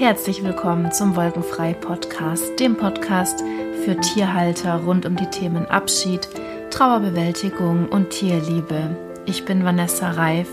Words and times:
Herzlich 0.00 0.42
willkommen 0.42 0.92
zum 0.92 1.14
Wolkenfrei 1.14 1.74
Podcast, 1.74 2.58
dem 2.58 2.74
Podcast 2.74 3.44
für 3.84 4.00
Tierhalter 4.00 4.76
rund 4.76 5.04
um 5.04 5.14
die 5.14 5.26
Themen 5.26 5.66
Abschied, 5.66 6.26
Trauerbewältigung 6.70 7.86
und 7.86 8.08
Tierliebe. 8.08 8.96
Ich 9.26 9.44
bin 9.44 9.62
Vanessa 9.62 10.12
Reif. 10.12 10.48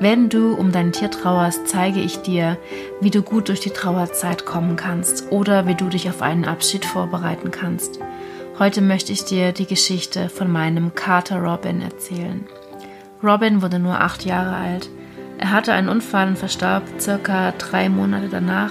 Wenn 0.00 0.30
du 0.30 0.54
um 0.54 0.72
dein 0.72 0.90
Tier 0.90 1.10
trauerst, 1.10 1.68
zeige 1.68 2.00
ich 2.00 2.22
dir, 2.22 2.56
wie 3.02 3.10
du 3.10 3.20
gut 3.20 3.50
durch 3.50 3.60
die 3.60 3.74
Trauerzeit 3.74 4.46
kommen 4.46 4.76
kannst 4.76 5.30
oder 5.30 5.66
wie 5.66 5.74
du 5.74 5.90
dich 5.90 6.08
auf 6.08 6.22
einen 6.22 6.46
Abschied 6.46 6.86
vorbereiten 6.86 7.50
kannst. 7.50 8.00
Heute 8.58 8.80
möchte 8.80 9.12
ich 9.12 9.26
dir 9.26 9.52
die 9.52 9.66
Geschichte 9.66 10.30
von 10.30 10.50
meinem 10.50 10.94
Kater 10.94 11.42
Robin 11.42 11.82
erzählen. 11.82 12.46
Robin 13.22 13.60
wurde 13.60 13.78
nur 13.78 14.00
acht 14.00 14.24
Jahre 14.24 14.56
alt. 14.56 14.88
Er 15.42 15.50
hatte 15.50 15.72
einen 15.72 15.88
Unfall 15.88 16.28
und 16.28 16.38
verstarb 16.38 16.84
circa 17.00 17.50
drei 17.58 17.88
Monate 17.88 18.28
danach. 18.28 18.70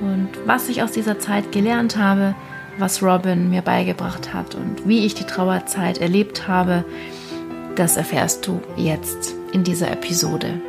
Und 0.00 0.28
was 0.46 0.68
ich 0.68 0.84
aus 0.84 0.92
dieser 0.92 1.18
Zeit 1.18 1.50
gelernt 1.50 1.96
habe, 1.96 2.36
was 2.78 3.02
Robin 3.02 3.50
mir 3.50 3.62
beigebracht 3.62 4.32
hat 4.32 4.54
und 4.54 4.86
wie 4.86 5.04
ich 5.04 5.16
die 5.16 5.24
Trauerzeit 5.24 5.98
erlebt 5.98 6.46
habe, 6.46 6.84
das 7.74 7.96
erfährst 7.96 8.46
du 8.46 8.62
jetzt 8.76 9.34
in 9.52 9.64
dieser 9.64 9.90
Episode. 9.90 10.60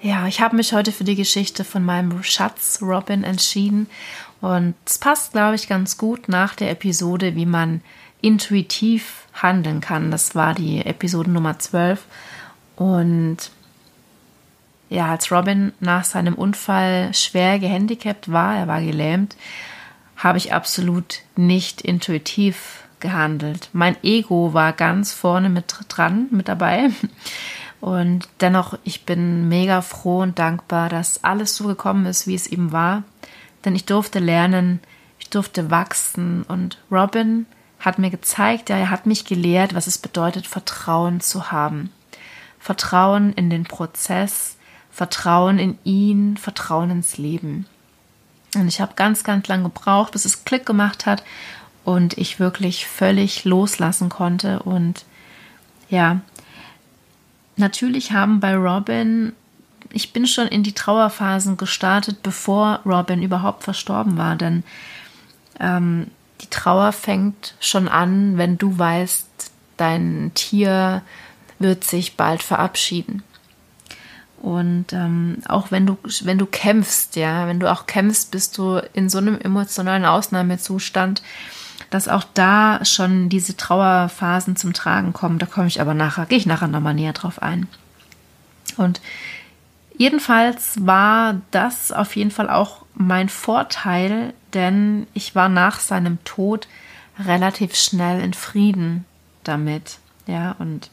Ja, 0.00 0.28
ich 0.28 0.40
habe 0.40 0.54
mich 0.54 0.72
heute 0.72 0.92
für 0.92 1.02
die 1.02 1.16
Geschichte 1.16 1.64
von 1.64 1.84
meinem 1.84 2.22
Schatz 2.22 2.78
Robin 2.80 3.24
entschieden 3.24 3.88
und 4.40 4.76
es 4.86 4.98
passt, 4.98 5.32
glaube 5.32 5.56
ich, 5.56 5.66
ganz 5.66 5.98
gut 5.98 6.28
nach 6.28 6.54
der 6.54 6.70
Episode, 6.70 7.34
wie 7.34 7.46
man 7.46 7.80
intuitiv 8.20 9.21
handeln 9.34 9.80
kann. 9.80 10.10
Das 10.10 10.34
war 10.34 10.54
die 10.54 10.84
Episode 10.84 11.30
Nummer 11.30 11.58
12 11.58 12.04
und 12.76 13.50
ja, 14.88 15.10
als 15.10 15.32
Robin 15.32 15.72
nach 15.80 16.04
seinem 16.04 16.34
Unfall 16.34 17.14
schwer 17.14 17.58
gehandicapt 17.58 18.30
war, 18.30 18.56
er 18.56 18.68
war 18.68 18.82
gelähmt, 18.82 19.36
habe 20.16 20.36
ich 20.36 20.52
absolut 20.52 21.20
nicht 21.34 21.80
intuitiv 21.80 22.84
gehandelt. 23.00 23.70
Mein 23.72 23.96
Ego 24.02 24.52
war 24.52 24.72
ganz 24.72 25.12
vorne 25.12 25.48
mit 25.48 25.74
dran, 25.88 26.28
mit 26.30 26.48
dabei. 26.48 26.90
Und 27.80 28.28
dennoch, 28.40 28.78
ich 28.84 29.04
bin 29.04 29.48
mega 29.48 29.82
froh 29.82 30.20
und 30.20 30.38
dankbar, 30.38 30.88
dass 30.88 31.24
alles 31.24 31.56
so 31.56 31.66
gekommen 31.66 32.06
ist, 32.06 32.28
wie 32.28 32.34
es 32.36 32.46
eben 32.46 32.70
war. 32.70 33.02
Denn 33.64 33.74
ich 33.74 33.86
durfte 33.86 34.20
lernen, 34.20 34.78
ich 35.18 35.30
durfte 35.30 35.70
wachsen. 35.70 36.44
Und 36.44 36.78
Robin 36.92 37.46
hat 37.82 37.98
mir 37.98 38.10
gezeigt, 38.10 38.70
ja, 38.70 38.76
er 38.76 38.90
hat 38.90 39.06
mich 39.06 39.24
gelehrt, 39.24 39.74
was 39.74 39.88
es 39.88 39.98
bedeutet, 39.98 40.46
Vertrauen 40.46 41.20
zu 41.20 41.50
haben. 41.50 41.90
Vertrauen 42.58 43.32
in 43.32 43.50
den 43.50 43.64
Prozess, 43.64 44.56
Vertrauen 44.90 45.58
in 45.58 45.78
ihn, 45.82 46.36
Vertrauen 46.36 46.90
ins 46.90 47.18
Leben. 47.18 47.66
Und 48.54 48.68
ich 48.68 48.80
habe 48.80 48.92
ganz, 48.94 49.24
ganz 49.24 49.48
lange 49.48 49.64
gebraucht, 49.64 50.12
bis 50.12 50.24
es 50.24 50.44
Klick 50.44 50.64
gemacht 50.64 51.06
hat 51.06 51.24
und 51.84 52.16
ich 52.18 52.38
wirklich 52.38 52.86
völlig 52.86 53.44
loslassen 53.44 54.08
konnte. 54.08 54.62
Und 54.62 55.04
ja, 55.88 56.20
natürlich 57.56 58.12
haben 58.12 58.38
bei 58.38 58.54
Robin, 58.54 59.32
ich 59.90 60.12
bin 60.12 60.28
schon 60.28 60.46
in 60.46 60.62
die 60.62 60.74
Trauerphasen 60.74 61.56
gestartet, 61.56 62.22
bevor 62.22 62.80
Robin 62.86 63.22
überhaupt 63.22 63.64
verstorben 63.64 64.16
war, 64.16 64.36
denn 64.36 64.62
ähm, 65.58 66.12
die 66.42 66.50
Trauer 66.50 66.92
fängt 66.92 67.54
schon 67.60 67.88
an, 67.88 68.36
wenn 68.36 68.58
du 68.58 68.78
weißt, 68.78 69.26
dein 69.76 70.32
Tier 70.34 71.02
wird 71.58 71.84
sich 71.84 72.16
bald 72.16 72.42
verabschieden. 72.42 73.22
Und 74.42 74.92
ähm, 74.92 75.38
auch 75.46 75.70
wenn 75.70 75.86
du, 75.86 75.96
wenn 76.24 76.38
du 76.38 76.46
kämpfst, 76.46 77.14
ja, 77.14 77.46
wenn 77.46 77.60
du 77.60 77.70
auch 77.70 77.86
kämpfst, 77.86 78.32
bist 78.32 78.58
du 78.58 78.82
in 78.92 79.08
so 79.08 79.18
einem 79.18 79.38
emotionalen 79.40 80.04
Ausnahmezustand, 80.04 81.22
dass 81.90 82.08
auch 82.08 82.24
da 82.34 82.84
schon 82.84 83.28
diese 83.28 83.56
Trauerphasen 83.56 84.56
zum 84.56 84.72
Tragen 84.72 85.12
kommen. 85.12 85.38
Da 85.38 85.46
komme 85.46 85.68
ich 85.68 85.80
aber 85.80 85.94
nachher, 85.94 86.26
gehe 86.26 86.38
ich 86.38 86.46
nachher 86.46 86.66
nochmal 86.66 86.94
näher 86.94 87.12
drauf 87.12 87.40
ein. 87.40 87.68
Und 88.76 89.00
jedenfalls 89.96 90.86
war 90.86 91.40
das 91.50 91.92
auf 91.92 92.16
jeden 92.16 92.30
Fall 92.30 92.50
auch 92.50 92.84
mein 92.94 93.28
Vorteil, 93.28 94.34
denn 94.54 95.06
ich 95.14 95.34
war 95.34 95.48
nach 95.48 95.80
seinem 95.80 96.22
Tod 96.24 96.68
relativ 97.18 97.74
schnell 97.74 98.20
in 98.20 98.34
Frieden 98.34 99.04
damit. 99.44 99.98
Ja, 100.26 100.54
und 100.58 100.90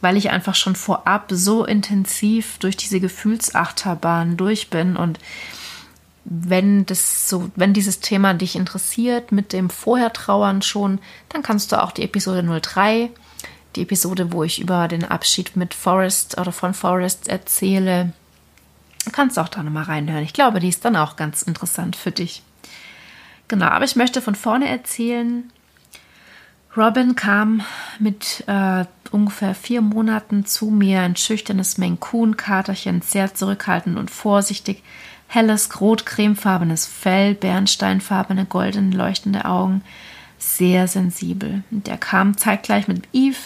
weil 0.00 0.16
ich 0.16 0.30
einfach 0.30 0.54
schon 0.54 0.76
vorab 0.76 1.26
so 1.30 1.64
intensiv 1.64 2.58
durch 2.58 2.76
diese 2.76 3.00
Gefühlsachterbahn 3.00 4.36
durch 4.36 4.70
bin 4.70 4.96
und 4.96 5.18
wenn 6.24 6.84
das 6.86 7.28
so, 7.28 7.50
wenn 7.54 7.72
dieses 7.72 8.00
Thema 8.00 8.34
dich 8.34 8.56
interessiert 8.56 9.30
mit 9.30 9.52
dem 9.52 9.70
Vorhertrauern 9.70 10.60
schon, 10.60 10.98
dann 11.28 11.42
kannst 11.42 11.70
du 11.70 11.80
auch 11.80 11.92
die 11.92 12.02
Episode 12.02 12.42
03, 12.60 13.10
die 13.76 13.82
Episode, 13.82 14.32
wo 14.32 14.42
ich 14.42 14.60
über 14.60 14.88
den 14.88 15.04
Abschied 15.04 15.54
mit 15.56 15.72
Forrest 15.72 16.36
oder 16.38 16.50
von 16.50 16.74
Forrest 16.74 17.28
erzähle, 17.28 18.12
kannst 19.12 19.38
auch 19.38 19.48
da 19.48 19.62
nochmal 19.62 19.84
reinhören. 19.84 20.24
Ich 20.24 20.32
glaube, 20.32 20.60
die 20.60 20.68
ist 20.68 20.84
dann 20.84 20.96
auch 20.96 21.16
ganz 21.16 21.42
interessant 21.42 21.96
für 21.96 22.10
dich. 22.10 22.42
Genau, 23.48 23.66
aber 23.66 23.84
ich 23.84 23.96
möchte 23.96 24.20
von 24.20 24.34
vorne 24.34 24.68
erzählen, 24.68 25.50
Robin 26.76 27.16
kam 27.16 27.62
mit 27.98 28.44
äh, 28.48 28.84
ungefähr 29.10 29.54
vier 29.54 29.80
Monaten 29.80 30.44
zu 30.44 30.66
mir, 30.66 31.00
ein 31.00 31.16
schüchternes 31.16 31.78
Maine-Coon-Katerchen, 31.78 33.00
sehr 33.00 33.34
zurückhaltend 33.34 33.98
und 33.98 34.10
vorsichtig, 34.10 34.82
helles, 35.28 35.80
rot-cremefarbenes 35.80 36.86
Fell, 36.86 37.34
bernsteinfarbene, 37.34 38.44
golden 38.44 38.92
leuchtende 38.92 39.46
Augen, 39.46 39.82
sehr 40.38 40.86
sensibel. 40.86 41.62
Und 41.70 41.86
der 41.86 41.96
kam 41.96 42.36
zeitgleich 42.36 42.88
mit 42.88 43.08
Eve, 43.12 43.38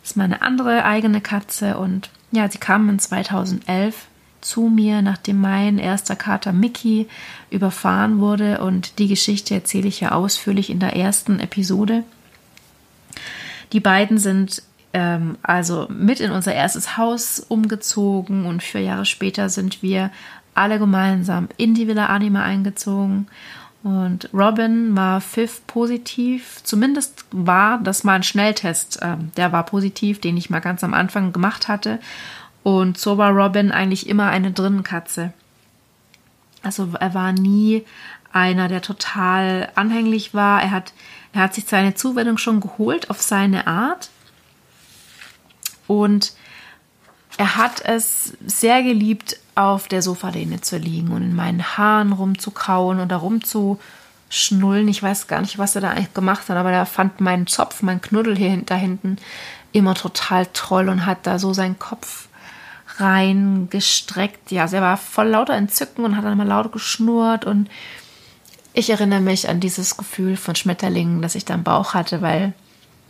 das 0.00 0.12
ist 0.12 0.16
meine 0.16 0.40
andere 0.40 0.84
eigene 0.84 1.20
Katze, 1.20 1.76
und 1.76 2.08
ja, 2.32 2.48
sie 2.48 2.58
kam 2.58 2.88
in 2.88 2.98
2011 2.98 4.06
zu 4.40 4.62
mir, 4.68 5.02
nachdem 5.02 5.40
mein 5.40 5.78
erster 5.78 6.16
Kater 6.16 6.52
Mickey 6.52 7.08
überfahren 7.50 8.20
wurde. 8.20 8.60
Und 8.60 8.98
die 8.98 9.08
Geschichte 9.08 9.54
erzähle 9.54 9.88
ich 9.88 10.00
ja 10.00 10.12
ausführlich 10.12 10.70
in 10.70 10.80
der 10.80 10.96
ersten 10.96 11.40
Episode. 11.40 12.04
Die 13.72 13.80
beiden 13.80 14.18
sind 14.18 14.62
ähm, 14.92 15.36
also 15.42 15.86
mit 15.88 16.20
in 16.20 16.30
unser 16.30 16.54
erstes 16.54 16.96
Haus 16.96 17.40
umgezogen 17.40 18.46
und 18.46 18.62
vier 18.62 18.82
Jahre 18.82 19.06
später 19.06 19.48
sind 19.48 19.82
wir 19.82 20.10
alle 20.54 20.78
gemeinsam 20.78 21.48
in 21.56 21.74
die 21.74 21.86
Villa 21.86 22.06
Anima 22.06 22.42
eingezogen. 22.42 23.28
Und 23.82 24.28
Robin 24.34 24.94
war 24.94 25.20
FIF 25.22 25.66
positiv. 25.66 26.60
Zumindest 26.64 27.24
war 27.30 27.78
das 27.78 28.04
mal 28.04 28.14
ein 28.14 28.22
Schnelltest. 28.22 28.98
Ähm, 29.00 29.30
der 29.36 29.52
war 29.52 29.64
positiv, 29.64 30.20
den 30.20 30.36
ich 30.36 30.50
mal 30.50 30.60
ganz 30.60 30.84
am 30.84 30.92
Anfang 30.92 31.32
gemacht 31.32 31.68
hatte. 31.68 31.98
Und 32.62 32.98
so 32.98 33.18
war 33.18 33.30
Robin 33.30 33.72
eigentlich 33.72 34.08
immer 34.08 34.28
eine 34.28 34.52
Drinnenkatze. 34.52 35.32
Also 36.62 36.90
er 36.98 37.14
war 37.14 37.32
nie 37.32 37.84
einer, 38.32 38.68
der 38.68 38.82
total 38.82 39.70
anhänglich 39.74 40.34
war. 40.34 40.62
Er 40.62 40.70
hat 40.70 40.92
er 41.32 41.42
hat 41.42 41.54
sich 41.54 41.64
seine 41.66 41.94
Zuwendung 41.94 42.38
schon 42.38 42.60
geholt 42.60 43.10
auf 43.10 43.22
seine 43.22 43.66
Art. 43.66 44.10
Und 45.86 46.32
er 47.36 47.56
hat 47.56 47.84
es 47.84 48.36
sehr 48.44 48.82
geliebt, 48.82 49.38
auf 49.54 49.88
der 49.88 50.02
Sofalehne 50.02 50.60
zu 50.60 50.78
liegen 50.78 51.12
und 51.12 51.22
in 51.22 51.34
meinen 51.34 51.76
Haaren 51.76 52.12
rumzukauen 52.12 52.98
und 52.98 53.08
da 53.10 53.18
rumzuschnullen. 53.18 54.88
Ich 54.88 55.02
weiß 55.02 55.26
gar 55.26 55.40
nicht, 55.40 55.58
was 55.58 55.74
er 55.74 55.82
da 55.82 55.90
eigentlich 55.90 56.14
gemacht 56.14 56.48
hat, 56.48 56.56
aber 56.56 56.72
er 56.72 56.86
fand 56.86 57.20
meinen 57.20 57.46
Zopf, 57.46 57.82
meinen 57.82 58.00
Knuddel 58.00 58.36
hier 58.36 58.56
da 58.64 58.74
hinten 58.74 59.16
immer 59.72 59.94
total 59.94 60.46
toll 60.52 60.88
und 60.88 61.04
hat 61.06 61.26
da 61.26 61.38
so 61.38 61.52
seinen 61.52 61.78
Kopf 61.78 62.28
reingestreckt. 63.00 64.50
Ja, 64.50 64.66
er 64.66 64.82
war 64.82 64.96
voll 64.96 65.28
lauter 65.28 65.54
Entzücken 65.54 66.04
und 66.04 66.16
hat 66.16 66.24
dann 66.24 66.38
mal 66.38 66.46
laut 66.46 66.72
geschnurrt 66.72 67.44
und 67.44 67.68
ich 68.72 68.90
erinnere 68.90 69.20
mich 69.20 69.48
an 69.48 69.60
dieses 69.60 69.96
Gefühl 69.96 70.36
von 70.36 70.54
Schmetterlingen, 70.54 71.22
das 71.22 71.34
ich 71.34 71.44
da 71.44 71.54
im 71.54 71.64
Bauch 71.64 71.94
hatte, 71.94 72.22
weil 72.22 72.52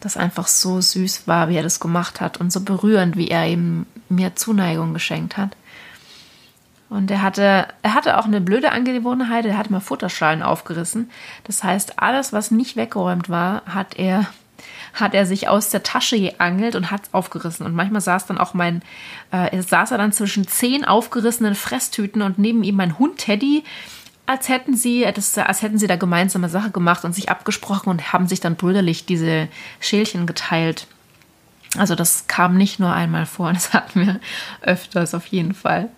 das 0.01 0.17
einfach 0.17 0.47
so 0.47 0.81
süß 0.81 1.29
war, 1.29 1.49
wie 1.49 1.57
er 1.57 1.63
das 1.63 1.81
gemacht 1.81 2.21
hat 2.21 2.39
und 2.39 2.51
so 2.51 2.61
berührend, 2.61 3.17
wie 3.17 3.29
er 3.29 3.47
eben 3.47 3.87
mir 4.09 4.35
Zuneigung 4.37 4.95
geschenkt 4.95 5.37
hat. 5.37 5.57
Und 6.89 7.11
er 7.11 7.23
hatte, 7.23 7.69
er 7.83 7.95
hatte 7.95 8.19
auch 8.19 8.25
eine 8.25 8.41
blöde 8.41 8.73
Angewohnheit, 8.73 9.45
er 9.45 9.57
hatte 9.57 9.71
mal 9.71 9.81
Futterschalen 9.81 10.43
aufgerissen. 10.43 11.09
Das 11.45 11.63
heißt, 11.63 12.01
alles, 12.01 12.33
was 12.33 12.51
nicht 12.51 12.77
weggeräumt 12.77 13.29
war, 13.29 13.63
hat 13.67 13.97
er, 13.97 14.27
hat 14.93 15.15
er 15.15 15.27
sich 15.27 15.49
aus 15.49 15.71
der 15.71 15.83
Tasche 15.83 16.19
geangelt 16.19 16.77
und 16.77 16.91
hat 16.91 17.05
es 17.05 17.15
aufgerissen. 17.15 17.67
Und 17.67 17.75
manchmal 17.75 18.01
saß 18.01 18.27
dann 18.27 18.39
auch 18.39 18.55
mein, 18.55 18.83
äh, 19.31 19.61
saß 19.61 19.91
er 19.93 19.99
dann 19.99 20.13
zwischen 20.13 20.47
zehn 20.47 20.85
aufgerissenen 20.85 21.55
Fresstüten 21.55 22.23
und 22.23 22.39
neben 22.39 22.63
ihm 22.63 22.77
mein 22.77 22.99
Hund 22.99 23.19
Teddy, 23.19 23.65
als 24.27 24.49
hätten 24.49 24.77
sie, 24.77 25.07
das, 25.15 25.37
als 25.39 25.63
hätten 25.63 25.79
sie 25.79 25.89
da 25.89 25.97
gemeinsame 25.97 26.49
Sache 26.49 26.71
gemacht 26.71 27.05
und 27.05 27.15
sich 27.15 27.31
abgesprochen 27.31 27.89
und 27.89 28.13
haben 28.13 28.29
sich 28.29 28.41
dann 28.41 28.57
brüderlich 28.57 29.05
diese 29.05 29.49
Schälchen 29.81 30.27
geteilt. 30.27 30.87
Also 31.77 31.95
das 31.95 32.27
kam 32.27 32.57
nicht 32.57 32.81
nur 32.81 32.93
einmal 32.93 33.27
vor, 33.27 33.53
das 33.53 33.73
hatten 33.73 34.07
wir 34.07 34.21
öfters 34.63 35.15
auf 35.15 35.27
jeden 35.27 35.55
Fall. 35.55 35.89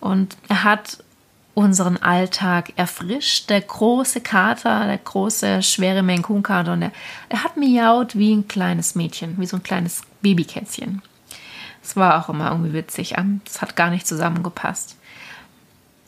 Und 0.00 0.36
er 0.48 0.64
hat 0.64 0.98
unseren 1.58 1.96
Alltag 1.96 2.72
erfrischt. 2.76 3.50
Der 3.50 3.60
große 3.60 4.20
Kater, 4.20 4.86
der 4.86 4.98
große, 4.98 5.60
schwere 5.64 6.04
Menkun-Kater, 6.04 6.74
und 6.74 6.82
er, 6.82 6.92
hat 7.42 7.56
miaut 7.56 8.16
wie 8.16 8.32
ein 8.32 8.46
kleines 8.46 8.94
Mädchen, 8.94 9.34
wie 9.38 9.46
so 9.46 9.56
ein 9.56 9.64
kleines 9.64 10.02
Babykätzchen. 10.22 11.02
Es 11.82 11.96
war 11.96 12.20
auch 12.22 12.28
immer 12.28 12.52
irgendwie 12.52 12.74
witzig. 12.74 13.16
Es 13.44 13.60
hat 13.60 13.74
gar 13.74 13.90
nicht 13.90 14.06
zusammengepasst. 14.06 14.96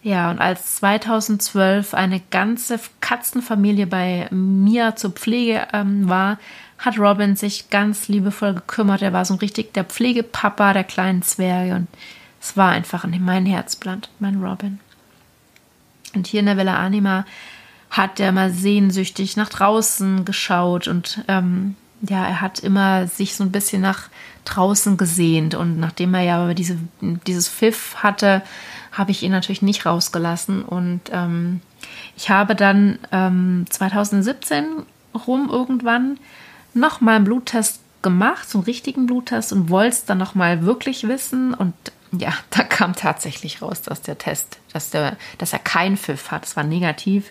Ja, 0.04 0.30
und 0.30 0.38
als 0.38 0.76
2012 0.76 1.94
eine 1.94 2.20
ganze 2.30 2.78
Katzenfamilie 3.00 3.88
bei 3.88 4.28
mir 4.30 4.94
zur 4.94 5.10
Pflege 5.10 5.66
ähm, 5.72 6.08
war, 6.08 6.38
hat 6.78 6.96
Robin 6.96 7.34
sich 7.34 7.70
ganz 7.70 8.06
liebevoll 8.06 8.54
gekümmert. 8.54 9.02
Er 9.02 9.12
war 9.12 9.24
so 9.24 9.34
richtig 9.34 9.74
der 9.74 9.84
Pflegepapa 9.84 10.74
der 10.74 10.84
kleinen 10.84 11.22
Zwerge 11.22 11.74
und 11.74 11.88
es 12.40 12.56
war 12.56 12.70
einfach 12.70 13.04
mein 13.04 13.46
Herzblatt, 13.46 14.10
mein 14.20 14.40
Robin. 14.42 14.78
Und 16.14 16.26
hier 16.26 16.40
in 16.40 16.46
der 16.46 16.56
Villa 16.56 16.76
Anima 16.76 17.24
hat 17.90 18.20
er 18.20 18.32
mal 18.32 18.50
sehnsüchtig 18.50 19.36
nach 19.36 19.48
draußen 19.48 20.24
geschaut 20.24 20.86
und 20.86 21.24
ähm, 21.26 21.74
ja, 22.02 22.24
er 22.26 22.40
hat 22.40 22.60
immer 22.60 23.06
sich 23.06 23.34
so 23.34 23.44
ein 23.44 23.52
bisschen 23.52 23.82
nach 23.82 24.08
draußen 24.44 24.96
gesehnt. 24.96 25.54
Und 25.54 25.78
nachdem 25.78 26.14
er 26.14 26.22
ja 26.22 26.54
diese, 26.54 26.78
dieses 27.00 27.48
Pfiff 27.48 27.96
hatte, 27.96 28.42
habe 28.92 29.10
ich 29.10 29.22
ihn 29.22 29.32
natürlich 29.32 29.62
nicht 29.62 29.84
rausgelassen. 29.84 30.62
Und 30.62 31.02
ähm, 31.12 31.60
ich 32.16 32.30
habe 32.30 32.54
dann 32.54 32.98
ähm, 33.12 33.66
2017 33.68 34.64
rum 35.26 35.50
irgendwann 35.50 36.18
nochmal 36.72 37.16
einen 37.16 37.24
Bluttest 37.24 37.80
gemacht, 38.02 38.48
so 38.48 38.58
einen 38.58 38.64
richtigen 38.64 39.06
Bluttest 39.06 39.52
und 39.52 39.68
wollte 39.68 39.96
es 39.96 40.04
dann 40.06 40.18
nochmal 40.18 40.64
wirklich 40.64 41.06
wissen. 41.06 41.52
Und 41.52 41.74
ja, 42.12 42.32
da 42.50 42.62
kam 42.62 42.94
tatsächlich 42.94 43.62
raus, 43.62 43.82
dass 43.82 44.02
der 44.02 44.18
Test, 44.18 44.58
dass, 44.72 44.90
der, 44.90 45.16
dass 45.38 45.52
er 45.52 45.58
keinen 45.58 45.96
Pfiff 45.96 46.30
hat. 46.30 46.46
Es 46.46 46.56
war 46.56 46.64
negativ. 46.64 47.30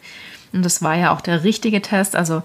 Und 0.51 0.63
das 0.63 0.81
war 0.81 0.95
ja 0.95 1.11
auch 1.11 1.21
der 1.21 1.43
richtige 1.43 1.81
Test. 1.81 2.15
Also 2.15 2.43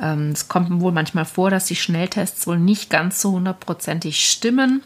ähm, 0.00 0.30
es 0.30 0.48
kommt 0.48 0.80
wohl 0.80 0.92
manchmal 0.92 1.24
vor, 1.24 1.50
dass 1.50 1.66
die 1.66 1.76
Schnelltests 1.76 2.46
wohl 2.46 2.58
nicht 2.58 2.90
ganz 2.90 3.20
so 3.20 3.32
hundertprozentig 3.32 4.28
stimmen. 4.28 4.82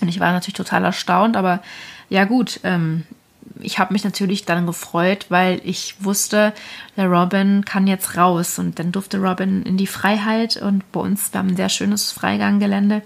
Und 0.00 0.08
ich 0.08 0.20
war 0.20 0.32
natürlich 0.32 0.54
total 0.54 0.84
erstaunt, 0.84 1.36
aber 1.36 1.62
ja 2.08 2.24
gut, 2.24 2.60
ähm, 2.64 3.04
ich 3.60 3.78
habe 3.78 3.92
mich 3.92 4.04
natürlich 4.04 4.44
dann 4.44 4.66
gefreut, 4.66 5.26
weil 5.28 5.60
ich 5.64 5.96
wusste, 6.00 6.52
der 6.96 7.06
Robin 7.06 7.64
kann 7.64 7.86
jetzt 7.86 8.16
raus. 8.16 8.58
Und 8.58 8.78
dann 8.78 8.92
durfte 8.92 9.18
Robin 9.18 9.62
in 9.62 9.76
die 9.76 9.86
Freiheit 9.86 10.56
und 10.56 10.90
bei 10.92 11.00
uns, 11.00 11.32
wir 11.32 11.38
haben 11.38 11.48
ein 11.48 11.56
sehr 11.56 11.68
schönes 11.68 12.10
Freiganggelände. 12.12 13.02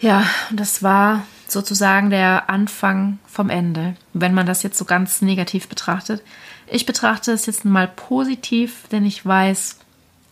Ja, 0.00 0.26
und 0.50 0.60
das 0.60 0.82
war 0.82 1.24
sozusagen 1.54 2.10
der 2.10 2.50
Anfang 2.50 3.18
vom 3.26 3.48
Ende, 3.48 3.96
wenn 4.12 4.34
man 4.34 4.44
das 4.44 4.62
jetzt 4.62 4.76
so 4.76 4.84
ganz 4.84 5.22
negativ 5.22 5.68
betrachtet. 5.68 6.22
Ich 6.66 6.84
betrachte 6.84 7.32
es 7.32 7.46
jetzt 7.46 7.64
mal 7.64 7.88
positiv, 7.88 8.86
denn 8.92 9.06
ich 9.06 9.24
weiß, 9.24 9.78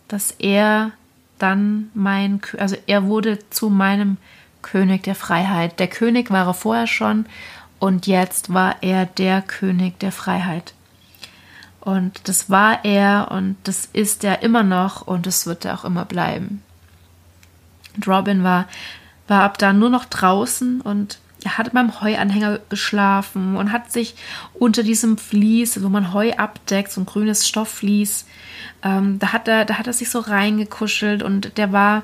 dass 0.07 0.31
er 0.31 0.91
dann 1.39 1.89
mein, 1.95 2.41
also 2.59 2.75
er 2.85 3.05
wurde 3.05 3.39
zu 3.49 3.69
meinem 3.69 4.17
König 4.61 5.03
der 5.03 5.15
Freiheit. 5.15 5.79
Der 5.79 5.87
König 5.87 6.29
war 6.29 6.45
er 6.45 6.53
vorher 6.53 6.87
schon 6.87 7.25
und 7.79 8.05
jetzt 8.05 8.53
war 8.53 8.75
er 8.81 9.05
der 9.05 9.41
König 9.41 9.99
der 9.99 10.11
Freiheit. 10.11 10.73
Und 11.81 12.29
das 12.29 12.49
war 12.49 12.85
er 12.85 13.29
und 13.31 13.57
das 13.63 13.89
ist 13.91 14.23
er 14.23 14.41
immer 14.41 14.63
noch 14.63 15.01
und 15.01 15.25
das 15.25 15.45
wird 15.47 15.65
er 15.65 15.73
auch 15.73 15.83
immer 15.83 16.05
bleiben. 16.05 16.61
Und 17.95 18.07
Robin 18.07 18.43
war, 18.43 18.67
war 19.27 19.43
ab 19.43 19.57
da 19.57 19.73
nur 19.73 19.89
noch 19.89 20.05
draußen 20.05 20.81
und 20.81 21.19
er 21.43 21.57
hat 21.57 21.73
beim 21.73 22.01
Heuanhänger 22.01 22.59
geschlafen 22.69 23.57
und 23.57 23.71
hat 23.71 23.91
sich 23.91 24.15
unter 24.53 24.83
diesem 24.83 25.17
Vlies, 25.17 25.83
wo 25.83 25.89
man 25.89 26.13
Heu 26.13 26.31
abdeckt, 26.33 26.91
so 26.91 27.01
ein 27.01 27.05
grünes 27.05 27.47
Stoffflies, 27.47 28.25
ähm, 28.83 29.19
da 29.19 29.33
hat 29.33 29.47
er, 29.47 29.65
da 29.65 29.77
hat 29.77 29.87
er 29.87 29.93
sich 29.93 30.09
so 30.09 30.19
reingekuschelt 30.19 31.23
und 31.23 31.57
der 31.57 31.71
war, 31.71 32.03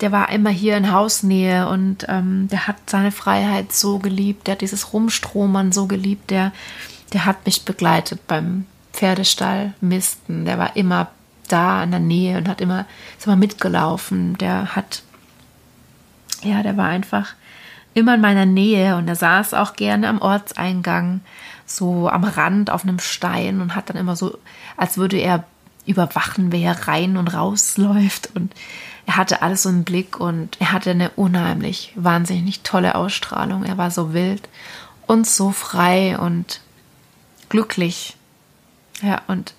der 0.00 0.12
war 0.12 0.30
immer 0.30 0.50
hier 0.50 0.76
in 0.76 0.92
Hausnähe 0.92 1.68
und 1.68 2.06
ähm, 2.08 2.48
der 2.50 2.66
hat 2.66 2.76
seine 2.86 3.12
Freiheit 3.12 3.72
so 3.72 3.98
geliebt, 3.98 4.46
der 4.46 4.52
hat 4.52 4.60
dieses 4.60 4.92
Rumstromern 4.92 5.72
so 5.72 5.86
geliebt, 5.86 6.30
der, 6.30 6.52
der 7.12 7.24
hat 7.24 7.46
mich 7.46 7.64
begleitet 7.64 8.26
beim 8.26 8.66
Pferdestall 8.92 9.74
Misten, 9.80 10.44
der 10.44 10.58
war 10.58 10.76
immer 10.76 11.08
da 11.48 11.84
in 11.84 11.90
der 11.92 12.00
Nähe 12.00 12.38
und 12.38 12.48
hat 12.48 12.60
immer, 12.60 12.86
ist 13.18 13.26
immer 13.26 13.36
mitgelaufen, 13.36 14.36
der 14.38 14.74
hat, 14.74 15.02
ja, 16.42 16.62
der 16.62 16.76
war 16.76 16.88
einfach 16.88 17.34
immer 17.94 18.14
in 18.14 18.20
meiner 18.20 18.46
Nähe 18.46 18.96
und 18.96 19.08
er 19.08 19.16
saß 19.16 19.54
auch 19.54 19.74
gerne 19.74 20.08
am 20.08 20.20
Ortseingang, 20.20 21.20
so 21.64 22.08
am 22.08 22.24
Rand 22.24 22.70
auf 22.70 22.84
einem 22.84 22.98
Stein 22.98 23.60
und 23.60 23.74
hat 23.74 23.88
dann 23.88 23.96
immer 23.96 24.16
so, 24.16 24.38
als 24.76 24.98
würde 24.98 25.16
er 25.16 25.44
überwachen, 25.86 26.52
wer 26.52 26.88
rein 26.88 27.16
und 27.16 27.28
rausläuft 27.28 28.30
und 28.34 28.52
er 29.06 29.16
hatte 29.16 29.40
alles 29.40 29.62
so 29.62 29.68
im 29.68 29.84
Blick 29.84 30.18
und 30.18 30.60
er 30.60 30.72
hatte 30.72 30.90
eine 30.90 31.10
unheimlich, 31.10 31.92
wahnsinnig 31.94 32.62
tolle 32.62 32.96
Ausstrahlung. 32.96 33.62
Er 33.62 33.78
war 33.78 33.92
so 33.92 34.12
wild 34.12 34.48
und 35.06 35.28
so 35.28 35.52
frei 35.52 36.18
und 36.18 36.60
glücklich. 37.48 38.16
Ja, 39.00 39.22
und 39.28 39.54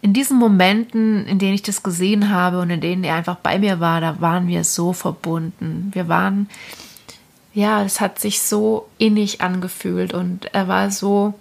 in 0.00 0.12
diesen 0.12 0.38
Momenten, 0.38 1.26
in 1.26 1.38
denen 1.38 1.54
ich 1.54 1.62
das 1.62 1.82
gesehen 1.82 2.30
habe 2.30 2.60
und 2.60 2.70
in 2.70 2.80
denen 2.80 3.04
er 3.04 3.16
einfach 3.16 3.36
bei 3.36 3.58
mir 3.58 3.80
war, 3.80 4.00
da 4.00 4.20
waren 4.20 4.46
wir 4.46 4.64
so 4.64 4.92
verbunden. 4.92 5.90
Wir 5.92 6.08
waren 6.08 6.48
ja, 7.58 7.82
es 7.82 8.00
hat 8.00 8.20
sich 8.20 8.40
so 8.40 8.88
innig 8.98 9.40
angefühlt 9.40 10.14
und 10.14 10.54
er 10.54 10.68
war 10.68 10.92
so 10.92 11.34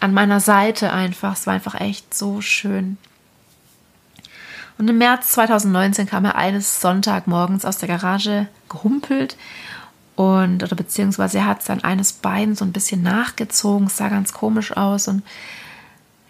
an 0.00 0.12
meiner 0.12 0.40
Seite 0.40 0.92
einfach. 0.92 1.32
Es 1.32 1.46
war 1.46 1.54
einfach 1.54 1.80
echt 1.80 2.12
so 2.12 2.42
schön. 2.42 2.98
Und 4.76 4.88
im 4.88 4.98
März 4.98 5.28
2019 5.28 6.06
kam 6.06 6.26
er 6.26 6.36
eines 6.36 6.80
Sonntagmorgens 6.82 7.64
aus 7.64 7.78
der 7.78 7.88
Garage 7.88 8.48
gehumpelt 8.68 9.36
und 10.16 10.62
oder 10.62 10.76
beziehungsweise 10.76 11.38
er 11.38 11.46
hat 11.46 11.62
sein 11.62 11.82
eines 11.84 12.12
Bein 12.12 12.54
so 12.54 12.64
ein 12.64 12.72
bisschen 12.72 13.02
nachgezogen, 13.02 13.86
es 13.86 13.96
sah 13.96 14.08
ganz 14.08 14.32
komisch 14.32 14.76
aus 14.76 15.08
und 15.08 15.22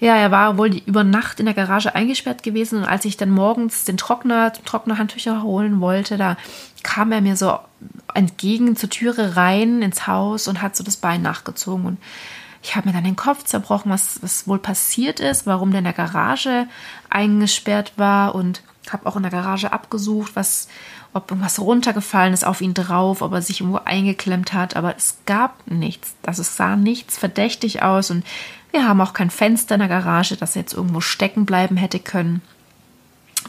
ja, 0.03 0.17
er 0.17 0.33
war 0.33 0.59
wohl 0.59 0.79
über 0.79 1.05
Nacht 1.05 1.39
in 1.39 1.47
der 1.47 1.55
Garage 1.55 1.95
eingesperrt 1.95 2.43
gewesen 2.43 2.81
und 2.81 2.85
als 2.87 3.05
ich 3.05 3.17
dann 3.17 3.31
morgens 3.31 3.85
den 3.85 3.97
Trockner, 3.97 4.53
Trocknerhandtücher 4.53 5.45
holen 5.45 5.81
wollte, 5.81 6.17
da 6.17 6.37
kam 6.83 7.13
er 7.13 7.21
mir 7.21 7.37
so 7.37 7.57
entgegen 8.13 8.75
zur 8.75 8.91
Türe 8.91 9.37
rein 9.37 9.81
ins 9.81 10.09
Haus 10.09 10.49
und 10.49 10.61
hat 10.61 10.75
so 10.75 10.83
das 10.83 10.97
Bein 10.97 11.23
nachgezogen 11.23 11.87
und 11.87 11.99
ich 12.65 12.75
habe 12.75 12.89
mir 12.89 12.93
dann 12.93 13.05
den 13.05 13.15
Kopf 13.15 13.45
zerbrochen, 13.45 13.93
was, 13.93 14.21
was 14.23 14.49
wohl 14.49 14.59
passiert 14.59 15.21
ist, 15.21 15.47
warum 15.47 15.71
der 15.71 15.79
in 15.79 15.85
der 15.85 15.93
Garage 15.93 16.67
eingesperrt 17.09 17.93
war 17.97 18.35
und 18.35 18.65
habe 18.91 19.07
auch 19.07 19.15
in 19.15 19.23
der 19.23 19.31
Garage 19.31 19.73
abgesucht, 19.73 20.33
was, 20.35 20.67
ob 21.13 21.31
irgendwas 21.31 21.61
runtergefallen 21.61 22.35
ist 22.35 22.45
auf 22.45 22.61
ihn 22.61 22.75
drauf, 22.75 23.23
ob 23.23 23.33
er 23.33 23.43
sich 23.43 23.61
irgendwo 23.61 23.79
eingeklemmt 23.85 24.53
hat, 24.53 24.75
aber 24.75 24.97
es 24.97 25.19
gab 25.27 25.71
nichts. 25.71 26.15
Also 26.27 26.43
es 26.43 26.57
sah 26.57 26.75
nichts 26.75 27.17
verdächtig 27.17 27.83
aus 27.83 28.11
und 28.11 28.25
wir 28.73 28.89
haben 28.89 29.01
auch 29.01 29.13
kein 29.13 29.31
Fenster 29.31 29.77
in 29.77 29.81
der 29.81 29.89
Garage, 29.89 30.37
das 30.37 30.55
jetzt 30.55 30.73
irgendwo 30.75 31.01
stecken 31.01 31.47
bleiben 31.47 31.77
hätte 31.77 32.01
können, 32.01 32.41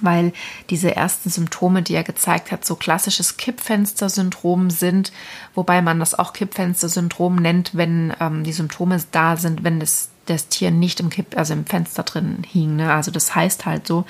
weil 0.01 0.33
diese 0.69 0.95
ersten 0.95 1.29
Symptome, 1.29 1.81
die 1.81 1.95
er 1.95 2.03
gezeigt 2.03 2.51
hat, 2.51 2.65
so 2.65 2.75
klassisches 2.75 3.37
Kippfenster-Syndrom 3.37 4.69
sind, 4.69 5.11
wobei 5.55 5.81
man 5.81 5.99
das 5.99 6.17
auch 6.17 6.33
Kippfenster-Syndrom 6.33 7.35
nennt, 7.37 7.71
wenn 7.73 8.13
ähm, 8.19 8.43
die 8.43 8.53
Symptome 8.53 9.01
da 9.11 9.37
sind, 9.37 9.63
wenn 9.63 9.79
das 9.79 10.09
das 10.25 10.47
Tier 10.47 10.71
nicht 10.71 11.01
im 11.01 11.09
Kipp, 11.09 11.37
also 11.37 11.53
im 11.53 11.65
Fenster 11.65 12.03
drin 12.03 12.43
hing. 12.49 12.77
Ne? 12.77 12.93
Also 12.93 13.11
das 13.11 13.35
heißt 13.35 13.65
halt 13.65 13.85
so. 13.85 14.05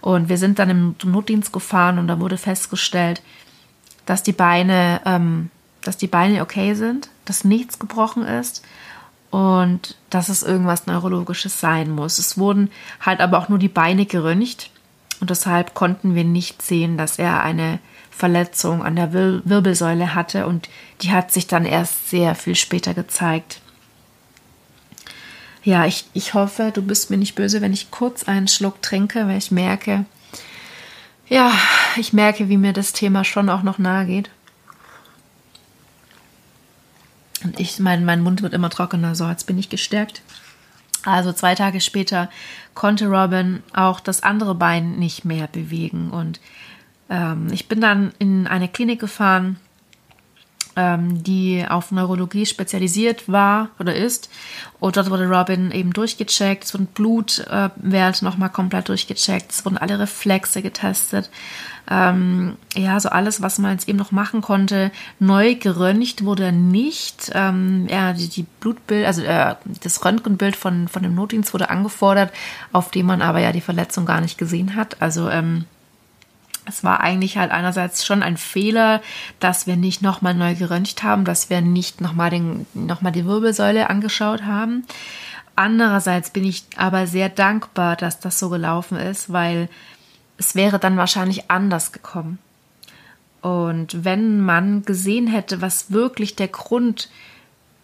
Und 0.00 0.28
wir 0.28 0.36
sind 0.36 0.58
dann 0.58 0.70
im 0.70 0.96
Notdienst 1.04 1.52
gefahren 1.52 1.98
und 1.98 2.08
da 2.08 2.18
wurde 2.18 2.36
festgestellt, 2.36 3.22
dass 4.04 4.22
die 4.24 4.32
Beine, 4.32 5.00
ähm, 5.06 5.50
dass 5.82 5.96
die 5.96 6.08
Beine 6.08 6.42
okay 6.42 6.74
sind, 6.74 7.10
dass 7.24 7.44
nichts 7.44 7.78
gebrochen 7.78 8.24
ist 8.24 8.64
und 9.32 9.96
dass 10.10 10.28
es 10.28 10.42
irgendwas 10.42 10.86
Neurologisches 10.86 11.58
sein 11.58 11.90
muss. 11.90 12.18
Es 12.18 12.36
wurden 12.36 12.70
halt 13.00 13.20
aber 13.20 13.38
auch 13.38 13.48
nur 13.48 13.58
die 13.58 13.68
Beine 13.68 14.04
geröntgt 14.04 14.70
und 15.20 15.30
deshalb 15.30 15.72
konnten 15.72 16.14
wir 16.14 16.24
nicht 16.24 16.60
sehen, 16.60 16.98
dass 16.98 17.18
er 17.18 17.42
eine 17.42 17.78
Verletzung 18.10 18.84
an 18.84 18.94
der 18.94 19.14
Wir 19.14 19.40
Wirbelsäule 19.46 20.14
hatte 20.14 20.46
und 20.46 20.68
die 21.00 21.12
hat 21.12 21.32
sich 21.32 21.46
dann 21.46 21.64
erst 21.64 22.10
sehr 22.10 22.34
viel 22.34 22.54
später 22.54 22.92
gezeigt. 22.92 23.62
Ja, 25.64 25.86
ich, 25.86 26.04
ich 26.12 26.34
hoffe, 26.34 26.70
du 26.74 26.82
bist 26.82 27.08
mir 27.08 27.16
nicht 27.16 27.34
böse, 27.34 27.62
wenn 27.62 27.72
ich 27.72 27.90
kurz 27.90 28.24
einen 28.24 28.48
Schluck 28.48 28.82
trinke, 28.82 29.26
weil 29.28 29.38
ich 29.38 29.50
merke, 29.50 30.04
ja, 31.28 31.52
ich 31.96 32.12
merke, 32.12 32.50
wie 32.50 32.58
mir 32.58 32.74
das 32.74 32.92
Thema 32.92 33.24
schon 33.24 33.48
auch 33.48 33.62
noch 33.62 33.78
nahe 33.78 34.04
geht. 34.04 34.28
Und 37.44 37.58
ich, 37.60 37.78
mein, 37.78 38.04
mein 38.04 38.22
Mund 38.22 38.42
wird 38.42 38.54
immer 38.54 38.70
trockener, 38.70 39.14
so 39.14 39.28
jetzt 39.28 39.46
bin 39.46 39.58
ich 39.58 39.68
gestärkt. 39.68 40.22
Also 41.04 41.32
zwei 41.32 41.54
Tage 41.54 41.80
später 41.80 42.30
konnte 42.74 43.06
Robin 43.06 43.62
auch 43.72 44.00
das 44.00 44.22
andere 44.22 44.54
Bein 44.54 44.96
nicht 44.98 45.24
mehr 45.24 45.46
bewegen 45.46 46.10
und 46.10 46.40
Ähm, 47.10 47.48
ich 47.52 47.68
bin 47.68 47.80
dann 47.80 48.12
in 48.18 48.46
eine 48.46 48.68
Klinik 48.68 49.00
gefahren, 49.00 49.58
die 50.76 51.64
auf 51.68 51.92
Neurologie 51.92 52.46
spezialisiert 52.46 53.30
war 53.30 53.68
oder 53.78 53.94
ist. 53.94 54.30
Und 54.80 54.96
dort 54.96 55.10
wurde 55.10 55.28
Robin 55.28 55.70
eben 55.70 55.92
durchgecheckt. 55.92 56.64
Es 56.64 56.74
wurden 56.74 56.86
Blutwerte 56.86 58.24
nochmal 58.24 58.50
komplett 58.50 58.88
durchgecheckt. 58.88 59.52
Es 59.52 59.64
wurden 59.64 59.78
alle 59.78 59.98
Reflexe 59.98 60.62
getestet. 60.62 61.30
Ähm, 61.90 62.56
ja, 62.74 62.98
so 63.00 63.08
alles, 63.08 63.42
was 63.42 63.58
man 63.58 63.72
jetzt 63.72 63.88
eben 63.88 63.98
noch 63.98 64.12
machen 64.12 64.40
konnte. 64.40 64.92
Neu 65.18 65.56
geröntgt 65.56 66.24
wurde 66.24 66.52
nicht. 66.52 67.30
Ähm, 67.34 67.86
ja, 67.90 68.12
die, 68.12 68.28
die 68.28 68.46
Blutbild, 68.60 69.06
also 69.06 69.22
äh, 69.22 69.56
das 69.82 70.04
Röntgenbild 70.04 70.56
von, 70.56 70.88
von 70.88 71.02
dem 71.02 71.14
Notdienst 71.14 71.52
wurde 71.52 71.70
angefordert, 71.70 72.32
auf 72.72 72.90
dem 72.90 73.06
man 73.06 73.20
aber 73.20 73.40
ja 73.40 73.52
die 73.52 73.60
Verletzung 73.60 74.06
gar 74.06 74.20
nicht 74.20 74.38
gesehen 74.38 74.76
hat. 74.76 75.02
Also 75.02 75.28
ähm, 75.28 75.64
es 76.64 76.84
war 76.84 77.00
eigentlich 77.00 77.36
halt 77.38 77.50
einerseits 77.50 78.06
schon 78.06 78.22
ein 78.22 78.36
Fehler, 78.36 79.02
dass 79.40 79.66
wir 79.66 79.76
nicht 79.76 80.02
nochmal 80.02 80.34
neu 80.34 80.54
geröntgt 80.54 81.02
haben, 81.02 81.24
dass 81.24 81.50
wir 81.50 81.60
nicht 81.60 82.00
nochmal 82.00 82.30
noch 82.74 83.00
die 83.10 83.26
Wirbelsäule 83.26 83.90
angeschaut 83.90 84.44
haben. 84.44 84.84
Andererseits 85.56 86.30
bin 86.30 86.44
ich 86.44 86.64
aber 86.76 87.06
sehr 87.06 87.28
dankbar, 87.28 87.96
dass 87.96 88.20
das 88.20 88.38
so 88.38 88.48
gelaufen 88.48 88.96
ist, 88.96 89.32
weil 89.32 89.68
es 90.38 90.54
wäre 90.54 90.78
dann 90.78 90.96
wahrscheinlich 90.96 91.50
anders 91.50 91.92
gekommen. 91.92 92.38
Und 93.42 94.04
wenn 94.04 94.40
man 94.40 94.84
gesehen 94.84 95.26
hätte, 95.26 95.60
was 95.60 95.90
wirklich 95.90 96.36
der 96.36 96.48
Grund 96.48 97.10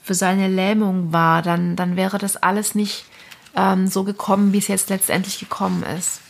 für 0.03 0.15
seine 0.15 0.49
Lähmung 0.49 1.13
war, 1.13 1.43
dann, 1.43 1.75
dann 1.77 1.97
wäre 1.97 2.19
das 2.19 2.37
alles 2.37 2.75
nicht 2.75 3.05
ähm, 3.57 3.89
so 3.89 4.05
gekommen, 4.05 4.53
wie 4.53 4.59
es 4.59 4.69
jetzt 4.69 4.89
letztendlich 4.89 5.41
gekommen 5.41 5.83
ist. 5.83 6.21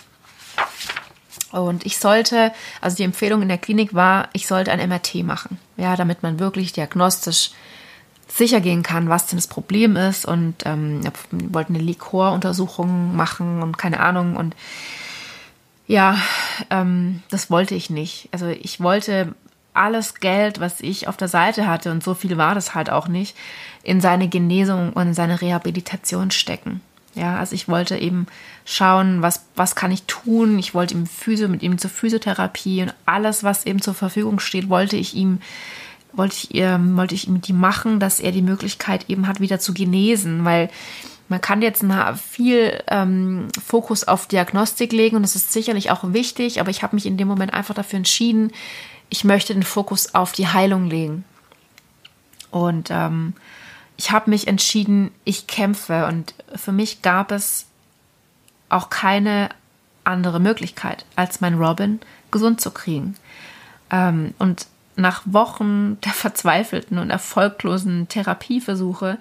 Und 1.51 1.87
ich 1.87 1.99
sollte, 1.99 2.53
also 2.81 2.97
die 2.97 3.05
Empfehlung 3.05 3.43
in 3.43 3.49
der 3.49 3.59
Klinik 3.59 3.95
war, 3.95 4.29
ich 4.33 4.47
sollte 4.47 4.71
ein 4.71 4.87
MRT 4.87 5.25
machen, 5.25 5.59
ja, 5.77 5.97
damit 5.97 6.23
man 6.23 6.39
wirklich 6.39 6.73
diagnostisch 6.73 7.51
sicher 8.29 8.61
gehen 8.61 8.83
kann, 8.83 9.09
was 9.09 9.27
denn 9.27 9.39
das 9.39 9.47
Problem 9.47 9.97
ist. 9.97 10.27
Und 10.27 10.67
ähm, 10.67 11.03
wir 11.03 11.13
wollten 11.55 11.75
eine 11.75 11.83
Likoruntersuchung 11.83 13.17
machen 13.17 13.63
und 13.63 13.79
keine 13.79 14.01
Ahnung. 14.01 14.37
Und 14.37 14.55
ja, 15.87 16.19
ähm, 16.71 17.23
das 17.31 17.51
wollte 17.51 17.75
ich 17.75 17.89
nicht. 17.89 18.29
Also 18.33 18.49
ich 18.49 18.81
wollte 18.81 19.35
alles 19.73 20.17
Geld, 20.17 20.61
was 20.61 20.81
ich 20.81 21.09
auf 21.09 21.17
der 21.17 21.29
Seite 21.29 21.67
hatte, 21.67 21.91
und 21.91 22.03
so 22.03 22.15
viel 22.15 22.37
war 22.37 22.55
das 22.55 22.75
halt 22.75 22.91
auch 22.91 23.09
nicht, 23.09 23.37
in 23.83 24.01
seine 24.01 24.29
Genesung 24.29 24.93
und 24.93 25.09
in 25.09 25.15
seine 25.15 25.41
Rehabilitation 25.41 26.31
stecken. 26.31 26.83
Ja, 27.19 27.37
also 27.37 27.55
ich 27.55 27.69
wollte 27.69 27.99
eben 27.99 28.29
schauen, 28.65 29.23
was, 29.23 29.45
was 29.57 29.75
kann 29.75 29.91
ich 29.91 30.05
tun. 30.05 30.57
Ich 30.59 30.73
wollte 30.73 30.95
ihm 30.95 31.07
Physio, 31.07 31.49
mit 31.49 31.65
ihm 31.65 31.77
zur 31.77 31.91
Physiotherapie 31.91 32.83
und 32.83 32.95
alles, 33.07 33.43
was 33.43 33.67
eben 33.67 33.83
zur 33.83 33.95
Verfügung 33.95 34.39
steht, 34.39 34.69
wollte 34.69 34.97
ich 34.97 35.15
ihm, 35.15 35.41
wollte 36.13 36.37
ich, 36.37 36.55
ähm, 36.55 36.97
wollte 36.97 37.17
ich 37.17 37.27
ihm 37.27 37.41
die 37.41 37.53
machen, 37.53 37.99
dass 37.99 38.21
er 38.21 38.31
die 38.31 38.43
Möglichkeit 38.43 39.11
eben 39.11 39.27
hat, 39.27 39.41
wieder 39.41 39.59
zu 39.59 39.75
genesen, 39.75 40.45
weil 40.45 40.71
man 41.29 41.41
kann 41.41 41.61
jetzt 41.61 41.85
viel 42.25 42.83
ähm, 42.87 43.49
Fokus 43.67 44.05
auf 44.05 44.29
Diagnostik 44.29 44.93
legen 44.93 45.17
und 45.17 45.23
das 45.23 45.35
ist 45.35 45.53
sicherlich 45.53 45.91
auch 45.91 46.13
wichtig, 46.13 46.61
aber 46.61 46.71
ich 46.71 46.85
habe 46.85 46.95
mich 46.95 47.05
in 47.05 47.17
dem 47.17 47.29
Moment 47.29 47.53
einfach 47.53 47.75
dafür 47.75 47.97
entschieden, 47.97 48.53
ich 49.11 49.25
möchte 49.25 49.55
den 49.55 49.65
Fokus 49.65 50.15
auf 50.15 50.33
die 50.33 50.47
Heilung 50.47 50.89
legen. 50.89 51.25
Und 52.51 52.91
ähm, 52.91 53.35
ich 53.99 54.13
habe 54.13 54.31
mich 54.31 54.47
entschieden, 54.47 55.11
ich 55.25 55.47
kämpfe 55.47 56.07
und 56.07 56.33
für 56.55 56.73
mich 56.73 57.03
gab 57.03 57.33
es 57.33 57.67
auch 58.69 58.91
keine 58.91 59.51
andere 60.05 60.41
Möglichkeit, 60.41 61.05
als 61.17 61.41
mein 61.41 61.55
Robin 61.55 62.01
gesund 62.31 62.61
zu 62.61 62.71
kriegen. 62.71 63.17
Ähm, 63.91 64.35
und 64.39 64.67
nach 64.95 65.23
Wochen 65.27 66.01
der 66.05 66.13
verzweifelten 66.13 66.99
und 66.99 67.11
erfolglosen 67.11 68.09
Therapieversuche 68.09 69.19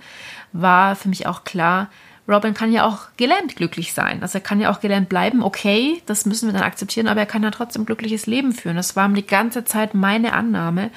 war 0.54 0.96
für 0.96 1.10
mich 1.10 1.28
auch 1.28 1.44
klar, 1.44 1.90
Robin 2.28 2.54
kann 2.54 2.74
ja 2.74 2.86
auch 2.86 3.08
gelähmt 3.16 3.56
glücklich 3.56 3.94
sein. 3.94 4.22
Also 4.22 4.38
er 4.38 4.44
kann 4.44 4.60
ja 4.60 4.70
auch 4.70 4.82
gelähmt 4.82 5.08
bleiben, 5.08 5.42
okay, 5.42 6.02
das 6.08 6.26
müssen 6.26 6.48
wir 6.48 6.54
dann 6.54 6.64
akzeptieren, 6.64 7.08
aber 7.08 7.22
er 7.22 7.26
kann 7.26 7.42
ja 7.42 7.52
trotzdem 7.52 7.86
glückliches 7.86 8.28
Leben 8.28 8.52
führen. 8.52 8.76
Das 8.76 8.98
war 8.98 9.08
die 9.08 9.26
ganze 9.26 9.64
Zeit 9.64 9.94
meine 9.94 10.34
Annahme. 10.34 10.92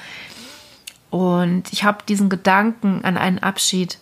Und 1.11 1.73
ich 1.73 1.85
habe 1.85 2.05
diesen 2.09 2.29
Gedanken 2.29 3.05
an 3.05 3.17
einen 3.17 3.41
Abschied, 3.41 3.99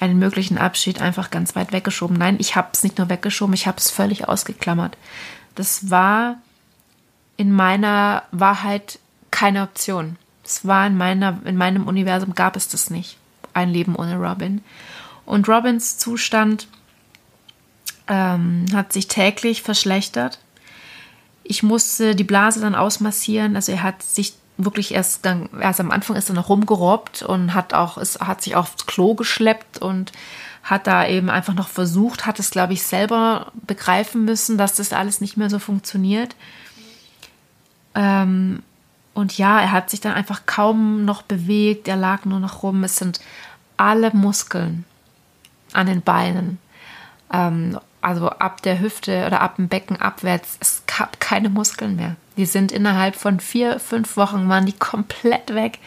einen 0.00 0.18
möglichen 0.18 0.58
Abschied 0.58 1.00
einfach 1.00 1.30
ganz 1.30 1.56
weit 1.56 1.72
weggeschoben. 1.72 2.16
Nein, 2.16 2.36
ich 2.38 2.54
habe 2.54 2.68
es 2.72 2.82
nicht 2.82 2.98
nur 2.98 3.08
weggeschoben, 3.08 3.54
ich 3.54 3.66
habe 3.66 3.78
es 3.78 3.90
völlig 3.90 4.28
ausgeklammert. 4.28 4.96
Das 5.54 5.90
war 5.90 6.36
in 7.36 7.50
meiner 7.50 8.24
Wahrheit 8.30 8.98
keine 9.30 9.62
Option. 9.62 10.16
Es 10.44 10.66
war 10.66 10.86
in 10.86 10.96
meiner, 10.96 11.40
in 11.44 11.56
meinem 11.56 11.86
Universum 11.86 12.34
gab 12.34 12.56
es 12.56 12.68
das 12.68 12.90
nicht. 12.90 13.16
Ein 13.54 13.70
Leben 13.70 13.96
ohne 13.96 14.16
Robin. 14.16 14.62
Und 15.24 15.48
Robins 15.48 15.96
Zustand 15.96 16.68
ähm, 18.08 18.66
hat 18.74 18.92
sich 18.92 19.08
täglich 19.08 19.62
verschlechtert. 19.62 20.38
Ich 21.42 21.62
musste 21.62 22.14
die 22.14 22.24
Blase 22.24 22.60
dann 22.60 22.74
ausmassieren. 22.74 23.56
Also 23.56 23.72
er 23.72 23.82
hat 23.82 24.02
sich 24.02 24.34
wirklich 24.56 24.94
erst 24.94 25.24
dann, 25.24 25.48
erst 25.60 25.80
am 25.80 25.90
Anfang 25.90 26.16
ist 26.16 26.28
er 26.28 26.34
noch 26.34 26.48
rumgerobbt 26.48 27.22
und 27.22 27.54
hat 27.54 27.74
auch, 27.74 27.98
es 27.98 28.20
hat 28.20 28.42
sich 28.42 28.56
aufs 28.56 28.86
Klo 28.86 29.14
geschleppt 29.14 29.78
und 29.78 30.12
hat 30.62 30.86
da 30.86 31.06
eben 31.06 31.28
einfach 31.28 31.54
noch 31.54 31.68
versucht, 31.68 32.24
hat 32.24 32.38
es, 32.38 32.50
glaube 32.50 32.72
ich, 32.72 32.82
selber 32.84 33.52
begreifen 33.66 34.24
müssen, 34.24 34.56
dass 34.56 34.74
das 34.74 34.92
alles 34.92 35.20
nicht 35.20 35.36
mehr 35.36 35.50
so 35.50 35.58
funktioniert. 35.58 36.36
Ähm, 37.94 38.62
und 39.12 39.36
ja, 39.38 39.60
er 39.60 39.70
hat 39.70 39.90
sich 39.90 40.00
dann 40.00 40.14
einfach 40.14 40.46
kaum 40.46 41.04
noch 41.04 41.22
bewegt, 41.22 41.86
er 41.86 41.96
lag 41.96 42.24
nur 42.24 42.40
noch 42.40 42.62
rum. 42.62 42.82
Es 42.82 42.96
sind 42.96 43.20
alle 43.76 44.10
Muskeln 44.12 44.84
an 45.72 45.86
den 45.86 46.02
Beinen, 46.02 46.58
ähm, 47.32 47.78
also 48.04 48.28
ab 48.28 48.62
der 48.62 48.80
Hüfte 48.80 49.26
oder 49.26 49.40
ab 49.40 49.56
dem 49.56 49.68
Becken 49.68 50.00
abwärts, 50.00 50.58
es 50.60 50.82
gab 50.86 51.20
keine 51.20 51.48
Muskeln 51.48 51.96
mehr. 51.96 52.16
Die 52.36 52.46
sind 52.46 52.72
innerhalb 52.72 53.16
von 53.16 53.40
vier, 53.40 53.80
fünf 53.80 54.16
Wochen 54.16 54.48
waren 54.48 54.66
die 54.66 54.72
komplett 54.72 55.54
weg. 55.54 55.78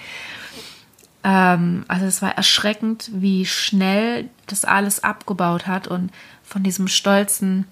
Ähm, 1.23 1.85
also 1.87 2.05
es 2.05 2.21
war 2.21 2.35
erschreckend, 2.35 3.09
wie 3.13 3.45
schnell 3.45 4.29
das 4.47 4.65
alles 4.65 5.03
abgebaut 5.03 5.67
hat 5.67 5.87
und 5.87 6.11
von 6.43 6.63
diesem 6.63 6.87
stolzen, 6.87 7.65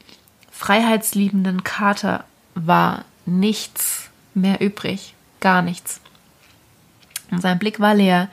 freiheitsliebenden 0.51 1.63
Kater 1.63 2.25
war 2.53 3.05
nichts 3.25 4.09
mehr 4.33 4.61
übrig, 4.61 5.13
gar 5.39 5.61
nichts. 5.61 6.01
Und 7.31 7.41
sein 7.41 7.59
Blick 7.59 7.79
war 7.79 7.95
leer. 7.95 8.29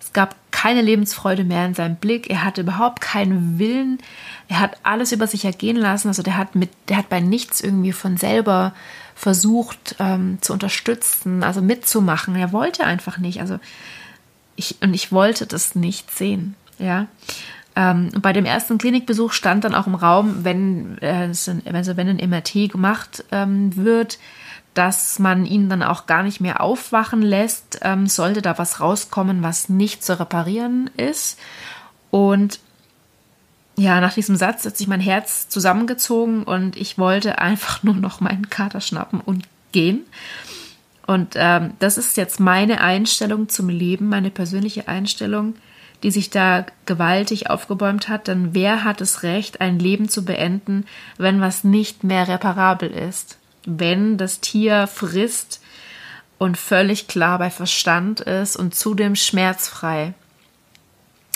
Es 0.00 0.12
gab 0.12 0.34
keine 0.50 0.82
Lebensfreude 0.82 1.44
mehr 1.44 1.66
in 1.66 1.74
seinem 1.74 1.96
Blick. 1.96 2.30
Er 2.30 2.44
hatte 2.44 2.62
überhaupt 2.62 3.00
keinen 3.00 3.58
Willen. 3.58 3.98
Er 4.48 4.60
hat 4.60 4.76
alles 4.82 5.12
über 5.12 5.26
sich 5.26 5.44
ergehen 5.44 5.76
lassen. 5.76 6.08
Also 6.08 6.22
der 6.22 6.36
hat 6.36 6.54
mit, 6.54 6.70
der 6.88 6.98
hat 6.98 7.08
bei 7.08 7.20
nichts 7.20 7.60
irgendwie 7.60 7.92
von 7.92 8.16
selber 8.16 8.74
versucht 9.14 9.96
ähm, 9.98 10.38
zu 10.40 10.52
unterstützen, 10.52 11.42
also 11.42 11.62
mitzumachen. 11.62 12.36
Er 12.36 12.52
wollte 12.52 12.84
einfach 12.84 13.18
nicht. 13.18 13.40
Also 13.40 13.58
ich, 14.56 14.76
und 14.82 14.94
ich 14.94 15.12
wollte 15.12 15.46
das 15.46 15.74
nicht 15.74 16.10
sehen. 16.10 16.56
Ja. 16.78 17.06
Ähm, 17.76 18.10
bei 18.20 18.32
dem 18.32 18.44
ersten 18.44 18.78
Klinikbesuch 18.78 19.32
stand 19.32 19.64
dann 19.64 19.74
auch 19.74 19.86
im 19.86 19.94
Raum, 19.94 20.44
wenn, 20.44 20.98
äh, 21.00 21.28
also 21.72 21.96
wenn 21.96 22.08
ein 22.08 22.30
MRT 22.30 22.70
gemacht 22.70 23.24
ähm, 23.32 23.74
wird, 23.76 24.18
dass 24.74 25.18
man 25.18 25.46
ihn 25.46 25.68
dann 25.68 25.82
auch 25.82 26.06
gar 26.06 26.22
nicht 26.22 26.40
mehr 26.40 26.60
aufwachen 26.60 27.22
lässt, 27.22 27.80
ähm, 27.82 28.06
sollte 28.06 28.42
da 28.42 28.58
was 28.58 28.80
rauskommen, 28.80 29.42
was 29.42 29.68
nicht 29.68 30.04
zu 30.04 30.18
reparieren 30.18 30.90
ist. 30.96 31.38
Und 32.10 32.60
ja, 33.76 34.00
nach 34.00 34.14
diesem 34.14 34.36
Satz 34.36 34.64
hat 34.64 34.76
sich 34.76 34.86
mein 34.86 35.00
Herz 35.00 35.48
zusammengezogen 35.48 36.44
und 36.44 36.76
ich 36.76 36.96
wollte 36.98 37.38
einfach 37.38 37.82
nur 37.82 37.94
noch 37.94 38.20
meinen 38.20 38.48
Kater 38.48 38.80
schnappen 38.80 39.20
und 39.20 39.44
gehen. 39.72 40.04
Und 41.06 41.34
ähm, 41.34 41.72
das 41.80 41.98
ist 41.98 42.16
jetzt 42.16 42.40
meine 42.40 42.80
Einstellung 42.80 43.48
zum 43.48 43.68
Leben, 43.68 44.08
meine 44.08 44.30
persönliche 44.30 44.88
Einstellung, 44.88 45.54
die 46.02 46.10
sich 46.10 46.30
da 46.30 46.64
gewaltig 46.86 47.50
aufgebäumt 47.50 48.08
hat. 48.08 48.28
Denn 48.28 48.54
wer 48.54 48.84
hat 48.84 49.00
das 49.00 49.22
Recht, 49.22 49.60
ein 49.60 49.78
Leben 49.78 50.08
zu 50.08 50.24
beenden, 50.24 50.86
wenn 51.18 51.40
was 51.40 51.64
nicht 51.64 52.04
mehr 52.04 52.28
reparabel 52.28 52.90
ist? 52.90 53.38
Wenn 53.66 54.16
das 54.16 54.40
Tier 54.40 54.86
frisst 54.86 55.60
und 56.38 56.56
völlig 56.56 57.08
klar 57.08 57.38
bei 57.38 57.50
Verstand 57.50 58.20
ist 58.20 58.56
und 58.56 58.74
zudem 58.74 59.16
schmerzfrei. 59.16 60.14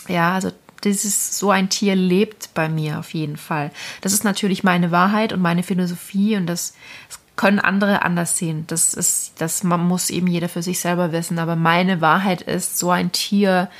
Ja, 0.06 0.34
also 0.34 0.52
dieses 0.84 1.38
so 1.38 1.50
ein 1.50 1.68
Tier 1.68 1.96
lebt 1.96 2.54
bei 2.54 2.68
mir 2.68 2.98
auf 2.98 3.14
jeden 3.14 3.36
Fall. 3.36 3.70
Das 4.00 4.12
ist 4.12 4.24
natürlich 4.24 4.64
meine 4.64 4.90
Wahrheit 4.90 5.32
und 5.32 5.40
meine 5.40 5.62
Philosophie 5.62 6.36
und 6.36 6.46
das, 6.46 6.74
das 7.08 7.18
können 7.36 7.60
andere 7.60 8.02
anders 8.02 8.36
sehen. 8.36 8.64
Das 8.66 8.94
ist, 8.94 9.40
das 9.40 9.62
man 9.62 9.86
muss 9.86 10.10
eben 10.10 10.26
jeder 10.26 10.48
für 10.48 10.62
sich 10.62 10.80
selber 10.80 11.12
wissen. 11.12 11.38
Aber 11.38 11.56
meine 11.56 12.00
Wahrheit 12.00 12.42
ist, 12.42 12.78
so 12.78 12.90
ein 12.90 13.12
Tier 13.12 13.70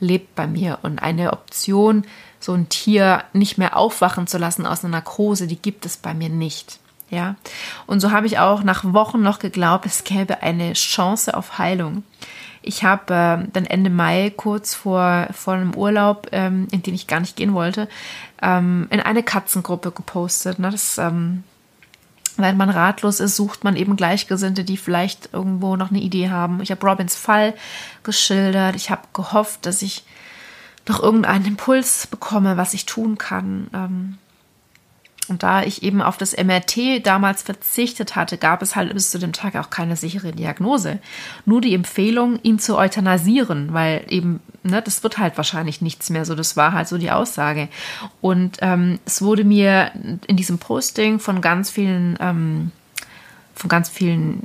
lebt 0.00 0.34
bei 0.34 0.46
mir 0.46 0.78
und 0.82 1.02
eine 1.02 1.32
Option, 1.32 2.04
so 2.40 2.54
ein 2.54 2.68
Tier 2.68 3.24
nicht 3.32 3.58
mehr 3.58 3.76
aufwachen 3.76 4.26
zu 4.26 4.38
lassen 4.38 4.66
aus 4.66 4.84
einer 4.84 4.92
Narkose, 4.92 5.46
die 5.46 5.60
gibt 5.60 5.84
es 5.86 5.96
bei 5.96 6.14
mir 6.14 6.28
nicht. 6.28 6.78
Ja, 7.10 7.34
und 7.86 7.98
so 7.98 8.12
habe 8.12 8.28
ich 8.28 8.38
auch 8.38 8.62
nach 8.62 8.84
Wochen 8.84 9.20
noch 9.20 9.40
geglaubt, 9.40 9.84
es 9.84 10.04
gäbe 10.04 10.42
eine 10.44 10.74
Chance 10.74 11.36
auf 11.36 11.58
Heilung. 11.58 12.04
Ich 12.62 12.84
habe 12.84 13.14
äh, 13.14 13.48
dann 13.52 13.66
Ende 13.66 13.90
Mai, 13.90 14.32
kurz 14.36 14.74
vor, 14.74 15.28
vor 15.32 15.54
einem 15.54 15.74
Urlaub, 15.74 16.28
ähm, 16.32 16.68
in 16.70 16.82
den 16.82 16.94
ich 16.94 17.06
gar 17.06 17.20
nicht 17.20 17.36
gehen 17.36 17.54
wollte, 17.54 17.88
ähm, 18.42 18.86
in 18.90 19.00
eine 19.00 19.22
Katzengruppe 19.22 19.92
gepostet. 19.92 20.58
Ne? 20.58 20.70
Das, 20.70 20.98
ähm, 20.98 21.44
wenn 22.36 22.56
man 22.56 22.70
ratlos 22.70 23.20
ist, 23.20 23.36
sucht 23.36 23.64
man 23.64 23.76
eben 23.76 23.96
Gleichgesinnte, 23.96 24.64
die 24.64 24.76
vielleicht 24.76 25.30
irgendwo 25.32 25.76
noch 25.76 25.90
eine 25.90 26.00
Idee 26.00 26.30
haben. 26.30 26.60
Ich 26.60 26.70
habe 26.70 26.86
Robins 26.86 27.16
Fall 27.16 27.54
geschildert. 28.02 28.76
Ich 28.76 28.90
habe 28.90 29.02
gehofft, 29.12 29.66
dass 29.66 29.82
ich 29.82 30.04
noch 30.88 31.02
irgendeinen 31.02 31.44
Impuls 31.44 32.06
bekomme, 32.06 32.56
was 32.56 32.74
ich 32.74 32.86
tun 32.86 33.18
kann. 33.18 34.18
Und 35.30 35.44
da 35.44 35.62
ich 35.62 35.82
eben 35.84 36.02
auf 36.02 36.18
das 36.18 36.36
MRT 36.36 37.06
damals 37.06 37.42
verzichtet 37.42 38.16
hatte, 38.16 38.36
gab 38.36 38.62
es 38.62 38.74
halt 38.74 38.92
bis 38.92 39.10
zu 39.10 39.18
dem 39.18 39.32
Tag 39.32 39.54
auch 39.54 39.70
keine 39.70 39.94
sichere 39.96 40.32
Diagnose. 40.32 40.98
Nur 41.46 41.60
die 41.60 41.74
Empfehlung, 41.74 42.40
ihn 42.42 42.58
zu 42.58 42.76
euthanasieren, 42.76 43.72
weil 43.72 44.04
eben, 44.08 44.40
ne, 44.64 44.82
das 44.82 45.04
wird 45.04 45.18
halt 45.18 45.36
wahrscheinlich 45.36 45.80
nichts 45.80 46.10
mehr 46.10 46.24
so. 46.24 46.34
Das 46.34 46.56
war 46.56 46.72
halt 46.72 46.88
so 46.88 46.98
die 46.98 47.12
Aussage. 47.12 47.68
Und 48.20 48.58
ähm, 48.60 48.98
es 49.06 49.22
wurde 49.22 49.44
mir 49.44 49.92
in 50.26 50.36
diesem 50.36 50.58
Posting 50.58 51.20
von 51.20 51.40
ganz 51.40 51.70
vielen 51.70 52.18
ähm, 52.20 52.72
von 53.54 53.68
ganz 53.68 53.88
vielen 53.88 54.42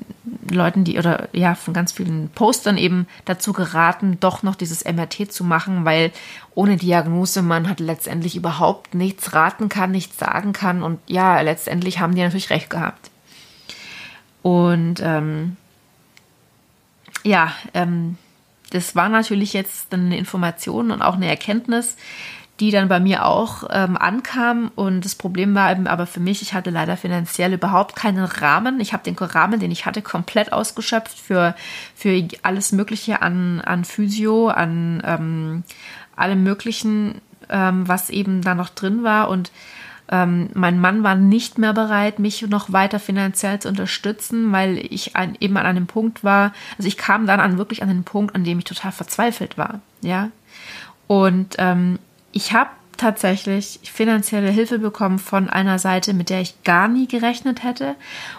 Leuten, 0.50 0.84
die 0.84 0.98
oder 0.98 1.30
ja, 1.32 1.56
von 1.56 1.74
ganz 1.74 1.92
vielen 1.92 2.30
Postern 2.30 2.78
eben 2.78 3.08
dazu 3.26 3.54
geraten, 3.54 4.18
doch 4.20 4.44
noch 4.44 4.56
dieses 4.56 4.84
MRT 4.84 5.32
zu 5.32 5.44
machen, 5.44 5.86
weil 5.86 6.12
ohne 6.54 6.78
Diagnose 6.78 7.42
man 7.42 7.70
hat 7.70 7.80
letztendlich 7.80 8.36
überhaupt 8.36 8.94
nichts 8.94 9.34
raten 9.34 9.70
kann, 9.70 9.92
nichts 9.92 10.18
sagen 10.18 10.54
kann 10.54 10.84
und 10.84 11.00
ja, 11.08 11.40
letztendlich 11.42 12.00
haben 12.00 12.16
die 12.16 12.22
natürlich 12.22 12.50
recht 12.50 12.70
gehabt. 12.70 13.10
Und 14.42 15.02
ähm, 15.02 15.58
ja, 17.24 17.54
ähm, 17.74 18.18
das 18.70 18.96
war 18.96 19.10
natürlich 19.10 19.54
jetzt 19.54 19.94
eine 19.94 20.18
Information 20.18 20.92
und 20.92 21.02
auch 21.02 21.16
eine 21.16 21.28
Erkenntnis, 21.28 21.98
die 22.60 22.72
dann 22.72 22.88
bei 22.88 23.00
mir 23.00 23.26
auch 23.26 23.64
ähm, 23.70 23.98
ankam. 23.98 24.72
Und 24.76 25.04
das 25.04 25.16
Problem 25.16 25.54
war 25.56 25.72
eben 25.72 25.88
aber 25.88 26.06
für 26.06 26.20
mich, 26.20 26.42
ich 26.42 26.54
hatte 26.54 26.70
leider 26.70 26.96
finanziell 26.96 27.54
überhaupt 27.54 27.96
keinen 27.96 28.24
Rahmen. 28.24 28.80
Ich 28.80 28.94
habe 28.94 29.04
den 29.04 29.16
Rahmen, 29.16 29.60
den 29.60 29.72
ich 29.72 29.86
hatte, 29.86 30.02
komplett 30.02 30.54
ausgeschöpft 30.54 31.20
für, 31.20 31.56
für 31.96 32.28
alles 32.44 32.72
Mögliche 32.72 33.22
an, 33.22 33.62
an 33.62 33.84
Physio, 33.84 34.48
an 34.48 35.04
ähm, 35.06 35.64
allem 36.16 36.44
Möglichen, 36.44 37.22
ähm, 37.50 37.88
was 37.88 38.10
eben 38.10 38.42
da 38.42 38.56
noch 38.56 38.70
drin 38.70 39.04
war. 39.04 39.30
Und 39.30 39.52
ähm, 40.10 40.50
mein 40.54 40.80
Mann 40.80 41.04
war 41.04 41.16
nicht 41.16 41.58
mehr 41.58 41.74
bereit, 41.74 42.20
mich 42.20 42.48
noch 42.48 42.72
weiter 42.72 43.00
finanziell 43.00 43.60
zu 43.60 43.68
unterstützen, 43.68 44.52
weil 44.52 44.78
ich 44.78 45.16
ein, 45.16 45.36
eben 45.40 45.58
an 45.58 45.66
einem 45.66 45.88
Punkt 45.88 46.24
war, 46.24 46.54
also 46.78 46.88
ich 46.88 46.96
kam 46.96 47.26
dann 47.26 47.40
an 47.40 47.58
wirklich 47.58 47.82
an 47.82 47.90
den 47.90 48.04
Punkt, 48.04 48.36
an 48.36 48.44
dem 48.44 48.60
ich 48.60 48.66
total 48.66 48.92
verzweifelt 48.92 49.58
war, 49.58 49.82
ja. 50.02 50.30
Und 51.08 51.56
ähm, 51.58 52.00
ich 52.36 52.52
habe 52.52 52.70
tatsächlich 52.98 53.80
finanzielle 53.84 54.50
Hilfe 54.50 54.78
bekommen 54.78 55.20
von 55.20 55.50
einer 55.50 55.80
Seite, 55.80 56.14
mit 56.14 56.30
der 56.30 56.42
ich 56.42 56.64
gar 56.64 56.90
nie 56.90 57.08
gerechnet 57.08 57.64
hätte. 57.64 57.96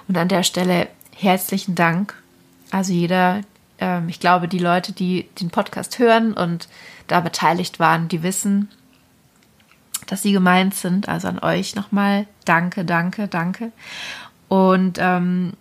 Und 0.06 0.18
an 0.18 0.28
der 0.28 0.42
Stelle 0.42 0.88
herzlichen 1.14 1.74
Dank. 1.74 2.14
Also 2.70 2.92
jeder, 2.92 3.40
ähm, 3.78 4.10
ich 4.10 4.20
glaube, 4.20 4.48
die 4.48 4.58
Leute, 4.58 4.92
die 4.92 5.26
den 5.40 5.48
Podcast 5.48 5.98
hören 5.98 6.34
und 6.34 6.68
da 7.06 7.20
beteiligt 7.20 7.80
waren, 7.80 8.08
die 8.08 8.22
wissen, 8.22 8.68
dass 10.08 10.22
sie 10.22 10.32
gemeint 10.32 10.74
sind. 10.74 11.08
Also 11.08 11.28
an 11.28 11.38
euch 11.38 11.74
nochmal 11.74 12.26
danke, 12.44 12.84
danke, 12.84 13.28
danke. 13.28 13.72
Und 14.48 14.98
ähm, 15.00 15.54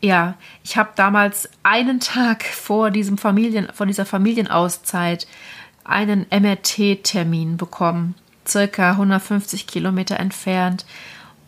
ja, 0.00 0.36
ich 0.64 0.78
habe 0.78 0.90
damals 0.96 1.50
einen 1.62 2.00
Tag 2.00 2.44
vor 2.44 2.90
diesem 2.90 3.18
Familien, 3.18 3.68
vor 3.74 3.84
dieser 3.84 4.06
Familienauszeit 4.06 5.26
einen 5.88 6.26
MRT-Termin 6.30 7.56
bekommen, 7.56 8.14
circa 8.46 8.92
150 8.92 9.66
Kilometer 9.66 10.18
entfernt. 10.18 10.84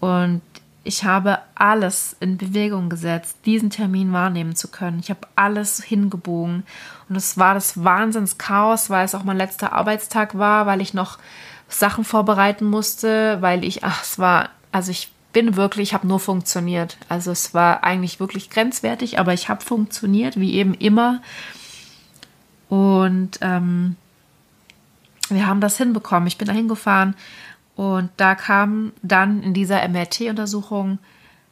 Und 0.01 0.43
ich 0.85 1.05
habe 1.05 1.41
alles 1.55 2.17
in 2.21 2.39
Bewegung 2.39 2.89
gesetzt, 2.89 3.37
diesen 3.45 3.71
Termin 3.71 4.13
wahrnehmen 4.13 4.57
zu 4.57 4.69
können. 4.69 5.01
Ich 5.01 5.11
habe 5.11 5.27
alles 5.37 5.83
hingebogen. 5.83 6.65
Und 7.09 7.17
es 7.17 7.37
war 7.37 7.55
das 7.55 7.85
Wahnsinnschaos, 7.85 8.89
weil 8.89 9.05
es 9.05 9.15
auch 9.15 9.25
mein 9.25 9.37
letzter 9.37 9.73
Arbeitstag 9.73 10.39
war, 10.39 10.67
weil 10.67 10.81
ich 10.81 10.95
noch 10.95 11.19
Sachen 11.69 12.05
vorbereiten 12.05 12.65
musste, 12.65 13.43
weil 13.43 13.65
ich, 13.65 13.85
ach, 13.85 14.03
es 14.03 14.19
war, 14.19 14.49
also 14.73 14.91
ich 14.91 15.11
bin 15.33 15.57
wirklich, 15.57 15.91
ich 15.91 15.95
habe 15.95 16.07
nur 16.07 16.21
funktioniert. 16.21 16.97
Also 17.09 17.33
es 17.33 17.53
war 17.53 17.85
eigentlich 17.85 18.19
wirklich 18.19 18.49
grenzwertig, 18.49 19.19
aber 19.19 19.35
ich 19.35 19.49
habe 19.49 19.63
funktioniert, 19.63 20.41
wie 20.41 20.55
eben 20.55 20.75
immer. 20.75 21.21
Und 22.69 23.39
ähm, 23.41 23.97
wir 25.31 25.47
haben 25.47 25.61
das 25.61 25.77
hinbekommen. 25.77 26.27
Ich 26.27 26.39
bin 26.39 26.49
da 26.49 26.55
hingefahren 26.55 27.15
und 27.77 28.11
da 28.17 28.35
kam 28.35 28.93
dann 29.03 29.43
in 29.43 29.55
dieser 29.55 29.87
MRT-Untersuchung 29.89 30.99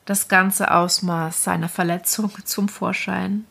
das 0.04 0.28
ganze 0.28 0.72
Ausmaß 0.72 1.44
seiner 1.44 1.68
Verletzung 1.68 2.30
zum 2.44 2.68
Vorschein. 2.68 3.44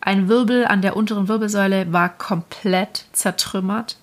Ein 0.00 0.28
Wirbel 0.28 0.64
an 0.64 0.82
der 0.82 0.96
unteren 0.96 1.28
Wirbelsäule 1.28 1.92
war 1.92 2.08
komplett 2.08 3.06
zertrümmert. 3.12 3.98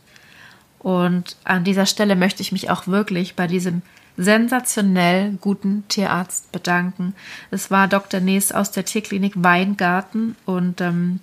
Und 0.79 1.35
an 1.43 1.63
dieser 1.63 1.87
Stelle 1.87 2.15
möchte 2.15 2.41
ich 2.41 2.51
mich 2.51 2.69
auch 2.69 2.87
wirklich 2.87 3.35
bei 3.35 3.47
diesem 3.47 3.81
sensationell 4.15 5.37
guten 5.41 5.87
Tierarzt 5.87 6.51
bedanken. 6.51 7.13
Es 7.51 7.71
war 7.71 7.87
Dr. 7.87 8.19
Nees 8.19 8.51
aus 8.51 8.71
der 8.71 8.85
Tierklinik 8.85 9.33
Weingarten 9.35 10.35
und 10.45 10.81
ähm, 10.81 11.19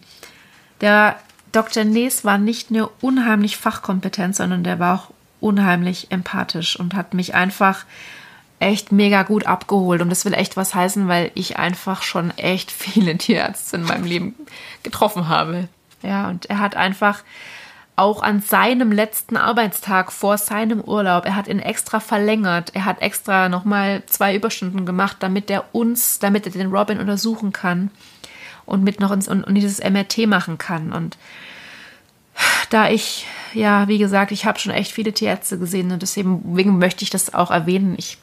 der 0.81 1.17
Dr. 1.55 1.85
Nees 1.85 2.25
war 2.25 2.37
nicht 2.37 2.71
nur 2.71 2.93
unheimlich 3.01 3.57
fachkompetent, 3.57 4.35
sondern 4.35 4.65
der 4.65 4.81
war 4.81 4.95
auch 4.95 5.11
unheimlich 5.41 6.11
empathisch 6.11 6.79
und 6.79 6.95
hat 6.95 7.15
mich 7.15 7.35
einfach 7.35 7.85
echt 8.59 8.91
mega 8.91 9.23
gut 9.23 9.47
abgeholt. 9.47 10.03
Und 10.03 10.11
das 10.11 10.25
will 10.25 10.35
echt 10.35 10.57
was 10.57 10.75
heißen, 10.75 11.07
weil 11.07 11.31
ich 11.35 11.57
einfach 11.57 12.03
schon 12.03 12.37
echt 12.37 12.71
viele 12.73 13.17
Tierärzte 13.17 13.77
in 13.77 13.85
meinem 13.85 14.05
Leben 14.05 14.35
getroffen 14.83 15.29
habe. 15.29 15.69
Ja, 16.03 16.29
und 16.29 16.47
er 16.47 16.59
hat 16.59 16.75
einfach 16.75 17.23
auch 17.97 18.23
an 18.25 18.41
seinem 18.41 18.91
letzten 18.91 19.37
Arbeitstag 19.37 20.11
vor 20.11 20.37
seinem 20.37 20.81
Urlaub, 20.81 21.25
er 21.25 21.37
hat 21.37 21.47
ihn 21.47 21.61
extra 21.61 22.01
verlängert, 22.01 22.75
er 22.75 22.85
hat 22.87 23.01
extra 23.01 23.49
nochmal 23.49 24.03
zwei 24.07 24.35
Überstunden 24.35 24.85
gemacht, 24.85 25.19
damit 25.21 25.49
er 25.49 25.67
uns, 25.73 26.19
damit 26.19 26.45
er 26.47 26.51
den 26.51 26.73
Robin 26.75 26.99
untersuchen 26.99 27.53
kann 27.53 27.93
und 28.67 28.83
mit 28.83 29.01
noch 29.01 29.11
ins 29.11 29.29
und, 29.29 29.45
und 29.45 29.55
dieses 29.55 29.79
MRT 29.79 30.27
machen 30.27 30.59
kann. 30.59 30.93
Und 30.93 31.17
da 32.71 32.89
ich, 32.89 33.27
ja, 33.53 33.89
wie 33.89 33.99
gesagt, 33.99 34.33
ich 34.33 34.47
habe 34.47 34.59
schon 34.59 34.73
echt 34.73 34.93
viele 34.93 35.13
Tierärzte 35.13 35.59
gesehen 35.59 35.93
und 35.93 36.03
deswegen 36.03 36.79
möchte 36.79 37.05
ich 37.05 37.11
das 37.11 37.35
auch 37.35 37.51
erwähnen. 37.51 37.95
Ich 37.97 38.19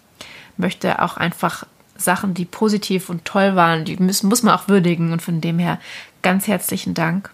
möchte 0.58 1.02
auch 1.02 1.18
einfach 1.18 1.66
Sachen, 1.96 2.34
die 2.34 2.46
positiv 2.46 3.10
und 3.10 3.26
toll 3.26 3.56
waren, 3.56 3.86
die 3.86 3.98
müssen, 3.98 4.28
muss 4.28 4.44
man 4.44 4.56
auch 4.56 4.68
würdigen. 4.68 5.12
Und 5.14 5.22
von 5.22 5.42
dem 5.42 5.60
her 5.60 5.80
ganz 6.22 6.48
herzlichen 6.48 6.94
Dank 6.94 7.30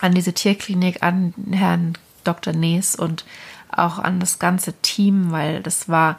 an 0.00 0.14
diese 0.14 0.32
Tierklinik, 0.32 1.02
an 1.02 1.34
Herrn 1.50 1.98
Dr. 2.24 2.52
Nees 2.52 2.94
und 2.94 3.24
auch 3.70 3.98
an 3.98 4.20
das 4.20 4.38
ganze 4.38 4.72
Team, 4.74 5.30
weil 5.30 5.62
das 5.62 5.88
war, 5.88 6.18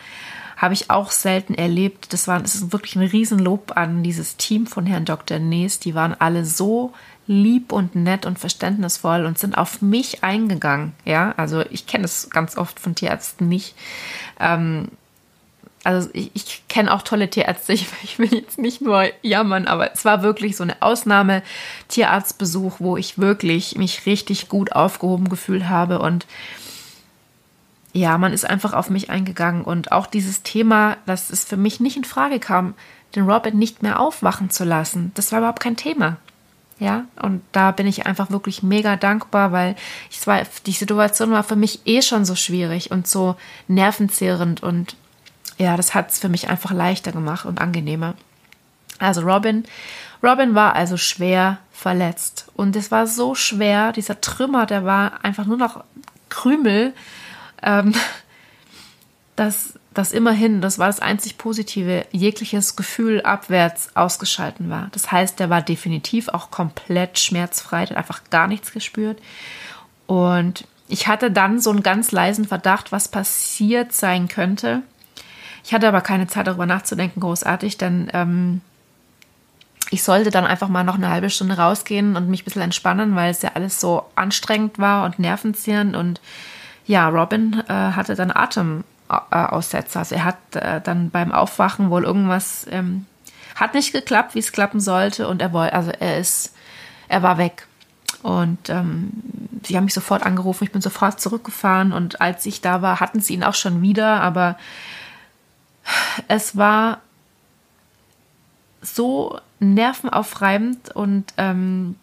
habe 0.60 0.74
ich 0.74 0.90
auch 0.90 1.10
selten 1.10 1.56
erlebt. 1.56 2.12
Das 2.12 2.28
war, 2.28 2.40
das 2.42 2.54
ist 2.54 2.74
wirklich 2.74 2.98
ein 2.98 3.08
Riesenlob 3.08 3.78
an 3.78 4.04
dieses 4.04 4.36
Team 4.36 4.68
von 4.68 4.86
Herrn 4.86 5.06
Dr. 5.06 5.40
Nees. 5.40 5.80
Die 5.80 5.96
waren 5.96 6.14
alle 6.20 6.46
so 6.46 6.92
lieb 7.28 7.72
und 7.72 7.96
nett 7.96 8.26
und 8.26 8.38
verständnisvoll 8.40 9.26
und 9.26 9.40
sind 9.40 9.58
auf 9.58 9.82
mich 9.82 10.22
eingegangen. 10.24 10.92
Ja, 11.06 11.34
also 11.38 11.62
ich 11.70 11.88
kenne 11.88 12.04
es 12.04 12.30
ganz 12.30 12.58
oft 12.58 12.78
von 12.78 12.94
Tierärzten 12.94 13.48
nicht. 13.48 13.74
Ähm, 14.38 14.90
also 15.86 16.10
ich, 16.12 16.32
ich 16.34 16.64
kenne 16.68 16.94
auch 16.94 17.04
tolle 17.04 17.30
Tierärzte. 17.30 17.74
Ich, 17.80 17.88
ich, 18.04 18.20
will 18.20 18.34
jetzt 18.34 18.58
nicht 18.58 18.82
nur 18.82 19.06
jammern, 19.22 19.66
aber 19.66 19.94
es 19.94 20.04
war 20.04 20.24
wirklich 20.24 20.58
so 20.58 20.64
eine 20.64 20.82
Ausnahme 20.82 21.42
Tierarztbesuch, 21.88 22.80
wo 22.80 22.98
ich 22.98 23.18
wirklich 23.18 23.78
mich 23.78 24.06
richtig 24.06 24.50
gut 24.50 24.74
aufgehoben 24.74 25.30
gefühlt 25.30 25.70
habe 25.70 26.00
und 26.00 26.26
ja, 27.94 28.18
man 28.18 28.34
ist 28.34 28.46
einfach 28.46 28.74
auf 28.74 28.90
mich 28.90 29.10
eingegangen 29.10 29.64
und 29.64 29.92
auch 29.92 30.06
dieses 30.06 30.44
Thema, 30.44 30.98
dass 31.06 31.30
es 31.30 31.44
für 31.44 31.58
mich 31.58 31.80
nicht 31.80 31.98
in 31.98 32.04
Frage 32.04 32.40
kam, 32.40 32.76
den 33.16 33.28
Robin 33.28 33.58
nicht 33.58 33.82
mehr 33.82 34.00
aufwachen 34.00 34.50
zu 34.50 34.64
lassen. 34.64 35.12
Das 35.16 35.32
war 35.32 35.40
überhaupt 35.40 35.62
kein 35.62 35.76
Thema. 35.76 36.18
Ja, 36.80 37.04
und 37.22 37.42
da 37.52 37.72
bin 37.72 37.88
ich 37.88 38.06
einfach 38.06 38.32
wirklich 38.32 38.64
mega 38.64 38.96
dankbar, 38.96 39.52
weil 39.52 39.76
ich 40.10 40.26
war, 40.26 40.42
die 40.66 40.72
Situation 40.72 41.32
war 41.32 41.44
für 41.44 41.58
mich 41.58 41.82
eh 41.86 42.02
schon 42.02 42.24
so 42.24 42.36
schwierig 42.36 42.90
und 42.90 43.06
so 43.06 43.36
nervenzehrend 43.68 44.64
und 44.64 44.96
ja, 45.58 45.76
das 45.76 45.94
hat 45.94 46.12
es 46.12 46.20
für 46.20 46.30
mich 46.30 46.48
einfach 46.48 46.72
leichter 46.72 47.12
gemacht 47.12 47.46
und 47.46 47.60
angenehmer. 47.60 48.14
Also 48.98 49.22
Robin, 49.22 49.66
Robin 50.24 50.56
war 50.56 50.74
also 50.74 50.96
schwer 50.96 51.58
verletzt 51.74 52.48
und 52.56 52.78
es 52.78 52.92
war 52.92 53.08
so 53.08 53.36
schwer, 53.36 53.92
dieser 53.92 54.22
Trümmer, 54.22 54.66
der 54.66 54.86
war 54.86 55.26
einfach 55.26 55.46
nur 55.46 55.58
noch 55.58 55.84
Krümel, 56.30 56.94
ähm, 57.64 57.94
dass 59.36 59.80
dass 59.94 60.12
immerhin, 60.12 60.62
das 60.62 60.80
war 60.80 60.88
das 60.88 61.00
einzig 61.00 61.38
Positive, 61.38 62.06
jegliches 62.12 62.76
Gefühl 62.76 63.22
abwärts 63.22 63.96
ausgeschalten 63.96 64.70
war. 64.70 64.90
Das 64.92 65.12
heißt, 65.12 65.40
der 65.40 65.50
war 65.50 65.62
definitiv 65.62 66.30
auch 66.30 66.52
komplett 66.52 67.20
schmerzfrei, 67.20 67.82
hat 67.82 67.92
einfach 67.92 68.22
gar 68.30 68.48
nichts 68.48 68.72
gespürt. 68.72 69.20
Und 70.06 70.66
ich 70.88 71.08
hatte 71.08 71.32
dann 71.32 71.60
so 71.60 71.72
einen 71.72 71.84
ganz 71.84 72.12
leisen 72.12 72.46
Verdacht, 72.46 72.92
was 72.92 73.08
passiert 73.08 73.92
sein 73.94 74.28
könnte. 74.28 74.84
Ich 75.64 75.74
hatte 75.74 75.88
aber 75.88 76.02
keine 76.02 76.28
Zeit 76.28 76.48
darüber 76.48 76.66
nachzudenken, 76.66 77.20
großartig, 77.20 77.78
denn 77.78 78.10
ähm, 78.14 78.62
ich 79.92 80.04
sollte 80.04 80.30
dann 80.30 80.46
einfach 80.46 80.70
mal 80.70 80.84
noch 80.84 80.96
eine 80.96 81.10
halbe 81.10 81.30
Stunde 81.30 81.58
rausgehen 81.58 82.16
und 82.16 82.30
mich 82.30 82.44
ein 82.44 82.46
bisschen 82.46 82.62
entspannen, 82.62 83.16
weil 83.16 83.32
es 83.32 83.42
ja 83.42 83.52
alles 83.56 83.80
so 83.80 84.06
anstrengend 84.16 84.78
war 84.80 85.06
und 85.06 85.20
nervenzehrend. 85.20 85.96
Und 85.96 86.22
ja, 86.90 87.08
Robin 87.08 87.64
äh, 87.68 87.72
hatte 87.72 88.16
dann 88.16 88.32
Atemaussetzer. 88.32 90.00
Also 90.00 90.16
er 90.16 90.24
hat 90.24 90.56
äh, 90.56 90.82
dann 90.82 91.12
beim 91.12 91.32
Aufwachen 91.32 91.92
wohl 91.92 92.04
irgendwas, 92.04 92.66
ähm, 92.72 93.06
hat 93.54 93.76
nicht 93.76 93.94
geklappt, 93.94 94.34
wie 94.34 94.40
es 94.40 94.52
klappen 94.52 94.80
sollte. 94.80 95.28
Und 95.28 95.40
er 95.40 95.54
wollte, 95.54 95.76
also 95.76 95.92
er 95.92 96.18
ist, 96.18 96.56
er 97.08 97.22
war 97.22 97.38
weg. 97.38 97.68
Und 98.24 98.72
ähm, 98.72 99.12
sie 99.64 99.78
haben 99.78 99.84
mich 99.84 99.94
sofort 99.94 100.26
angerufen, 100.26 100.64
ich 100.64 100.72
bin 100.72 100.82
sofort 100.82 101.22
zurückgefahren 101.22 101.94
und 101.94 102.22
als 102.22 102.48
ich 102.48 102.60
da 102.60 102.82
war, 102.82 103.00
hatten 103.00 103.20
sie 103.20 103.36
ihn 103.36 103.44
auch 103.44 103.54
schon 103.54 103.84
wieder, 103.84 104.22
aber 104.22 104.58
es 106.28 106.58
war 106.58 107.02
so 108.82 109.40
nervenaufreibend 109.60 110.96
und 110.96 111.34
ähm, 111.38 111.98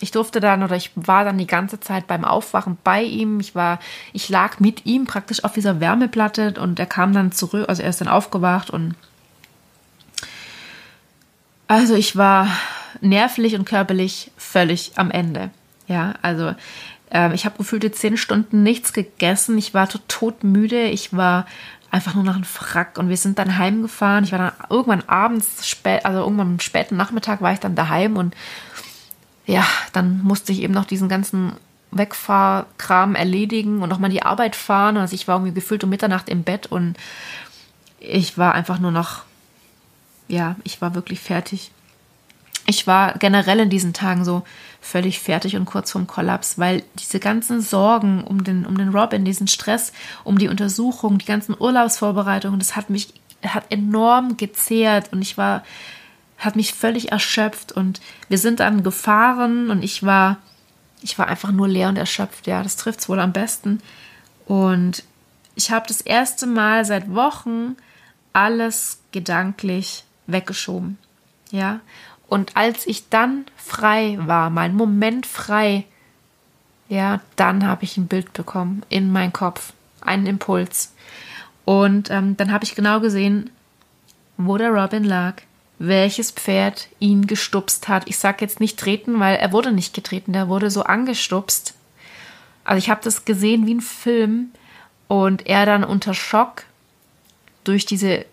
ich 0.00 0.10
durfte 0.10 0.40
dann 0.40 0.62
oder 0.62 0.76
ich 0.76 0.90
war 0.94 1.24
dann 1.24 1.38
die 1.38 1.46
ganze 1.46 1.78
Zeit 1.78 2.06
beim 2.06 2.24
Aufwachen 2.24 2.78
bei 2.82 3.02
ihm. 3.02 3.38
Ich 3.40 3.54
war, 3.54 3.78
ich 4.12 4.28
lag 4.28 4.58
mit 4.58 4.86
ihm 4.86 5.04
praktisch 5.06 5.44
auf 5.44 5.52
dieser 5.52 5.80
Wärmeplatte 5.80 6.54
und 6.60 6.78
er 6.78 6.86
kam 6.86 7.12
dann 7.12 7.32
zurück, 7.32 7.68
also 7.68 7.82
er 7.82 7.90
ist 7.90 8.00
dann 8.00 8.08
aufgewacht 8.08 8.70
und 8.70 8.94
also 11.68 11.94
ich 11.94 12.16
war 12.16 12.48
nervlich 13.00 13.54
und 13.54 13.64
körperlich 13.64 14.32
völlig 14.36 14.92
am 14.96 15.10
Ende. 15.10 15.50
Ja, 15.86 16.14
also 16.22 16.54
äh, 17.12 17.34
ich 17.34 17.44
habe 17.44 17.58
gefühlte 17.58 17.92
zehn 17.92 18.16
Stunden 18.16 18.62
nichts 18.62 18.92
gegessen. 18.92 19.56
Ich 19.58 19.74
war 19.74 19.88
todmüde. 19.88 20.84
Ich 20.84 21.16
war 21.16 21.46
einfach 21.90 22.14
nur 22.14 22.24
nach 22.24 22.36
einem 22.36 22.44
Frack 22.44 22.98
und 22.98 23.08
wir 23.08 23.16
sind 23.16 23.38
dann 23.38 23.58
heimgefahren. 23.58 24.24
Ich 24.24 24.32
war 24.32 24.38
dann 24.38 24.52
irgendwann 24.68 25.08
abends 25.08 25.68
spät, 25.68 26.04
also 26.04 26.20
irgendwann 26.20 26.52
am 26.52 26.60
späten 26.60 26.96
Nachmittag 26.96 27.40
war 27.40 27.52
ich 27.52 27.60
dann 27.60 27.74
daheim 27.74 28.16
und 28.16 28.34
ja, 29.50 29.66
dann 29.92 30.22
musste 30.22 30.52
ich 30.52 30.62
eben 30.62 30.74
noch 30.74 30.84
diesen 30.84 31.08
ganzen 31.08 31.52
Wegfahrkram 31.90 33.14
erledigen 33.14 33.82
und 33.82 33.88
nochmal 33.88 34.10
die 34.10 34.22
Arbeit 34.22 34.54
fahren. 34.54 34.96
Also 34.96 35.14
ich 35.14 35.26
war 35.26 35.36
irgendwie 35.36 35.54
gefühlt 35.54 35.82
um 35.82 35.90
Mitternacht 35.90 36.28
im 36.28 36.44
Bett 36.44 36.68
und 36.68 36.96
ich 37.98 38.38
war 38.38 38.54
einfach 38.54 38.78
nur 38.78 38.92
noch, 38.92 39.22
ja, 40.28 40.56
ich 40.64 40.80
war 40.80 40.94
wirklich 40.94 41.20
fertig 41.20 41.72
ich 42.70 42.86
war 42.86 43.14
generell 43.18 43.60
in 43.60 43.68
diesen 43.68 43.92
Tagen 43.92 44.24
so 44.24 44.44
völlig 44.80 45.18
fertig 45.18 45.56
und 45.56 45.64
kurz 45.64 45.90
vorm 45.90 46.06
Kollaps, 46.06 46.56
weil 46.56 46.82
diese 46.98 47.18
ganzen 47.18 47.60
Sorgen 47.60 48.22
um 48.22 48.44
den, 48.44 48.64
um 48.64 48.78
den 48.78 48.90
Robin, 48.90 49.24
diesen 49.24 49.48
Stress, 49.48 49.92
um 50.24 50.38
die 50.38 50.48
Untersuchung, 50.48 51.18
die 51.18 51.26
ganzen 51.26 51.54
Urlaubsvorbereitungen, 51.58 52.60
das 52.60 52.76
hat 52.76 52.88
mich, 52.88 53.12
hat 53.42 53.64
enorm 53.70 54.36
gezehrt 54.36 55.12
und 55.12 55.20
ich 55.20 55.36
war, 55.36 55.64
hat 56.40 56.56
mich 56.56 56.74
völlig 56.74 57.12
erschöpft 57.12 57.70
und 57.70 58.00
wir 58.28 58.38
sind 58.38 58.60
dann 58.60 58.82
gefahren 58.82 59.70
und 59.70 59.84
ich 59.84 60.02
war, 60.02 60.38
ich 61.02 61.18
war 61.18 61.28
einfach 61.28 61.52
nur 61.52 61.68
leer 61.68 61.90
und 61.90 61.96
erschöpft, 61.96 62.46
ja, 62.46 62.62
das 62.62 62.76
trifft 62.76 63.00
es 63.00 63.08
wohl 63.08 63.20
am 63.20 63.32
besten. 63.32 63.80
Und 64.46 65.04
ich 65.54 65.70
habe 65.70 65.86
das 65.86 66.00
erste 66.00 66.46
Mal 66.46 66.84
seit 66.84 67.14
Wochen 67.14 67.76
alles 68.32 69.00
gedanklich 69.12 70.04
weggeschoben. 70.26 70.98
Ja, 71.50 71.80
und 72.26 72.56
als 72.56 72.86
ich 72.86 73.08
dann 73.10 73.44
frei 73.56 74.16
war, 74.20 74.50
mein 74.50 74.74
Moment 74.74 75.26
frei, 75.26 75.84
ja, 76.88 77.20
dann 77.36 77.66
habe 77.66 77.84
ich 77.84 77.96
ein 77.96 78.06
Bild 78.06 78.32
bekommen 78.32 78.82
in 78.88 79.12
meinen 79.12 79.32
Kopf, 79.32 79.72
einen 80.00 80.26
Impuls. 80.26 80.94
Und 81.64 82.10
ähm, 82.10 82.36
dann 82.36 82.52
habe 82.52 82.64
ich 82.64 82.74
genau 82.74 83.00
gesehen, 83.00 83.50
wo 84.36 84.56
der 84.56 84.70
Robin 84.70 85.04
lag, 85.04 85.42
welches 85.80 86.30
Pferd 86.30 86.88
ihn 86.98 87.26
gestupst 87.26 87.88
hat. 87.88 88.02
Ich 88.06 88.18
sage 88.18 88.38
jetzt 88.42 88.60
nicht 88.60 88.78
treten, 88.78 89.18
weil 89.18 89.36
er 89.36 89.50
wurde 89.50 89.72
nicht 89.72 89.94
getreten, 89.94 90.34
der 90.34 90.48
wurde 90.48 90.70
so 90.70 90.82
angestupst. 90.82 91.74
Also 92.64 92.78
ich 92.78 92.90
habe 92.90 93.00
das 93.02 93.24
gesehen 93.24 93.66
wie 93.66 93.74
ein 93.74 93.80
Film 93.80 94.50
und 95.08 95.46
er 95.46 95.64
dann 95.64 95.82
unter 95.82 96.12
Schock 96.12 96.64
durch 97.64 97.86
diese 97.86 98.26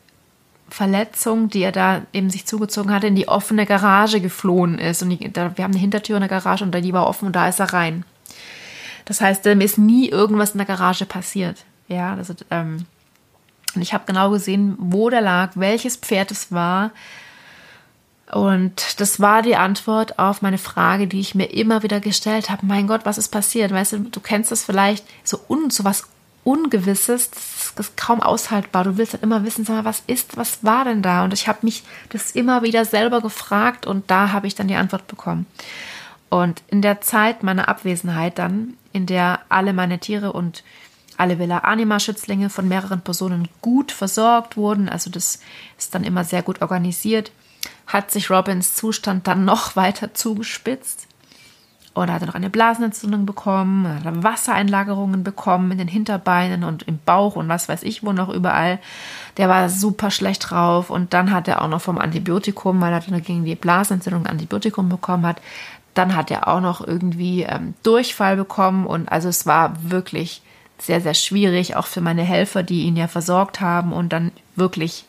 Verletzung, 0.69 1.47
die 1.47 1.61
er 1.61 1.71
da 1.71 2.01
eben 2.11 2.29
sich 2.29 2.45
zugezogen 2.45 2.91
hatte, 2.91 3.07
in 3.07 3.15
die 3.15 3.29
offene 3.29 3.65
Garage 3.65 4.19
geflohen 4.19 4.77
ist. 4.77 5.01
Und 5.01 5.11
die, 5.11 5.31
da, 5.31 5.57
wir 5.57 5.63
haben 5.63 5.71
eine 5.71 5.79
Hintertür 5.79 6.17
in 6.17 6.21
der 6.21 6.29
Garage 6.29 6.65
und 6.65 6.75
die 6.75 6.93
war 6.93 7.07
offen 7.07 7.27
und 7.27 7.35
da 7.37 7.47
ist 7.47 7.61
er 7.61 7.71
rein. 7.71 8.03
Das 9.05 9.21
heißt, 9.21 9.45
mir 9.45 9.63
ist 9.63 9.77
nie 9.77 10.09
irgendwas 10.09 10.51
in 10.51 10.57
der 10.57 10.67
Garage 10.67 11.05
passiert. 11.05 11.63
Ja, 11.87 12.13
also, 12.15 12.33
ähm, 12.51 12.87
und 13.73 13.81
ich 13.81 13.93
habe 13.93 14.03
genau 14.05 14.31
gesehen, 14.31 14.75
wo 14.77 15.09
der 15.09 15.21
lag, 15.21 15.51
welches 15.55 15.95
Pferd 15.95 16.31
es 16.31 16.51
war. 16.51 16.91
Und 18.31 18.99
das 18.99 19.21
war 19.21 19.41
die 19.41 19.55
Antwort 19.55 20.19
auf 20.19 20.41
meine 20.41 20.57
Frage, 20.57 21.07
die 21.07 21.19
ich 21.19 21.33
mir 21.33 21.45
immer 21.45 21.81
wieder 21.83 22.01
gestellt 22.01 22.49
habe. 22.49 22.65
Mein 22.65 22.87
Gott, 22.87 23.01
was 23.05 23.17
ist 23.17 23.29
passiert? 23.29 23.71
Weißt 23.71 23.93
du, 23.93 23.99
du 23.99 24.19
kennst 24.19 24.51
das 24.51 24.65
vielleicht 24.65 25.05
so 25.23 25.39
un, 25.47 25.69
so 25.69 25.83
was 25.83 26.03
Ungewisses, 26.47 27.29
das 27.75 27.87
ist 27.87 27.97
kaum 27.97 28.21
aushaltbar. 28.21 28.85
Du 28.85 28.95
willst 28.95 29.11
halt 29.11 29.21
immer 29.21 29.43
wissen, 29.43 29.65
sag 29.65 29.75
mal, 29.75 29.83
was 29.83 30.01
ist, 30.07 30.37
was 30.37 30.63
war 30.63 30.85
denn 30.85 31.01
da? 31.01 31.25
Und 31.25 31.33
ich 31.33 31.49
habe 31.49 31.59
mich 31.63 31.83
das 32.07 32.31
immer 32.31 32.61
wieder 32.61 32.85
selber 32.85 33.19
gefragt 33.19 33.85
und 33.85 34.09
da 34.09 34.31
habe 34.31 34.47
ich 34.47 34.55
dann 34.55 34.69
die 34.69 34.75
Antwort 34.75 35.07
bekommen. 35.07 35.45
Und 36.29 36.61
in 36.69 36.81
der 36.81 37.01
Zeit 37.01 37.43
meiner 37.43 37.67
Abwesenheit 37.67 38.39
dann, 38.39 38.77
in 38.93 39.07
der 39.07 39.41
alle 39.49 39.73
meine 39.73 39.99
Tiere 39.99 40.31
und 40.31 40.63
alle 41.17 41.37
Villa 41.37 41.57
Anima 41.59 41.99
Schützlinge 41.99 42.49
von 42.49 42.65
mehreren 42.69 43.01
Personen 43.01 43.49
gut 43.59 43.91
versorgt 43.91 44.55
wurden, 44.55 44.87
also 44.87 45.09
das 45.09 45.41
ist 45.77 45.95
dann 45.95 46.05
immer 46.05 46.23
sehr 46.23 46.43
gut 46.43 46.61
organisiert, 46.61 47.29
hat 47.87 48.11
sich 48.11 48.29
Robins 48.29 48.75
Zustand 48.75 49.27
dann 49.27 49.45
noch 49.45 49.75
weiter 49.75 50.13
zugespitzt 50.13 51.07
oder 51.97 52.13
hat 52.13 52.21
er 52.21 52.27
noch 52.27 52.35
eine 52.35 52.51
Blasenentzündung 52.51 53.25
bekommen, 53.25 53.87
hat 53.87 54.05
er 54.05 54.23
Wassereinlagerungen 54.23 55.23
bekommen 55.23 55.71
in 55.71 55.79
den 55.79 55.87
Hinterbeinen 55.87 56.63
und 56.63 56.83
im 56.83 56.99
Bauch 57.03 57.35
und 57.35 57.49
was 57.49 57.67
weiß 57.67 57.83
ich 57.83 58.03
wo 58.03 58.13
noch 58.13 58.29
überall. 58.29 58.79
Der 59.37 59.49
war 59.49 59.69
super 59.69 60.11
schlecht 60.11 60.51
drauf 60.51 60.89
und 60.89 61.13
dann 61.13 61.31
hat 61.31 61.47
er 61.47 61.61
auch 61.61 61.67
noch 61.67 61.81
vom 61.81 61.97
Antibiotikum, 61.97 62.79
weil 62.81 62.93
er 62.93 62.99
dann 62.99 63.21
gegen 63.23 63.45
die 63.45 63.55
Blasenentzündung 63.55 64.27
Antibiotikum 64.27 64.89
bekommen 64.89 65.25
hat, 65.25 65.41
dann 65.95 66.15
hat 66.15 66.29
er 66.29 66.47
auch 66.47 66.61
noch 66.61 66.85
irgendwie 66.85 67.43
ähm, 67.43 67.73
Durchfall 67.81 68.35
bekommen 68.35 68.85
und 68.85 69.11
also 69.11 69.29
es 69.29 69.47
war 69.47 69.73
wirklich 69.81 70.43
sehr, 70.77 71.01
sehr 71.01 71.15
schwierig, 71.15 71.75
auch 71.75 71.87
für 71.87 72.01
meine 72.01 72.21
Helfer, 72.21 72.61
die 72.61 72.83
ihn 72.83 72.95
ja 72.95 73.07
versorgt 73.07 73.61
haben 73.61 73.91
und 73.93 74.13
dann 74.13 74.31
wirklich 74.55 75.05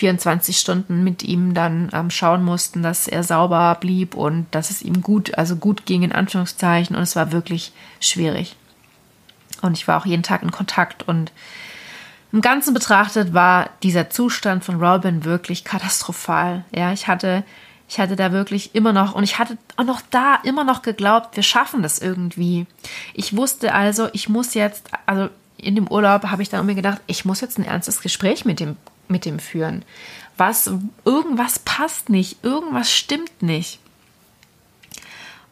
24 0.00 0.56
Stunden 0.56 1.04
mit 1.04 1.22
ihm 1.22 1.52
dann 1.52 1.90
ähm, 1.92 2.08
schauen 2.08 2.42
mussten, 2.42 2.82
dass 2.82 3.06
er 3.06 3.22
sauber 3.22 3.76
blieb 3.78 4.14
und 4.14 4.46
dass 4.50 4.70
es 4.70 4.80
ihm 4.80 5.02
gut, 5.02 5.36
also 5.36 5.56
gut 5.56 5.84
ging 5.84 6.02
in 6.02 6.12
Anführungszeichen. 6.12 6.96
Und 6.96 7.02
es 7.02 7.16
war 7.16 7.32
wirklich 7.32 7.72
schwierig. 8.00 8.56
Und 9.60 9.76
ich 9.76 9.86
war 9.86 10.00
auch 10.00 10.06
jeden 10.06 10.22
Tag 10.22 10.42
in 10.42 10.50
Kontakt 10.50 11.06
und 11.06 11.32
im 12.32 12.40
Ganzen 12.40 12.72
betrachtet 12.72 13.34
war 13.34 13.68
dieser 13.82 14.08
Zustand 14.08 14.64
von 14.64 14.82
Robin 14.82 15.26
wirklich 15.26 15.64
katastrophal. 15.64 16.64
Ja, 16.74 16.94
ich 16.94 17.06
hatte, 17.06 17.44
ich 17.86 18.00
hatte 18.00 18.16
da 18.16 18.32
wirklich 18.32 18.74
immer 18.74 18.94
noch 18.94 19.14
und 19.14 19.24
ich 19.24 19.38
hatte 19.38 19.58
auch 19.76 19.84
noch 19.84 20.00
da 20.10 20.36
immer 20.44 20.64
noch 20.64 20.80
geglaubt, 20.80 21.36
wir 21.36 21.42
schaffen 21.42 21.82
das 21.82 21.98
irgendwie. 21.98 22.66
Ich 23.12 23.36
wusste 23.36 23.74
also, 23.74 24.08
ich 24.14 24.30
muss 24.30 24.54
jetzt, 24.54 24.88
also 25.04 25.28
in 25.58 25.74
dem 25.74 25.88
Urlaub 25.88 26.24
habe 26.24 26.40
ich 26.40 26.48
dann 26.48 26.64
mir 26.64 26.74
gedacht, 26.74 27.02
ich 27.06 27.26
muss 27.26 27.42
jetzt 27.42 27.58
ein 27.58 27.66
ernstes 27.66 28.00
Gespräch 28.00 28.46
mit 28.46 28.60
dem 28.60 28.78
mit 29.10 29.24
dem 29.24 29.38
führen. 29.38 29.84
Was, 30.36 30.70
irgendwas 31.04 31.58
passt 31.58 32.08
nicht, 32.08 32.42
irgendwas 32.44 32.90
stimmt 32.90 33.42
nicht. 33.42 33.78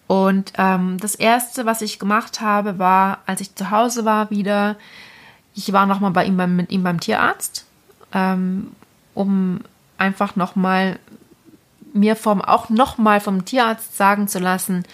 Und 0.06 0.54
ähm, 0.56 0.96
das 0.98 1.14
erste, 1.14 1.66
was 1.66 1.82
ich 1.82 1.98
gemacht 1.98 2.40
habe, 2.40 2.78
war, 2.78 3.18
als 3.26 3.42
ich 3.42 3.54
zu 3.54 3.70
Hause 3.70 4.06
war 4.06 4.30
wieder, 4.30 4.76
ich 5.54 5.72
war 5.72 5.86
nochmal 5.86 6.12
bei 6.12 6.24
ihm 6.24 6.36
beim, 6.36 6.56
mit 6.56 6.70
ihm 6.70 6.82
beim 6.82 6.98
Tierarzt, 6.98 7.66
ähm, 8.14 8.72
um 9.14 9.60
einfach 9.98 10.34
nochmal 10.34 10.98
mir 11.92 12.16
vom, 12.16 12.40
auch 12.40 12.70
nochmal 12.70 13.20
vom 13.20 13.44
Tierarzt 13.44 13.96
sagen 13.96 14.28
zu 14.28 14.38
lassen, 14.38 14.84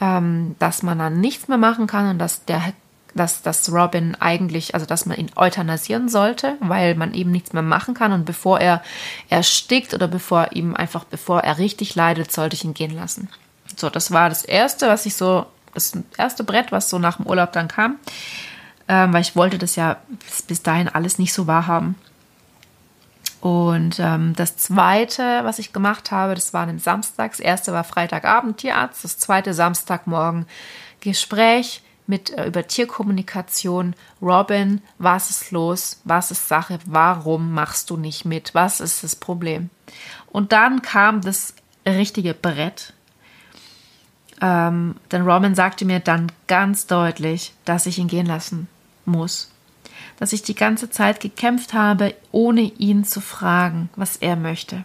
ähm, 0.00 0.56
dass 0.58 0.82
man 0.82 0.98
dann 0.98 1.20
nichts 1.20 1.46
mehr 1.46 1.58
machen 1.58 1.86
kann 1.86 2.08
und 2.08 2.18
dass 2.18 2.44
der 2.44 2.72
dass, 3.14 3.42
dass 3.42 3.72
Robin 3.72 4.16
eigentlich, 4.20 4.74
also 4.74 4.86
dass 4.86 5.06
man 5.06 5.16
ihn 5.18 5.30
euthanasieren 5.36 6.08
sollte, 6.08 6.56
weil 6.60 6.94
man 6.94 7.14
eben 7.14 7.30
nichts 7.30 7.52
mehr 7.52 7.62
machen 7.62 7.94
kann 7.94 8.12
und 8.12 8.24
bevor 8.24 8.60
er 8.60 8.82
erstickt 9.28 9.94
oder 9.94 10.08
bevor 10.08 10.52
ihm 10.52 10.76
einfach, 10.76 11.04
bevor 11.04 11.40
er 11.40 11.58
richtig 11.58 11.94
leidet, 11.94 12.32
sollte 12.32 12.54
ich 12.54 12.64
ihn 12.64 12.74
gehen 12.74 12.94
lassen. 12.94 13.28
So, 13.76 13.90
das 13.90 14.10
war 14.10 14.28
das 14.28 14.44
erste, 14.44 14.88
was 14.88 15.06
ich 15.06 15.14
so, 15.14 15.46
das 15.74 15.92
erste 16.18 16.44
Brett, 16.44 16.72
was 16.72 16.90
so 16.90 16.98
nach 16.98 17.16
dem 17.16 17.26
Urlaub 17.26 17.52
dann 17.52 17.68
kam. 17.68 17.98
ähm, 18.90 19.12
weil 19.12 19.22
ich 19.22 19.36
wollte 19.36 19.56
das 19.56 19.76
ja 19.76 19.98
bis, 20.26 20.42
bis 20.42 20.62
dahin 20.62 20.88
alles 20.88 21.18
nicht 21.18 21.32
so 21.32 21.46
wahrhaben. 21.46 21.94
Und 23.40 24.00
ähm, 24.00 24.34
das 24.34 24.56
zweite, 24.56 25.44
was 25.44 25.60
ich 25.60 25.72
gemacht 25.72 26.10
habe, 26.10 26.34
das 26.34 26.52
war 26.52 26.68
am 26.68 26.78
Samstag. 26.80 27.30
Das 27.30 27.40
erste 27.40 27.72
war 27.72 27.84
Freitagabend 27.84 28.58
Tierarzt, 28.58 29.04
das 29.04 29.16
zweite 29.16 29.54
Samstagmorgen 29.54 30.46
Gespräch 31.00 31.82
mit 32.10 32.30
äh, 32.36 32.46
über 32.46 32.66
Tierkommunikation. 32.66 33.94
Robin, 34.20 34.82
was 34.98 35.30
ist 35.30 35.50
los? 35.50 36.02
Was 36.04 36.30
ist 36.30 36.48
Sache? 36.48 36.78
Warum 36.84 37.52
machst 37.52 37.88
du 37.88 37.96
nicht 37.96 38.26
mit? 38.26 38.54
Was 38.54 38.80
ist 38.80 39.02
das 39.02 39.16
Problem? 39.16 39.70
Und 40.30 40.52
dann 40.52 40.82
kam 40.82 41.22
das 41.22 41.54
richtige 41.86 42.34
Brett. 42.34 42.92
Ähm, 44.42 44.96
denn 45.10 45.22
Robin 45.22 45.54
sagte 45.54 45.86
mir 45.86 46.00
dann 46.00 46.30
ganz 46.46 46.86
deutlich, 46.86 47.54
dass 47.64 47.86
ich 47.86 47.98
ihn 47.98 48.08
gehen 48.08 48.26
lassen 48.26 48.68
muss. 49.06 49.50
Dass 50.18 50.32
ich 50.32 50.42
die 50.42 50.54
ganze 50.54 50.90
Zeit 50.90 51.20
gekämpft 51.20 51.72
habe, 51.72 52.14
ohne 52.32 52.62
ihn 52.62 53.04
zu 53.04 53.20
fragen, 53.20 53.88
was 53.96 54.16
er 54.16 54.36
möchte. 54.36 54.84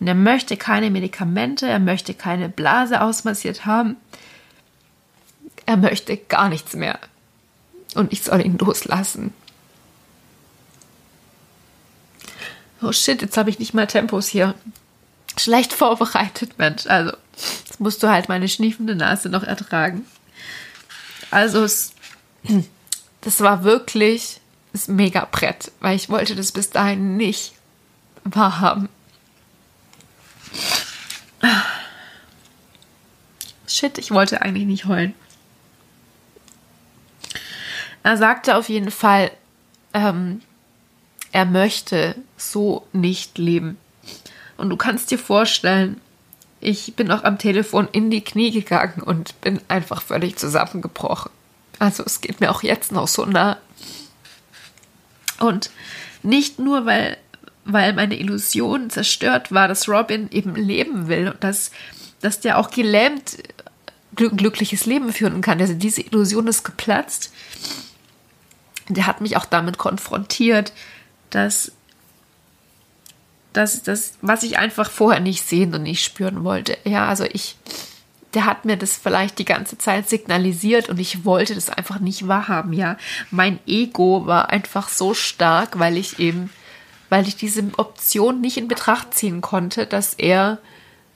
Und 0.00 0.06
er 0.06 0.14
möchte 0.14 0.56
keine 0.56 0.90
Medikamente, 0.90 1.66
er 1.66 1.80
möchte 1.80 2.14
keine 2.14 2.48
Blase 2.48 3.00
ausmassiert 3.00 3.66
haben. 3.66 3.96
Er 5.68 5.76
möchte 5.76 6.16
gar 6.16 6.48
nichts 6.48 6.72
mehr. 6.72 6.98
Und 7.94 8.10
ich 8.10 8.22
soll 8.22 8.40
ihn 8.40 8.56
loslassen. 8.56 9.34
Oh 12.80 12.90
shit, 12.90 13.20
jetzt 13.20 13.36
habe 13.36 13.50
ich 13.50 13.58
nicht 13.58 13.74
mal 13.74 13.86
Tempos 13.86 14.28
hier. 14.28 14.54
Schlecht 15.36 15.74
vorbereitet, 15.74 16.58
Mensch. 16.58 16.86
Also, 16.86 17.14
jetzt 17.36 17.80
musst 17.80 18.02
du 18.02 18.08
halt 18.08 18.30
meine 18.30 18.48
schniefende 18.48 18.94
Nase 18.94 19.28
noch 19.28 19.42
ertragen. 19.42 20.06
Also, 21.30 21.62
es, 21.64 21.92
das 23.20 23.42
war 23.42 23.62
wirklich 23.62 24.40
das 24.72 24.88
Mega-Brett, 24.88 25.70
weil 25.80 25.96
ich 25.96 26.08
wollte 26.08 26.34
das 26.34 26.50
bis 26.50 26.70
dahin 26.70 27.18
nicht 27.18 27.52
wahrhaben. 28.24 28.88
Shit, 33.66 33.98
ich 33.98 34.10
wollte 34.12 34.40
eigentlich 34.40 34.64
nicht 34.64 34.86
heulen. 34.86 35.14
Er 38.08 38.16
sagte 38.16 38.56
auf 38.56 38.70
jeden 38.70 38.90
Fall, 38.90 39.30
ähm, 39.92 40.40
er 41.30 41.44
möchte 41.44 42.14
so 42.38 42.86
nicht 42.94 43.36
leben. 43.36 43.76
Und 44.56 44.70
du 44.70 44.78
kannst 44.78 45.10
dir 45.10 45.18
vorstellen, 45.18 46.00
ich 46.58 46.96
bin 46.96 47.10
auch 47.10 47.22
am 47.24 47.36
Telefon 47.36 47.86
in 47.92 48.10
die 48.10 48.24
Knie 48.24 48.50
gegangen 48.50 49.02
und 49.02 49.38
bin 49.42 49.60
einfach 49.68 50.00
völlig 50.00 50.36
zusammengebrochen. 50.36 51.30
Also 51.80 52.02
es 52.02 52.22
geht 52.22 52.40
mir 52.40 52.50
auch 52.50 52.62
jetzt 52.62 52.92
noch 52.92 53.08
so 53.08 53.26
nah. 53.26 53.58
Und 55.38 55.68
nicht 56.22 56.58
nur, 56.58 56.86
weil, 56.86 57.18
weil 57.66 57.92
meine 57.92 58.18
Illusion 58.18 58.88
zerstört 58.88 59.52
war, 59.52 59.68
dass 59.68 59.86
Robin 59.86 60.30
eben 60.30 60.54
leben 60.54 61.08
will 61.08 61.28
und 61.28 61.44
dass, 61.44 61.72
dass 62.22 62.40
der 62.40 62.56
auch 62.56 62.70
gelähmt 62.70 63.36
glückliches 64.16 64.86
Leben 64.86 65.12
führen 65.12 65.42
kann. 65.42 65.60
Also 65.60 65.74
diese 65.74 66.00
Illusion 66.00 66.46
ist 66.46 66.64
geplatzt. 66.64 67.32
Der 68.88 69.06
hat 69.06 69.20
mich 69.20 69.36
auch 69.36 69.44
damit 69.44 69.78
konfrontiert, 69.78 70.72
dass 71.30 71.72
das, 73.52 73.82
das, 73.82 74.14
was 74.22 74.42
ich 74.42 74.58
einfach 74.58 74.90
vorher 74.90 75.20
nicht 75.20 75.42
sehen 75.42 75.74
und 75.74 75.82
nicht 75.82 76.04
spüren 76.04 76.44
wollte. 76.44 76.76
Ja, 76.84 77.08
also 77.08 77.24
ich, 77.24 77.56
der 78.34 78.44
hat 78.44 78.64
mir 78.64 78.76
das 78.76 78.96
vielleicht 78.96 79.38
die 79.38 79.44
ganze 79.44 79.78
Zeit 79.78 80.08
signalisiert 80.08 80.88
und 80.88 80.98
ich 80.98 81.24
wollte 81.24 81.54
das 81.54 81.70
einfach 81.70 81.98
nicht 81.98 82.28
wahrhaben, 82.28 82.72
ja. 82.72 82.96
Mein 83.30 83.58
Ego 83.66 84.26
war 84.26 84.50
einfach 84.50 84.88
so 84.88 85.14
stark, 85.14 85.78
weil 85.78 85.96
ich 85.96 86.18
eben, 86.18 86.50
weil 87.08 87.26
ich 87.26 87.36
diese 87.36 87.64
Option 87.78 88.40
nicht 88.40 88.58
in 88.58 88.68
Betracht 88.68 89.14
ziehen 89.14 89.40
konnte, 89.40 89.86
dass 89.86 90.14
er, 90.14 90.58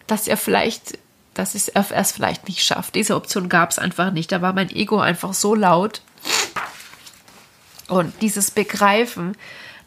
dass 0.07 0.27
er 0.27 0.37
vielleicht, 0.37 0.99
dass 1.35 1.55
es 1.55 1.69
es 1.69 2.13
vielleicht 2.13 2.49
nicht 2.49 2.65
schafft. 2.65 2.95
Diese 2.95 3.15
Option 3.15 3.49
gab 3.49 3.71
es 3.71 3.79
einfach 3.79 4.11
nicht. 4.11 4.33
Da 4.33 4.43
war 4.43 4.53
mein 4.53 4.71
Ego 4.71 4.99
einfach 4.99 5.35
so 5.35 5.55
laut. 5.55 6.03
Und 7.93 8.15
dieses 8.23 8.51
Begreifen, 8.51 9.37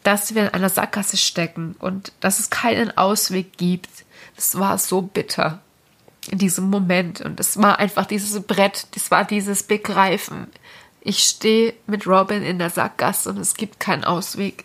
dass 0.04 0.36
wir 0.36 0.42
in 0.42 0.48
einer 0.50 0.68
Sackgasse 0.68 1.16
stecken 1.16 1.74
und 1.80 2.12
dass 2.20 2.38
es 2.38 2.48
keinen 2.48 2.96
Ausweg 2.96 3.56
gibt. 3.56 3.88
Das 4.36 4.56
war 4.56 4.78
so 4.78 5.02
bitter 5.02 5.60
in 6.30 6.38
diesem 6.38 6.70
Moment. 6.70 7.20
Und 7.20 7.40
es 7.40 7.60
war 7.60 7.80
einfach 7.80 8.06
dieses 8.06 8.40
Brett, 8.42 8.86
das 8.92 9.10
war 9.10 9.24
dieses 9.24 9.64
Begreifen. 9.64 10.46
Ich 11.00 11.24
stehe 11.24 11.74
mit 11.88 12.06
Robin 12.06 12.44
in 12.44 12.60
der 12.60 12.70
Sackgasse 12.70 13.30
und 13.30 13.38
es 13.38 13.54
gibt 13.54 13.80
keinen 13.80 14.04
Ausweg. 14.04 14.64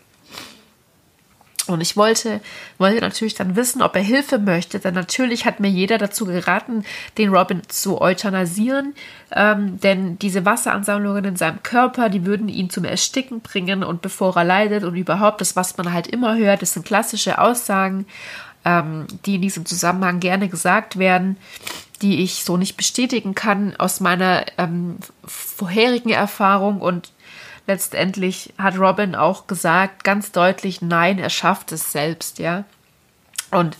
Und 1.71 1.81
ich 1.81 1.97
wollte, 1.97 2.41
wollte 2.77 3.01
natürlich 3.01 3.36
dann 3.36 3.55
wissen, 3.55 3.81
ob 3.81 3.95
er 3.95 4.01
Hilfe 4.01 4.38
möchte, 4.39 4.79
denn 4.79 4.93
natürlich 4.93 5.45
hat 5.45 5.60
mir 5.60 5.69
jeder 5.69 5.97
dazu 5.97 6.25
geraten, 6.25 6.84
den 7.17 7.29
Robin 7.29 7.62
zu 7.67 8.01
euthanasieren, 8.01 8.93
ähm, 9.31 9.79
denn 9.79 10.19
diese 10.19 10.45
Wasseransammlungen 10.45 11.25
in 11.25 11.36
seinem 11.36 11.63
Körper, 11.63 12.10
die 12.10 12.25
würden 12.25 12.49
ihn 12.49 12.69
zum 12.69 12.86
Ersticken 12.86 13.41
bringen 13.41 13.84
und 13.84 14.01
bevor 14.01 14.36
er 14.36 14.43
leidet 14.43 14.84
und 14.84 14.95
überhaupt 14.95 15.41
das, 15.41 15.55
was 15.55 15.77
man 15.77 15.93
halt 15.93 16.07
immer 16.07 16.38
hört, 16.38 16.62
das 16.62 16.73
sind 16.73 16.86
klassische 16.86 17.39
Aussagen, 17.39 18.05
ähm, 18.65 19.07
die 19.25 19.36
in 19.36 19.41
diesem 19.41 19.65
Zusammenhang 19.65 20.19
gerne 20.19 20.49
gesagt 20.49 20.97
werden, 20.99 21.38
die 22.01 22.23
ich 22.23 22.43
so 22.43 22.57
nicht 22.57 22.77
bestätigen 22.77 23.36
kann 23.36 23.75
aus 23.77 23.99
meiner 23.99 24.45
ähm, 24.57 24.97
vorherigen 25.25 26.10
Erfahrung 26.10 26.81
und 26.81 27.12
letztendlich 27.67 28.54
hat 28.58 28.78
Robin 28.78 29.15
auch 29.15 29.47
gesagt, 29.47 30.04
ganz 30.04 30.32
deutlich, 30.32 30.82
nein, 30.82 31.19
er 31.19 31.30
schafft 31.30 31.71
es 31.71 31.91
selbst, 31.91 32.39
ja. 32.39 32.65
Und 33.52 33.78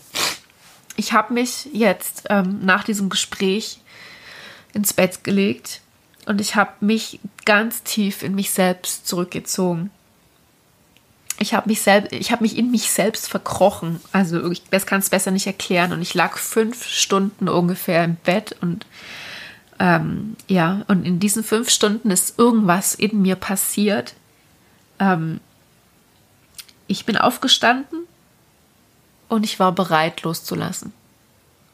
ich 0.96 1.13
habe 1.13 1.34
mich 1.34 1.70
jetzt 1.74 2.24
ähm, 2.30 2.60
nach 2.63 2.84
diesem 2.84 3.10
Gespräch 3.10 3.80
ins 4.74 4.94
Bett 4.94 5.24
gelegt 5.24 5.82
und 6.26 6.41
ich 6.41 6.56
habe 6.56 6.72
mich 6.80 7.20
ganz 7.46 7.84
tief 7.84 8.24
in 8.24 8.36
mich 8.36 8.52
selbst 8.52 9.08
zurückgezogen. 9.08 9.89
Ich 11.39 11.56
habe 11.56 11.70
mich 11.70 11.82
selbst, 11.82 12.13
ich 12.13 12.32
habe 12.32 12.44
mich 12.44 12.56
in 12.56 12.70
mich 12.70 12.91
selbst 12.91 13.28
verkrochen. 13.28 14.00
Also 14.12 14.52
ich 14.52 14.63
kann 14.86 15.00
es 15.00 15.10
besser 15.10 15.32
nicht 15.32 15.48
erklären. 15.48 15.91
Und 15.91 16.04
ich 16.04 16.13
lag 16.13 16.38
fünf 16.38 16.86
Stunden 16.86 17.50
ungefähr 17.50 18.04
im 18.04 18.15
Bett 18.15 18.56
und 18.62 18.86
ähm, 19.82 20.36
ja, 20.48 20.84
und 20.89 21.08
in 21.08 21.20
diesen 21.20 21.44
fünf 21.44 21.72
Stunden 21.72 22.12
ist 22.12 22.38
irgendwas 22.38 22.94
in 22.94 23.20
mir 23.24 23.36
passiert. 23.36 24.13
Ähm, 25.00 25.39
ich 26.86 27.04
bin 27.06 27.17
aufgestanden 27.17 28.02
und 29.28 29.44
ich 29.44 29.60
war 29.60 29.72
bereit 29.72 30.22
loszulassen. 30.22 30.94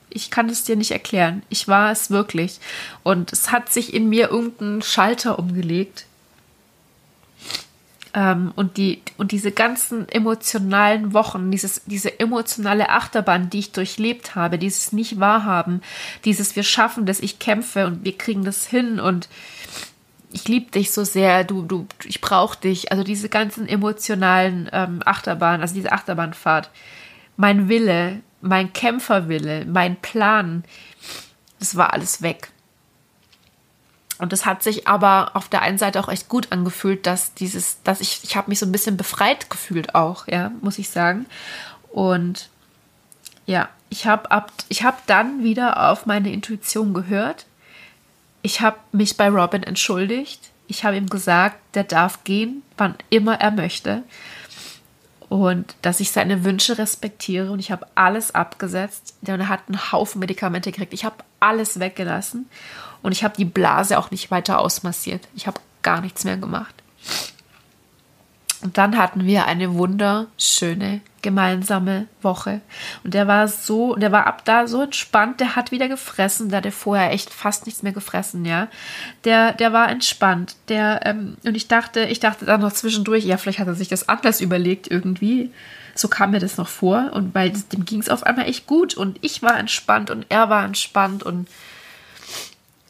Ich 0.09 0.31
kann 0.31 0.47
es 0.47 0.63
dir 0.63 0.77
nicht 0.77 0.91
erklären. 0.91 1.43
Ich 1.49 1.67
war 1.67 1.91
es 1.91 2.09
wirklich. 2.09 2.61
Und 3.03 3.33
es 3.33 3.51
hat 3.51 3.73
sich 3.73 3.93
in 3.93 4.07
mir 4.07 4.29
irgendein 4.29 4.81
Schalter 4.81 5.37
umgelegt. 5.37 6.05
Ähm, 8.17 8.51
und, 8.55 8.77
die, 8.77 9.03
und 9.17 9.31
diese 9.31 9.51
ganzen 9.51 10.09
emotionalen 10.09 11.13
Wochen, 11.13 11.51
dieses, 11.51 11.83
diese 11.85 12.19
emotionale 12.19 12.89
Achterbahn, 12.89 13.51
die 13.51 13.59
ich 13.59 13.73
durchlebt 13.73 14.33
habe, 14.33 14.57
dieses 14.57 14.91
nicht 14.91 15.19
wahrhaben, 15.19 15.81
dieses 16.25 16.55
wir 16.55 16.63
schaffen 16.63 17.05
das, 17.05 17.19
ich 17.19 17.37
kämpfe 17.37 17.85
und 17.85 18.03
wir 18.03 18.17
kriegen 18.17 18.43
das 18.43 18.65
hin 18.65 18.99
und 18.99 19.29
ich 20.31 20.47
liebe 20.47 20.71
dich 20.71 20.91
so 20.91 21.03
sehr, 21.03 21.43
du, 21.43 21.61
du, 21.61 21.85
ich 22.05 22.19
brauche 22.19 22.59
dich. 22.59 22.91
Also 22.91 23.03
diese 23.03 23.29
ganzen 23.29 23.67
emotionalen 23.67 24.67
ähm, 24.73 25.01
Achterbahnen, 25.05 25.61
also 25.61 25.75
diese 25.75 25.91
Achterbahnfahrt, 25.91 26.71
mein 27.35 27.69
Wille, 27.69 28.21
mein 28.41 28.73
Kämpferwille, 28.73 29.65
mein 29.65 29.95
Plan, 29.95 30.63
das 31.59 31.75
war 31.75 31.93
alles 31.93 32.23
weg. 32.23 32.49
Und 34.19 34.33
es 34.33 34.45
hat 34.45 34.63
sich 34.63 34.87
aber 34.87 35.31
auf 35.35 35.47
der 35.47 35.61
einen 35.61 35.77
Seite 35.77 35.99
auch 35.99 36.09
echt 36.09 36.27
gut 36.27 36.51
angefühlt, 36.51 37.05
dass 37.05 37.33
dieses, 37.33 37.81
dass 37.83 38.01
ich, 38.01 38.21
ich 38.23 38.35
habe 38.35 38.49
mich 38.49 38.59
so 38.59 38.65
ein 38.65 38.71
bisschen 38.71 38.97
befreit 38.97 39.49
gefühlt 39.49 39.95
auch, 39.95 40.27
ja, 40.27 40.51
muss 40.61 40.79
ich 40.79 40.89
sagen. 40.89 41.27
Und 41.91 42.49
ja, 43.45 43.69
ich 43.89 44.07
habe 44.07 44.31
ab, 44.31 44.51
ich 44.69 44.83
habe 44.83 44.97
dann 45.05 45.43
wieder 45.43 45.89
auf 45.89 46.05
meine 46.05 46.31
Intuition 46.31 46.93
gehört. 46.93 47.45
Ich 48.41 48.61
habe 48.61 48.77
mich 48.91 49.17
bei 49.17 49.29
Robin 49.29 49.63
entschuldigt. 49.63 50.51
Ich 50.67 50.83
habe 50.83 50.97
ihm 50.97 51.07
gesagt, 51.07 51.57
der 51.75 51.83
darf 51.83 52.23
gehen, 52.23 52.63
wann 52.77 52.95
immer 53.09 53.39
er 53.39 53.51
möchte. 53.51 54.03
Und 55.29 55.75
dass 55.81 55.99
ich 55.99 56.11
seine 56.11 56.43
Wünsche 56.43 56.77
respektiere 56.77 57.51
und 57.51 57.59
ich 57.59 57.71
habe 57.71 57.85
alles 57.95 58.33
abgesetzt. 58.33 59.15
Der 59.21 59.47
hat 59.47 59.61
einen 59.67 59.91
Haufen 59.91 60.19
Medikamente 60.19 60.71
gekriegt. 60.71 60.93
Ich 60.93 61.05
habe 61.05 61.17
alles 61.39 61.79
weggelassen 61.79 62.47
und 63.01 63.11
ich 63.11 63.23
habe 63.23 63.35
die 63.37 63.45
Blase 63.45 63.97
auch 63.97 64.11
nicht 64.11 64.31
weiter 64.31 64.59
ausmassiert. 64.59 65.27
Ich 65.35 65.47
habe 65.47 65.59
gar 65.81 66.01
nichts 66.01 66.23
mehr 66.23 66.37
gemacht. 66.37 66.75
Und 68.61 68.77
dann 68.77 68.97
hatten 68.97 69.25
wir 69.25 69.45
eine 69.45 69.75
wunderschöne 69.75 71.01
gemeinsame 71.21 72.07
Woche. 72.21 72.61
Und 73.03 73.13
der 73.13 73.27
war 73.27 73.47
so, 73.47 73.95
der 73.95 74.11
war 74.11 74.25
ab 74.25 74.45
da 74.45 74.67
so 74.67 74.81
entspannt, 74.81 75.39
der 75.39 75.55
hat 75.55 75.71
wieder 75.71 75.87
gefressen, 75.87 76.49
der 76.49 76.57
hatte 76.57 76.71
vorher 76.71 77.11
echt 77.11 77.31
fast 77.31 77.65
nichts 77.65 77.83
mehr 77.83 77.91
gefressen, 77.91 78.45
ja. 78.45 78.67
Der, 79.25 79.53
der 79.53 79.73
war 79.73 79.89
entspannt. 79.89 80.55
Der, 80.69 81.01
ähm, 81.05 81.37
und 81.43 81.55
ich 81.55 81.67
dachte, 81.67 82.01
ich 82.01 82.19
dachte 82.19 82.45
dann 82.45 82.61
noch 82.61 82.71
zwischendurch, 82.71 83.25
ja, 83.25 83.37
vielleicht 83.37 83.59
hat 83.59 83.67
er 83.67 83.75
sich 83.75 83.89
das 83.89 84.09
anders 84.09 84.41
überlegt 84.41 84.89
irgendwie. 84.89 85.51
So 85.95 86.07
kam 86.07 86.31
mir 86.31 86.39
das 86.39 86.57
noch 86.57 86.67
vor. 86.67 87.11
Und 87.13 87.35
weil 87.35 87.51
dem 87.51 87.85
ging 87.85 87.99
es 87.99 88.09
auf 88.09 88.23
einmal 88.23 88.47
echt 88.47 88.65
gut. 88.65 88.95
Und 88.95 89.19
ich 89.21 89.41
war 89.43 89.57
entspannt 89.59 90.09
und 90.09 90.25
er 90.29 90.49
war 90.49 90.63
entspannt. 90.63 91.23
Und 91.23 91.47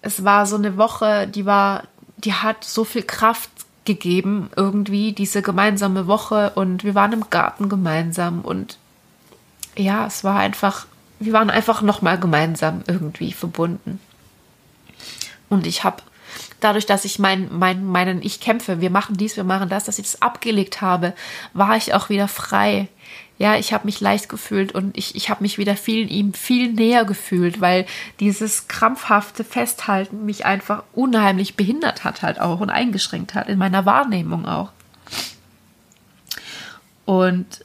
es 0.08 0.24
war 0.24 0.46
so 0.46 0.56
eine 0.56 0.78
Woche, 0.78 1.28
die 1.28 1.46
war, 1.46 1.84
die 2.18 2.34
hat 2.34 2.64
so 2.64 2.86
viel 2.86 3.04
Kraft 3.04 3.50
gegeben, 3.84 4.50
irgendwie 4.56 5.12
diese 5.12 5.42
gemeinsame 5.42 6.08
Woche. 6.08 6.52
Und 6.56 6.86
wir 6.86 6.96
waren 6.96 7.12
im 7.12 7.30
Garten 7.30 7.68
gemeinsam. 7.68 8.40
Und 8.40 8.78
ja, 9.76 10.08
es 10.08 10.24
war 10.24 10.40
einfach, 10.40 10.86
wir 11.20 11.34
waren 11.34 11.50
einfach 11.50 11.82
nochmal 11.82 12.18
gemeinsam 12.18 12.84
irgendwie 12.88 13.34
verbunden. 13.34 14.00
Und 15.50 15.68
ich 15.68 15.84
habe 15.84 16.02
dadurch, 16.62 16.86
dass 16.86 17.04
ich 17.04 17.20
mein, 17.20 17.50
mein, 17.52 17.86
meinen 17.86 18.22
Ich 18.22 18.40
kämpfe, 18.40 18.80
wir 18.80 18.90
machen 18.90 19.18
dies, 19.18 19.36
wir 19.36 19.44
machen 19.44 19.68
das, 19.68 19.84
dass 19.84 20.00
ich 20.00 20.06
das 20.06 20.22
abgelegt 20.22 20.80
habe, 20.82 21.14
war 21.54 21.76
ich 21.76 21.94
auch 21.94 22.08
wieder 22.08 22.30
frei 22.30 22.88
ja, 23.40 23.56
ich 23.56 23.72
habe 23.72 23.86
mich 23.86 24.02
leicht 24.02 24.30
gefühlt 24.30 24.74
und 24.74 24.98
ich, 24.98 25.16
ich 25.16 25.30
habe 25.30 25.44
mich 25.44 25.58
wieder 25.58 25.76
viel 25.76 26.12
ihm 26.12 26.34
viel 26.34 26.74
näher 26.74 27.06
gefühlt, 27.06 27.62
weil 27.62 27.86
dieses 28.20 28.68
krampfhafte 28.68 29.44
Festhalten 29.44 30.26
mich 30.26 30.46
einfach 30.46 30.84
unheimlich 30.94 31.56
behindert 31.56 32.04
hat 32.04 32.24
halt 32.24 32.42
auch 32.42 32.60
und 32.60 32.72
eingeschränkt 32.72 33.36
hat 33.36 33.48
in 33.48 33.60
meiner 33.60 33.86
Wahrnehmung 33.86 34.48
auch. 34.48 34.72
Und 37.06 37.64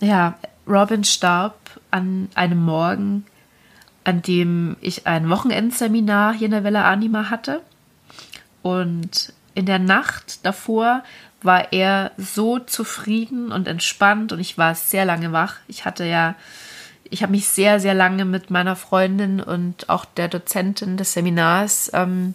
ja, 0.00 0.38
Robin 0.66 1.04
starb 1.04 1.56
an 1.90 2.28
einem 2.34 2.62
Morgen, 2.62 3.24
an 4.04 4.22
dem 4.22 4.76
ich 4.80 5.06
ein 5.06 5.28
Wochenendseminar 5.30 6.34
hier 6.34 6.46
in 6.46 6.52
der 6.52 6.64
Villa 6.64 6.90
Anima 6.90 7.30
hatte. 7.30 7.62
Und 8.62 9.32
in 9.54 9.66
der 9.66 9.78
Nacht 9.78 10.44
davor 10.44 11.02
war 11.44 11.72
er 11.72 12.12
so 12.16 12.58
zufrieden 12.58 13.52
und 13.52 13.68
entspannt 13.68 14.32
und 14.32 14.40
ich 14.40 14.58
war 14.58 14.74
sehr 14.74 15.04
lange 15.04 15.32
wach. 15.32 15.56
Ich 15.68 15.84
hatte 15.84 16.04
ja, 16.04 16.34
ich 17.04 17.22
habe 17.22 17.32
mich 17.32 17.48
sehr, 17.48 17.80
sehr 17.80 17.94
lange 17.94 18.24
mit 18.24 18.50
meiner 18.50 18.76
Freundin 18.76 19.40
und 19.40 19.88
auch 19.88 20.04
der 20.04 20.28
Dozentin 20.28 20.96
des 20.96 21.12
Seminars, 21.12 21.90
ähm, 21.94 22.34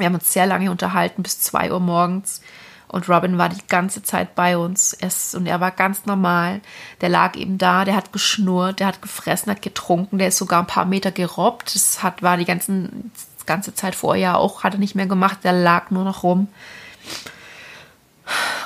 wir 0.00 0.06
haben 0.06 0.14
uns 0.14 0.32
sehr 0.32 0.46
lange 0.46 0.70
unterhalten, 0.70 1.22
bis 1.22 1.40
zwei 1.40 1.70
Uhr 1.70 1.80
morgens. 1.80 2.40
Und 2.88 3.08
Robin 3.08 3.38
war 3.38 3.48
die 3.48 3.66
ganze 3.68 4.02
Zeit 4.02 4.34
bei 4.34 4.56
uns. 4.56 4.94
Es, 4.94 5.34
und 5.34 5.46
er 5.46 5.60
war 5.60 5.70
ganz 5.70 6.06
normal. 6.06 6.60
Der 7.00 7.08
lag 7.08 7.36
eben 7.36 7.56
da, 7.56 7.84
der 7.84 7.94
hat 7.94 8.12
geschnurrt, 8.12 8.80
der 8.80 8.88
hat 8.88 9.02
gefressen, 9.02 9.52
hat 9.52 9.62
getrunken, 9.62 10.18
der 10.18 10.28
ist 10.28 10.38
sogar 10.38 10.60
ein 10.60 10.66
paar 10.66 10.86
Meter 10.86 11.12
gerobbt. 11.12 11.74
Das 11.74 12.02
hat, 12.02 12.22
war 12.22 12.36
die 12.36 12.46
ganzen, 12.46 13.12
ganze 13.46 13.74
Zeit 13.74 13.94
vorher 13.94 14.38
auch, 14.38 14.64
hat 14.64 14.74
er 14.74 14.80
nicht 14.80 14.96
mehr 14.96 15.06
gemacht, 15.06 15.44
der 15.44 15.52
lag 15.52 15.90
nur 15.90 16.04
noch 16.04 16.24
rum. 16.24 16.48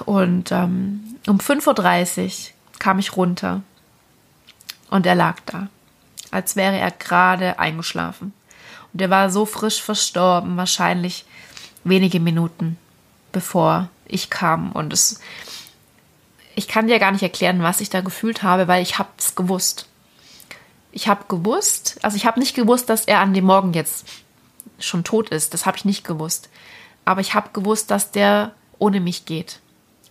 Und 0.05 0.53
ähm, 0.53 1.17
um 1.27 1.39
5.30 1.39 2.27
Uhr 2.27 2.55
kam 2.79 2.99
ich 2.99 3.17
runter 3.17 3.63
und 4.91 5.07
er 5.07 5.15
lag 5.15 5.37
da, 5.47 5.69
als 6.31 6.57
wäre 6.57 6.77
er 6.77 6.91
gerade 6.91 7.59
eingeschlafen. 7.59 8.33
Und 8.93 9.01
er 9.01 9.11
war 9.11 9.31
so 9.31 9.47
frisch 9.47 9.83
verstorben, 9.83 10.57
wahrscheinlich 10.57 11.25
wenige 11.85 12.21
Minuten 12.21 12.79
bevor 13.35 13.91
ich 14.07 14.31
kam. 14.31 14.73
Und 14.73 14.95
es, 14.95 15.21
ich 16.55 16.69
kann 16.69 16.87
dir 16.87 16.99
gar 16.99 17.13
nicht 17.13 17.23
erklären, 17.23 17.63
was 17.63 17.83
ich 17.83 17.91
da 17.91 18.01
gefühlt 18.01 18.43
habe, 18.43 18.69
weil 18.69 18.83
ich 18.83 18.99
habe 18.99 19.11
es 19.19 19.35
gewusst. 19.35 19.89
Ich 20.93 21.09
habe 21.09 21.25
gewusst, 21.29 21.99
also 22.03 22.17
ich 22.17 22.25
habe 22.25 22.39
nicht 22.39 22.55
gewusst, 22.55 22.89
dass 22.89 23.05
er 23.05 23.19
an 23.19 23.35
dem 23.35 23.45
Morgen 23.45 23.75
jetzt 23.75 24.07
schon 24.79 25.05
tot 25.05 25.29
ist. 25.29 25.53
Das 25.53 25.67
habe 25.67 25.77
ich 25.77 25.85
nicht 25.85 26.05
gewusst. 26.05 26.49
Aber 27.05 27.21
ich 27.21 27.35
habe 27.35 27.51
gewusst, 27.53 27.91
dass 27.91 28.13
der 28.13 28.53
ohne 28.85 29.01
mich 29.01 29.25
geht 29.25 29.61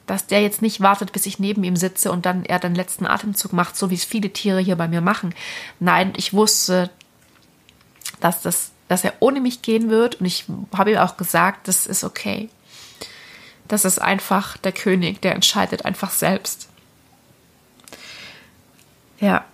dass 0.06 0.28
der 0.28 0.42
jetzt 0.42 0.62
nicht 0.62 0.82
wartet, 0.82 1.12
bis 1.14 1.26
ich 1.26 1.40
neben 1.40 1.64
ihm 1.64 1.76
sitze 1.76 2.12
und 2.12 2.26
dann 2.26 2.44
er 2.46 2.60
den 2.60 2.76
letzten 2.76 3.08
Atemzug 3.08 3.54
macht, 3.54 3.78
so 3.78 3.90
wie 3.90 3.96
es 3.96 4.04
viele 4.04 4.32
Tiere 4.32 4.60
hier 4.60 4.76
bei 4.76 4.88
mir 4.88 5.02
machen. 5.02 5.34
Nein, 5.80 6.14
ich 6.18 6.34
wusste, 6.34 6.90
dass, 8.20 8.42
das, 8.42 8.72
dass 8.88 9.04
er 9.04 9.14
ohne 9.20 9.40
mich 9.40 9.62
gehen 9.62 9.90
wird 9.90 10.16
und 10.16 10.26
ich 10.26 10.46
habe 10.76 10.92
ihm 10.92 10.98
auch 10.98 11.18
gesagt, 11.18 11.68
das 11.68 11.88
ist 11.88 12.04
okay. 12.04 12.50
Das 13.68 13.86
ist 13.86 14.00
einfach 14.02 14.58
der 14.58 14.74
König, 14.74 15.22
der 15.22 15.36
entscheidet 15.36 15.86
einfach 15.86 16.12
selbst. 16.12 16.68
Ja. 19.20 19.46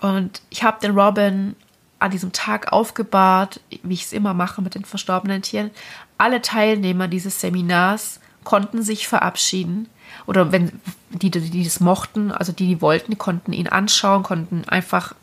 Und 0.00 0.42
ich 0.50 0.64
habe 0.64 0.80
den 0.80 0.98
Robin 0.98 1.54
an 2.00 2.10
diesem 2.10 2.32
Tag 2.32 2.72
aufgebahrt, 2.72 3.60
wie 3.82 3.94
ich 3.94 4.04
es 4.04 4.12
immer 4.12 4.34
mache 4.34 4.62
mit 4.62 4.74
den 4.74 4.84
verstorbenen 4.84 5.42
Tieren. 5.42 5.70
Alle 6.18 6.42
Teilnehmer 6.42 7.08
dieses 7.08 7.40
Seminars 7.40 8.20
konnten 8.44 8.82
sich 8.82 9.08
verabschieden. 9.08 9.88
Oder 10.26 10.52
wenn 10.52 10.72
die, 11.10 11.30
die 11.30 11.64
das 11.64 11.80
mochten, 11.80 12.32
also 12.32 12.52
die, 12.52 12.66
die 12.66 12.82
wollten, 12.82 13.12
die 13.12 13.16
konnten 13.16 13.52
ihn 13.52 13.68
anschauen, 13.68 14.22
konnten 14.22 14.64
einfach 14.68 15.14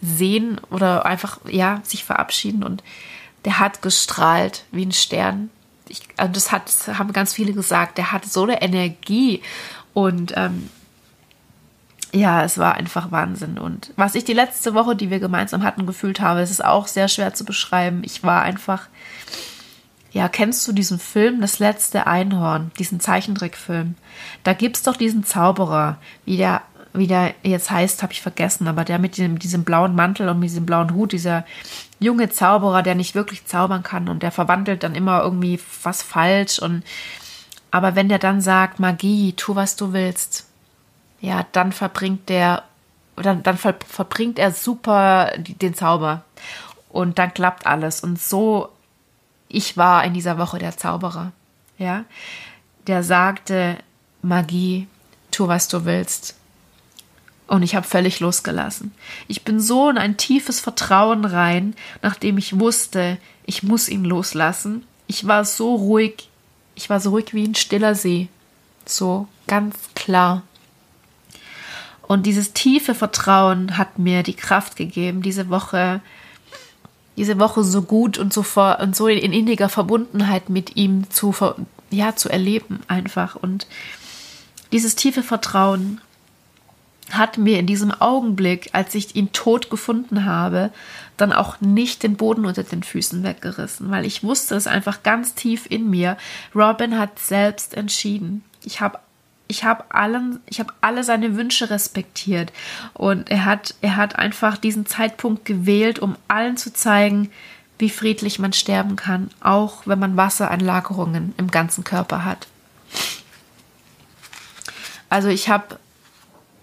sehen 0.00 0.60
oder 0.70 1.06
einfach, 1.06 1.38
ja, 1.48 1.80
sich 1.82 2.04
verabschieden. 2.04 2.62
Und 2.62 2.82
der 3.44 3.58
hat 3.58 3.82
gestrahlt 3.82 4.64
wie 4.70 4.84
ein 4.84 4.92
Stern. 4.92 5.50
Ich, 5.88 6.02
also 6.16 6.32
das, 6.32 6.52
hat, 6.52 6.66
das 6.66 6.98
haben 6.98 7.12
ganz 7.12 7.32
viele 7.32 7.52
gesagt. 7.52 7.98
Der 7.98 8.12
hat 8.12 8.24
so 8.26 8.42
eine 8.42 8.60
Energie. 8.62 9.42
Und 9.94 10.34
ähm, 10.36 10.68
ja, 12.12 12.44
es 12.44 12.58
war 12.58 12.74
einfach 12.74 13.10
Wahnsinn. 13.10 13.58
Und 13.58 13.92
was 13.96 14.14
ich 14.14 14.24
die 14.24 14.32
letzte 14.32 14.74
Woche, 14.74 14.96
die 14.96 15.10
wir 15.10 15.20
gemeinsam 15.20 15.62
hatten, 15.62 15.86
gefühlt 15.86 16.20
habe, 16.20 16.40
ist 16.40 16.50
es 16.50 16.60
auch 16.60 16.86
sehr 16.86 17.08
schwer 17.08 17.34
zu 17.34 17.44
beschreiben. 17.44 18.02
Ich 18.04 18.22
war 18.22 18.42
einfach 18.42 18.86
ja, 20.10 20.28
kennst 20.28 20.66
du 20.66 20.72
diesen 20.72 20.98
Film 20.98 21.40
Das 21.40 21.58
letzte 21.58 22.06
Einhorn, 22.06 22.70
diesen 22.78 23.00
Zeichentrickfilm? 23.00 23.94
Da 24.42 24.52
gibt 24.52 24.76
es 24.76 24.82
doch 24.82 24.96
diesen 24.96 25.24
Zauberer, 25.24 25.98
wie 26.24 26.36
der, 26.36 26.62
wie 26.94 27.06
der 27.06 27.34
jetzt 27.42 27.70
heißt, 27.70 28.02
habe 28.02 28.12
ich 28.12 28.22
vergessen, 28.22 28.68
aber 28.68 28.84
der 28.84 28.98
mit 28.98 29.16
diesem, 29.16 29.38
diesem 29.38 29.64
blauen 29.64 29.94
Mantel 29.94 30.28
und 30.28 30.40
mit 30.40 30.48
diesem 30.48 30.66
blauen 30.66 30.94
Hut, 30.94 31.12
dieser 31.12 31.44
junge 32.00 32.30
Zauberer, 32.30 32.82
der 32.82 32.94
nicht 32.94 33.14
wirklich 33.14 33.44
zaubern 33.44 33.82
kann 33.82 34.08
und 34.08 34.22
der 34.22 34.32
verwandelt 34.32 34.82
dann 34.82 34.94
immer 34.94 35.22
irgendwie 35.22 35.60
was 35.82 36.02
falsch 36.02 36.58
und 36.58 36.82
aber 37.70 37.94
wenn 37.94 38.08
der 38.08 38.18
dann 38.18 38.40
sagt, 38.40 38.80
Magie, 38.80 39.34
tu 39.34 39.54
was 39.54 39.76
du 39.76 39.92
willst, 39.92 40.46
ja, 41.20 41.44
dann 41.52 41.72
verbringt 41.72 42.28
der, 42.28 42.62
dann, 43.16 43.42
dann 43.42 43.58
ver, 43.58 43.74
verbringt 43.86 44.38
er 44.38 44.52
super 44.52 45.32
den 45.36 45.74
Zauber. 45.74 46.22
Und 46.88 47.18
dann 47.18 47.34
klappt 47.34 47.66
alles. 47.66 48.00
Und 48.00 48.18
so 48.18 48.70
ich 49.48 49.76
war 49.76 50.04
in 50.04 50.14
dieser 50.14 50.38
Woche 50.38 50.58
der 50.58 50.76
Zauberer, 50.76 51.32
ja, 51.78 52.04
der 52.86 53.02
sagte, 53.02 53.76
Magie, 54.22 54.88
tu 55.30 55.48
was 55.48 55.68
du 55.68 55.84
willst. 55.84 56.34
Und 57.46 57.62
ich 57.62 57.74
habe 57.74 57.86
völlig 57.86 58.20
losgelassen. 58.20 58.92
Ich 59.26 59.42
bin 59.42 59.58
so 59.58 59.88
in 59.88 59.96
ein 59.96 60.18
tiefes 60.18 60.60
Vertrauen 60.60 61.24
rein, 61.24 61.74
nachdem 62.02 62.36
ich 62.36 62.60
wusste, 62.60 63.16
ich 63.46 63.62
muss 63.62 63.88
ihn 63.88 64.04
loslassen. 64.04 64.84
Ich 65.06 65.26
war 65.26 65.46
so 65.46 65.74
ruhig, 65.74 66.28
ich 66.74 66.90
war 66.90 67.00
so 67.00 67.10
ruhig 67.10 67.32
wie 67.32 67.44
ein 67.44 67.54
stiller 67.54 67.94
See. 67.94 68.28
So 68.84 69.28
ganz 69.46 69.76
klar. 69.94 70.42
Und 72.02 72.26
dieses 72.26 72.52
tiefe 72.52 72.94
Vertrauen 72.94 73.78
hat 73.78 73.98
mir 73.98 74.22
die 74.22 74.34
Kraft 74.34 74.76
gegeben, 74.76 75.22
diese 75.22 75.48
Woche 75.48 76.00
diese 77.18 77.40
Woche 77.40 77.64
so 77.64 77.82
gut 77.82 78.16
und 78.16 78.32
so, 78.32 78.44
vor, 78.44 78.78
und 78.80 78.94
so 78.94 79.08
in 79.08 79.32
inniger 79.32 79.68
Verbundenheit 79.68 80.48
mit 80.48 80.76
ihm 80.76 81.10
zu, 81.10 81.34
ja, 81.90 82.14
zu 82.14 82.28
erleben 82.28 82.78
einfach. 82.86 83.34
Und 83.34 83.66
dieses 84.70 84.94
tiefe 84.94 85.24
Vertrauen 85.24 86.00
hat 87.10 87.36
mir 87.36 87.58
in 87.58 87.66
diesem 87.66 87.90
Augenblick, 87.90 88.70
als 88.72 88.94
ich 88.94 89.16
ihn 89.16 89.32
tot 89.32 89.68
gefunden 89.68 90.26
habe, 90.26 90.70
dann 91.16 91.32
auch 91.32 91.60
nicht 91.60 92.04
den 92.04 92.16
Boden 92.16 92.46
unter 92.46 92.62
den 92.62 92.84
Füßen 92.84 93.24
weggerissen, 93.24 93.90
weil 93.90 94.06
ich 94.06 94.22
wusste 94.22 94.54
es 94.54 94.68
einfach 94.68 95.02
ganz 95.02 95.34
tief 95.34 95.66
in 95.68 95.90
mir. 95.90 96.16
Robin 96.54 96.98
hat 96.98 97.18
selbst 97.18 97.74
entschieden. 97.74 98.44
Ich 98.62 98.80
habe 98.80 99.00
ich 99.48 99.64
habe 99.64 99.84
allen, 99.88 100.40
ich 100.46 100.60
habe 100.60 100.72
alle 100.82 101.02
seine 101.02 101.36
Wünsche 101.36 101.70
respektiert 101.70 102.52
und 102.92 103.30
er 103.30 103.46
hat, 103.46 103.74
er 103.80 103.96
hat 103.96 104.16
einfach 104.16 104.58
diesen 104.58 104.86
Zeitpunkt 104.86 105.46
gewählt, 105.46 105.98
um 105.98 106.16
allen 106.28 106.58
zu 106.58 106.72
zeigen, 106.72 107.30
wie 107.78 107.90
friedlich 107.90 108.38
man 108.38 108.52
sterben 108.52 108.96
kann, 108.96 109.30
auch 109.40 109.86
wenn 109.86 109.98
man 109.98 110.16
Wassereinlagerungen 110.16 111.34
im 111.38 111.50
ganzen 111.50 111.84
Körper 111.84 112.24
hat. 112.24 112.46
Also 115.08 115.28
ich 115.28 115.48
habe, 115.48 115.78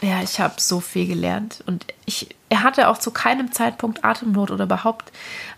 ja, 0.02 0.22
ich 0.22 0.40
habe 0.40 0.56
so 0.58 0.80
viel 0.80 1.08
gelernt 1.08 1.64
und 1.66 1.86
ich, 2.06 2.36
er 2.50 2.62
hatte 2.62 2.90
auch 2.90 3.00
zu 3.00 3.10
keinem 3.12 3.52
Zeitpunkt 3.52 4.06
Atemnot 4.06 4.52
oder 4.52 4.66
überhaupt 4.66 5.12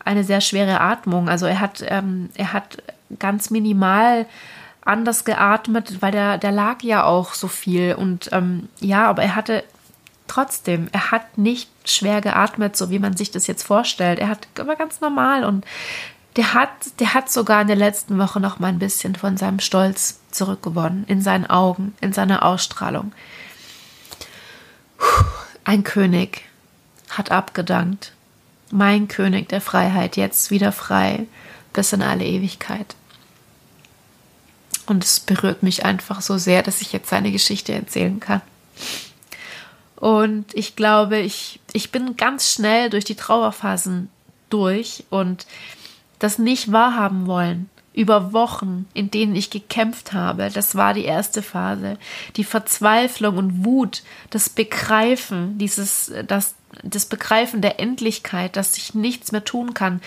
eine 0.05 0.23
sehr 0.23 0.39
schwere 0.39 0.79
Atmung. 0.79 1.27
Also 1.27 1.45
er 1.45 1.59
hat, 1.59 1.83
ähm, 1.85 2.29
er 2.35 2.53
hat 2.53 2.81
ganz 3.19 3.49
minimal 3.49 4.25
anders 4.87 5.25
geatmet, 5.25 6.01
weil 6.01 6.11
der, 6.11 6.37
der 6.37 6.51
lag 6.51 6.81
ja 6.81 7.03
auch 7.03 7.33
so 7.33 7.47
viel. 7.47 7.95
Und 7.95 8.29
ähm, 8.31 8.69
ja, 8.79 9.07
aber 9.07 9.23
er 9.23 9.35
hatte 9.35 9.63
trotzdem, 10.27 10.89
er 10.91 11.11
hat 11.11 11.37
nicht 11.37 11.69
schwer 11.85 12.21
geatmet, 12.21 12.75
so 12.75 12.89
wie 12.89 12.99
man 12.99 13.15
sich 13.15 13.31
das 13.31 13.47
jetzt 13.47 13.63
vorstellt. 13.63 14.19
Er 14.19 14.29
hat 14.29 14.47
immer 14.59 14.75
ganz 14.75 15.01
normal 15.01 15.43
und 15.43 15.65
der 16.35 16.53
hat, 16.53 16.69
der 16.99 17.13
hat 17.13 17.31
sogar 17.31 17.61
in 17.61 17.67
der 17.67 17.75
letzten 17.75 18.19
Woche 18.19 18.39
noch 18.39 18.59
mal 18.59 18.67
ein 18.67 18.79
bisschen 18.79 19.15
von 19.15 19.37
seinem 19.37 19.59
Stolz 19.59 20.19
zurückgewonnen, 20.31 21.05
in 21.07 21.21
seinen 21.21 21.47
Augen, 21.47 21.95
in 21.99 22.13
seiner 22.13 22.43
Ausstrahlung. 22.43 23.11
Ein 25.63 25.83
König 25.83 26.43
hat 27.09 27.31
abgedankt. 27.31 28.13
Mein 28.69 29.07
König 29.07 29.49
der 29.49 29.61
Freiheit, 29.61 30.17
jetzt 30.17 30.51
wieder 30.51 30.71
frei, 30.71 31.25
bis 31.73 31.93
in 31.93 32.01
alle 32.01 32.25
Ewigkeit. 32.25 32.95
Und 34.87 35.03
es 35.03 35.19
berührt 35.19 35.63
mich 35.63 35.85
einfach 35.85 36.21
so 36.21 36.37
sehr, 36.37 36.63
dass 36.63 36.81
ich 36.81 36.93
jetzt 36.93 37.09
seine 37.09 37.31
Geschichte 37.31 37.73
erzählen 37.73 38.19
kann. 38.19 38.41
Und 39.97 40.45
ich 40.53 40.75
glaube, 40.75 41.19
ich, 41.19 41.59
ich 41.73 41.91
bin 41.91 42.17
ganz 42.17 42.51
schnell 42.51 42.89
durch 42.89 43.03
die 43.03 43.15
Trauerphasen 43.15 44.09
durch 44.49 45.03
und 45.09 45.45
das 46.19 46.39
nicht 46.39 46.71
wahrhaben 46.71 47.27
wollen 47.27 47.69
über 47.93 48.31
Wochen, 48.31 48.85
in 48.93 49.09
denen 49.09 49.35
ich 49.35 49.49
gekämpft 49.49 50.13
habe. 50.13 50.51
Das 50.53 50.75
war 50.75 50.93
die 50.93 51.05
erste 51.05 51.41
Phase. 51.41 51.97
Die 52.35 52.43
Verzweiflung 52.43 53.37
und 53.37 53.65
Wut, 53.65 54.03
das 54.29 54.49
Begreifen, 54.49 55.57
dieses, 55.57 56.11
das, 56.27 56.53
das 56.83 57.07
Begreifen 57.07 57.61
der 57.61 57.79
Endlichkeit, 57.79 58.55
dass 58.55 58.77
ich 58.77 58.93
nichts 58.93 59.31
mehr 59.31 59.43
tun 59.43 59.73
kann. 59.73 59.99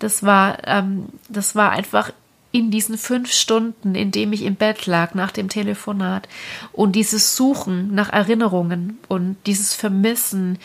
Das 0.00 0.22
war, 0.22 0.68
ähm, 0.68 1.06
das 1.30 1.54
war 1.54 1.70
einfach 1.70 2.12
in 2.54 2.70
diesen 2.70 2.96
fünf 2.96 3.32
Stunden, 3.32 3.96
in 3.96 4.12
dem 4.12 4.32
ich 4.32 4.42
im 4.42 4.54
Bett 4.54 4.86
lag 4.86 5.14
nach 5.14 5.32
dem 5.32 5.48
Telefonat 5.48 6.28
und 6.72 6.92
dieses 6.92 7.34
Suchen 7.34 7.92
nach 7.96 8.12
Erinnerungen 8.12 9.00
und 9.08 9.36
dieses 9.46 9.74
Vermissen, 9.74 10.60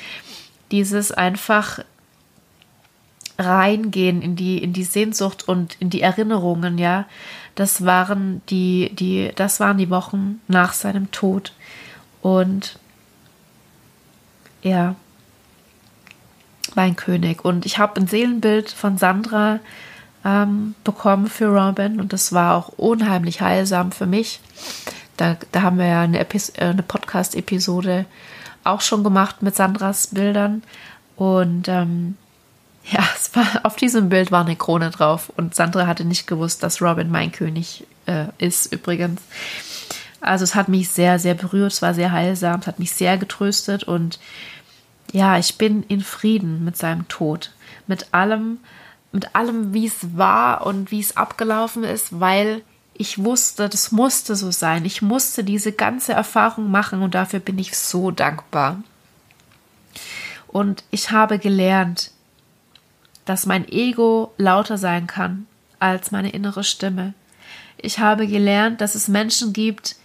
dieses 0.69 1.11
einfach 1.11 1.79
reingehen 3.39 4.21
in 4.21 4.35
die, 4.35 4.59
in 4.59 4.71
die 4.71 4.83
Sehnsucht 4.83 5.47
und 5.47 5.77
in 5.79 5.89
die 5.89 6.01
Erinnerungen, 6.01 6.77
ja. 6.77 7.05
Das 7.55 7.83
waren 7.83 8.43
die, 8.49 8.91
die, 8.93 9.31
das 9.35 9.59
waren 9.59 9.79
die 9.79 9.89
Wochen 9.89 10.41
nach 10.47 10.73
seinem 10.73 11.09
Tod. 11.09 11.53
Und 12.21 12.77
ja, 14.61 14.95
mein 16.75 16.95
König. 16.95 17.43
Und 17.43 17.65
ich 17.65 17.79
habe 17.79 17.99
ein 17.99 18.05
Seelenbild 18.05 18.69
von 18.69 18.99
Sandra 18.99 19.59
ähm, 20.25 20.75
bekommen 20.83 21.27
für 21.27 21.47
Robin 21.47 21.99
und 21.99 22.13
das 22.13 22.33
war 22.33 22.55
auch 22.55 22.69
unheimlich 22.69 23.41
heilsam 23.41 23.91
für 23.91 24.05
mich. 24.05 24.39
Da, 25.17 25.37
da 25.51 25.61
haben 25.61 25.77
wir 25.77 25.87
ja 25.87 26.01
eine, 26.01 26.19
äh, 26.19 26.29
eine 26.57 26.83
Podcast-Episode 26.83 28.05
auch 28.63 28.81
schon 28.81 29.03
gemacht 29.03 29.41
mit 29.41 29.55
Sandras 29.55 30.07
Bildern. 30.07 30.63
Und 31.15 31.67
ähm, 31.67 32.15
ja, 32.91 33.03
war, 33.33 33.65
auf 33.65 33.75
diesem 33.75 34.09
Bild 34.09 34.31
war 34.31 34.45
eine 34.45 34.55
Krone 34.55 34.89
drauf 34.89 35.31
und 35.35 35.55
Sandra 35.55 35.87
hatte 35.87 36.05
nicht 36.05 36.27
gewusst, 36.27 36.63
dass 36.63 36.81
Robin 36.81 37.11
mein 37.11 37.31
König 37.31 37.85
äh, 38.05 38.25
ist, 38.37 38.71
übrigens. 38.73 39.21
Also 40.21 40.43
es 40.43 40.55
hat 40.55 40.67
mich 40.67 40.89
sehr, 40.89 41.19
sehr 41.19 41.33
berührt, 41.33 41.71
es 41.71 41.81
war 41.81 41.93
sehr 41.93 42.11
heilsam, 42.11 42.59
es 42.59 42.67
hat 42.67 42.79
mich 42.79 42.91
sehr 42.91 43.17
getröstet 43.17 43.83
und 43.83 44.19
ja, 45.11 45.37
ich 45.37 45.57
bin 45.57 45.83
in 45.83 46.01
Frieden 46.01 46.63
mit 46.65 46.77
seinem 46.77 47.07
Tod, 47.07 47.51
mit 47.87 48.13
allem, 48.13 48.59
mit 49.11 49.35
allem, 49.35 49.73
wie 49.73 49.87
es 49.87 50.17
war 50.17 50.65
und 50.65 50.91
wie 50.91 50.99
es 50.99 51.17
abgelaufen 51.17 51.83
ist, 51.83 52.19
weil 52.19 52.61
ich 52.93 53.23
wusste, 53.23 53.69
das 53.69 53.91
musste 53.91 54.35
so 54.35 54.51
sein. 54.51 54.85
Ich 54.85 55.01
musste 55.01 55.43
diese 55.43 55.71
ganze 55.71 56.13
Erfahrung 56.13 56.69
machen 56.69 57.01
und 57.01 57.15
dafür 57.15 57.39
bin 57.39 57.57
ich 57.57 57.77
so 57.77 58.11
dankbar. 58.11 58.83
Und 60.47 60.83
ich 60.91 61.11
habe 61.11 61.39
gelernt, 61.39 62.11
dass 63.25 63.45
mein 63.45 63.67
Ego 63.69 64.33
lauter 64.37 64.77
sein 64.77 65.07
kann 65.07 65.47
als 65.79 66.11
meine 66.11 66.31
innere 66.31 66.63
Stimme. 66.63 67.13
Ich 67.77 67.99
habe 67.99 68.27
gelernt, 68.27 68.81
dass 68.81 68.95
es 68.95 69.07
Menschen 69.07 69.53
gibt, 69.53 69.95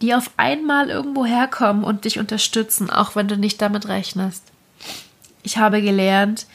die 0.00 0.14
auf 0.14 0.30
einmal 0.38 0.88
irgendwo 0.88 1.26
herkommen 1.26 1.84
und 1.84 2.04
dich 2.04 2.18
unterstützen, 2.18 2.88
auch 2.88 3.16
wenn 3.16 3.28
du 3.28 3.36
nicht 3.36 3.60
damit 3.60 3.86
rechnest. 3.88 4.44
Ich 5.42 5.58
habe 5.58 5.82
gelernt, 5.82 6.40
dass 6.40 6.46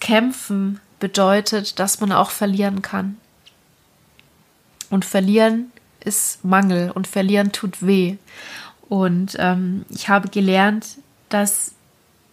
Kämpfen 0.00 0.80
bedeutet, 0.98 1.78
dass 1.78 2.00
man 2.00 2.12
auch 2.12 2.30
verlieren 2.30 2.82
kann. 2.82 3.18
Und 4.90 5.04
verlieren 5.04 5.70
ist 6.04 6.44
Mangel 6.44 6.90
und 6.90 7.06
verlieren 7.06 7.52
tut 7.52 7.86
weh. 7.86 8.16
Und 8.88 9.36
ähm, 9.38 9.84
ich 9.88 10.08
habe 10.08 10.28
gelernt, 10.28 10.86
dass 11.28 11.72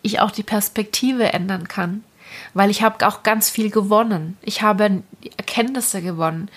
ich 0.01 0.19
auch 0.19 0.31
die 0.31 0.43
Perspektive 0.43 1.33
ändern 1.33 1.67
kann 1.67 2.03
weil 2.53 2.69
ich 2.69 2.81
habe 2.81 3.05
auch 3.07 3.23
ganz 3.23 3.49
viel 3.49 3.69
gewonnen. 3.69 4.37
Ich 4.41 4.61
habe 4.61 5.03
Erkenntnisse 5.37 6.01
gewonnen. 6.01 6.49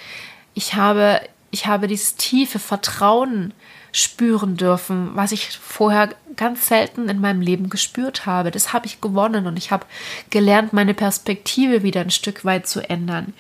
Ich 0.55 0.75
habe, 0.75 1.21
ich 1.51 1.67
habe 1.67 1.87
dieses 1.87 2.17
tiefe 2.17 2.59
Vertrauen 2.59 3.53
spüren 3.93 4.57
dürfen, 4.57 5.11
was 5.15 5.33
ich 5.33 5.59
vorher 5.59 6.11
ganz 6.37 6.69
selten 6.69 7.09
in 7.09 7.21
meinem 7.21 7.41
Leben 7.41 7.69
gespürt 7.71 8.27
habe. 8.27 8.51
Das 8.51 8.73
habe 8.73 8.87
ich 8.87 9.01
gewonnen 9.01 9.47
und 9.47 9.57
ich 9.57 9.71
habe 9.71 9.87
gelernt, 10.31 10.73
meine 10.73 10.95
Perspektive 10.95 11.83
wieder 11.83 12.01
ein 12.01 12.11
Stück 12.11 12.45
weit 12.45 12.67
zu 12.67 12.89
ändern. 12.89 13.35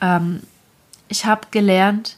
Ähm, 0.00 0.42
ich 1.08 1.26
habe 1.26 1.48
gelernt, 1.50 2.16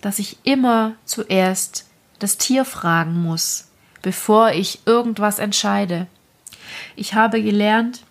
dass 0.00 0.18
ich 0.18 0.38
immer 0.44 0.94
zuerst 1.04 1.86
das 2.18 2.38
Tier 2.38 2.64
fragen 2.64 3.22
muss, 3.22 3.68
bevor 4.02 4.50
ich 4.52 4.80
irgendwas 4.86 5.38
entscheide. 5.38 6.06
Ich 6.94 7.14
habe 7.14 7.42
gelernt, 7.42 8.02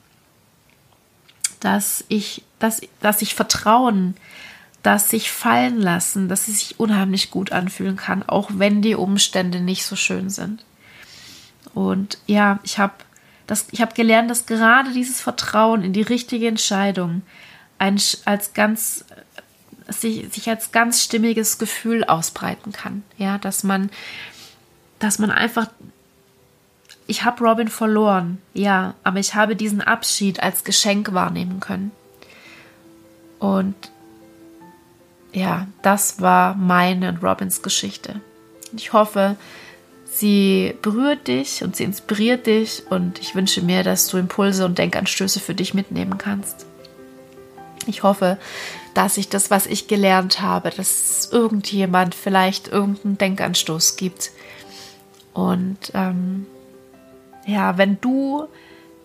dass 1.60 2.04
ich, 2.08 2.44
dass, 2.60 2.82
dass 3.02 3.22
ich 3.22 3.36
Vertrauen, 3.36 4.16
dass 4.86 5.10
sich 5.10 5.32
fallen 5.32 5.82
lassen, 5.82 6.30
dass 6.30 6.48
es 6.48 6.60
sich 6.60 6.80
unheimlich 6.80 7.32
gut 7.32 7.52
anfühlen 7.52 7.96
kann, 7.96 8.22
auch 8.22 8.52
wenn 8.54 8.84
die 8.84 8.94
Umstände 8.94 9.60
nicht 9.60 9.84
so 9.84 9.96
schön 9.96 10.30
sind. 10.30 10.64
Und 11.74 12.20
ja, 12.28 12.60
ich 12.64 12.78
habe 12.78 12.94
das, 13.48 13.68
ich 13.72 13.82
habe 13.82 13.96
gelernt, 13.96 14.30
dass 14.30 14.46
gerade 14.46 14.92
dieses 14.92 15.22
Vertrauen 15.22 15.84
in 15.84 15.94
die 15.94 16.04
richtige 16.04 16.48
Entscheidung 16.48 17.24
ein, 17.80 18.00
als 18.26 18.54
ganz 18.54 19.06
sich, 19.88 20.32
sich 20.32 20.50
als 20.50 20.72
ganz 20.72 21.04
stimmiges 21.04 21.58
Gefühl 21.58 22.04
ausbreiten 22.04 22.72
kann. 22.72 23.04
Ja, 23.18 23.40
dass 23.40 23.64
man, 23.64 23.90
dass 25.00 25.18
man 25.18 25.32
einfach 25.32 25.68
ich 27.08 27.24
habe 27.24 27.44
Robin 27.44 27.68
verloren, 27.68 28.40
ja, 28.54 28.96
aber 29.04 29.20
ich 29.20 29.36
habe 29.36 29.56
diesen 29.56 29.82
Abschied 29.82 30.42
als 30.42 30.64
Geschenk 30.64 31.14
wahrnehmen 31.14 31.60
können. 31.60 31.92
Und 33.38 33.76
ja, 35.36 35.68
das 35.82 36.22
war 36.22 36.56
meine 36.56 37.10
und 37.10 37.22
Robins 37.22 37.62
Geschichte. 37.62 38.22
Ich 38.76 38.94
hoffe, 38.94 39.36
sie 40.06 40.74
berührt 40.82 41.28
dich 41.28 41.62
und 41.62 41.76
sie 41.76 41.84
inspiriert 41.84 42.48
dich 42.48 42.84
und 42.90 43.20
ich 43.20 43.36
wünsche 43.36 43.62
mir, 43.62 43.84
dass 43.84 44.08
du 44.08 44.18
Impulse 44.18 44.66
und 44.66 44.78
Denkanstöße 44.78 45.42
für 45.42 45.54
dich 45.54 45.74
mitnehmen 45.74 46.18
kannst. 46.18 46.66
Ich 47.86 48.02
hoffe, 48.04 48.38
dass 48.94 49.18
ich 49.18 49.28
das, 49.28 49.52
was 49.52 49.68
ich 49.68 49.88
gelernt 49.88 50.42
habe, 50.42 50.70
dass 50.70 51.30
irgendjemand 51.32 52.16
vielleicht 52.16 52.70
irgendeinen 52.70 53.18
Denkanstoß 53.18 53.98
gibt. 53.98 54.32
Und 55.34 55.92
ähm, 55.94 56.46
ja, 57.46 57.78
wenn 57.78 58.00
du 58.00 58.48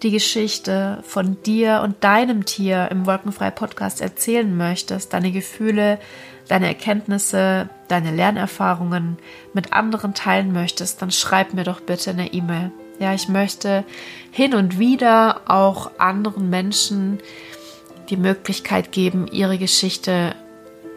die 0.02 0.10
Geschichte 0.10 1.02
von 1.02 1.42
dir 1.42 1.82
und 1.84 2.02
deinem 2.02 2.44
Tier 2.44 2.88
im 2.90 3.06
Wolkenfrei 3.06 3.50
Podcast 3.50 4.00
erzählen 4.00 4.56
möchtest, 4.56 5.12
deine 5.12 5.30
Gefühle, 5.30 5.98
deine 6.48 6.68
Erkenntnisse, 6.68 7.68
deine 7.88 8.10
Lernerfahrungen 8.10 9.18
mit 9.52 9.72
anderen 9.72 10.14
teilen 10.14 10.52
möchtest, 10.52 11.02
dann 11.02 11.10
schreib 11.10 11.54
mir 11.54 11.64
doch 11.64 11.80
bitte 11.80 12.10
eine 12.10 12.32
E-Mail. 12.32 12.72
Ja, 12.98 13.14
ich 13.14 13.28
möchte 13.28 13.84
hin 14.30 14.54
und 14.54 14.78
wieder 14.78 15.42
auch 15.46 15.92
anderen 15.98 16.50
Menschen 16.50 17.18
die 18.10 18.16
Möglichkeit 18.16 18.92
geben, 18.92 19.26
ihre 19.30 19.58
Geschichte 19.58 20.34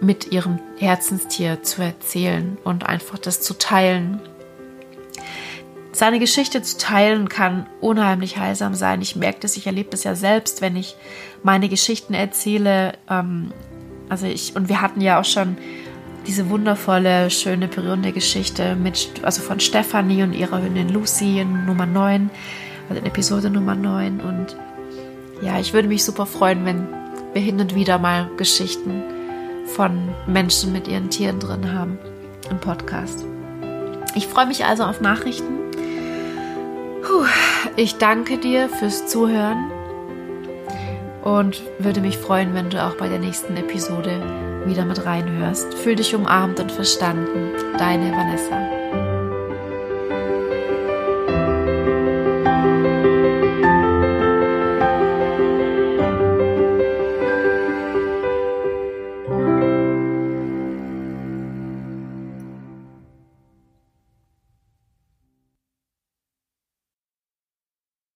mit 0.01 0.31
ihrem 0.31 0.59
Herzenstier 0.77 1.63
zu 1.63 1.81
erzählen 1.81 2.57
und 2.63 2.85
einfach 2.85 3.17
das 3.17 3.41
zu 3.41 3.57
teilen 3.57 4.19
seine 5.93 6.19
Geschichte 6.19 6.61
zu 6.61 6.77
teilen 6.77 7.29
kann 7.29 7.67
unheimlich 7.79 8.37
heilsam 8.37 8.73
sein. 8.73 9.01
Ich 9.01 9.15
merke 9.15 9.39
das, 9.41 9.57
ich 9.57 9.67
erlebe 9.67 9.91
das 9.91 10.03
ja 10.03 10.15
selbst, 10.15 10.61
wenn 10.61 10.75
ich 10.75 10.95
meine 11.43 11.69
Geschichten 11.69 12.13
erzähle. 12.13 12.93
Ähm, 13.09 13.53
also 14.09 14.25
ich, 14.25 14.55
und 14.55 14.69
wir 14.69 14.81
hatten 14.81 15.01
ja 15.01 15.19
auch 15.19 15.25
schon 15.25 15.57
diese 16.25 16.49
wundervolle, 16.49 17.29
schöne, 17.29 17.67
berührende 17.67 18.11
Geschichte 18.11 18.75
mit, 18.75 19.21
also 19.23 19.41
von 19.41 19.59
Stephanie 19.59 20.23
und 20.23 20.33
ihrer 20.33 20.61
Hündin 20.61 20.89
Lucy 20.89 21.39
in 21.39 21.65
Nummer 21.65 21.85
9, 21.85 22.29
also 22.89 22.99
in 22.99 23.05
Episode 23.05 23.49
Nummer 23.49 23.75
9. 23.75 24.19
Und 24.19 24.55
ja, 25.41 25.59
ich 25.59 25.73
würde 25.73 25.87
mich 25.87 26.03
super 26.03 26.25
freuen, 26.25 26.65
wenn 26.65 26.87
wir 27.33 27.41
hin 27.41 27.59
und 27.59 27.75
wieder 27.75 27.99
mal 27.99 28.29
Geschichten 28.37 29.03
von 29.67 30.09
Menschen 30.27 30.71
mit 30.71 30.87
ihren 30.87 31.09
Tieren 31.09 31.39
drin 31.39 31.71
haben 31.73 31.97
im 32.49 32.59
Podcast. 32.59 33.25
Ich 34.15 34.27
freue 34.27 34.45
mich 34.45 34.65
also 34.65 34.83
auf 34.83 35.01
Nachrichten. 35.01 35.62
Puh, 37.03 37.25
ich 37.75 37.97
danke 37.97 38.37
dir 38.37 38.69
fürs 38.69 39.07
Zuhören 39.07 39.71
und 41.23 41.61
würde 41.79 42.01
mich 42.01 42.17
freuen, 42.17 42.53
wenn 42.53 42.69
du 42.69 42.83
auch 42.83 42.95
bei 42.95 43.09
der 43.09 43.19
nächsten 43.19 43.57
Episode 43.57 44.21
wieder 44.65 44.85
mit 44.85 45.05
reinhörst. 45.05 45.73
Fühl 45.73 45.95
dich 45.95 46.15
umarmt 46.15 46.59
und 46.59 46.71
verstanden. 46.71 47.51
Deine 47.77 48.11
Vanessa. 48.11 48.82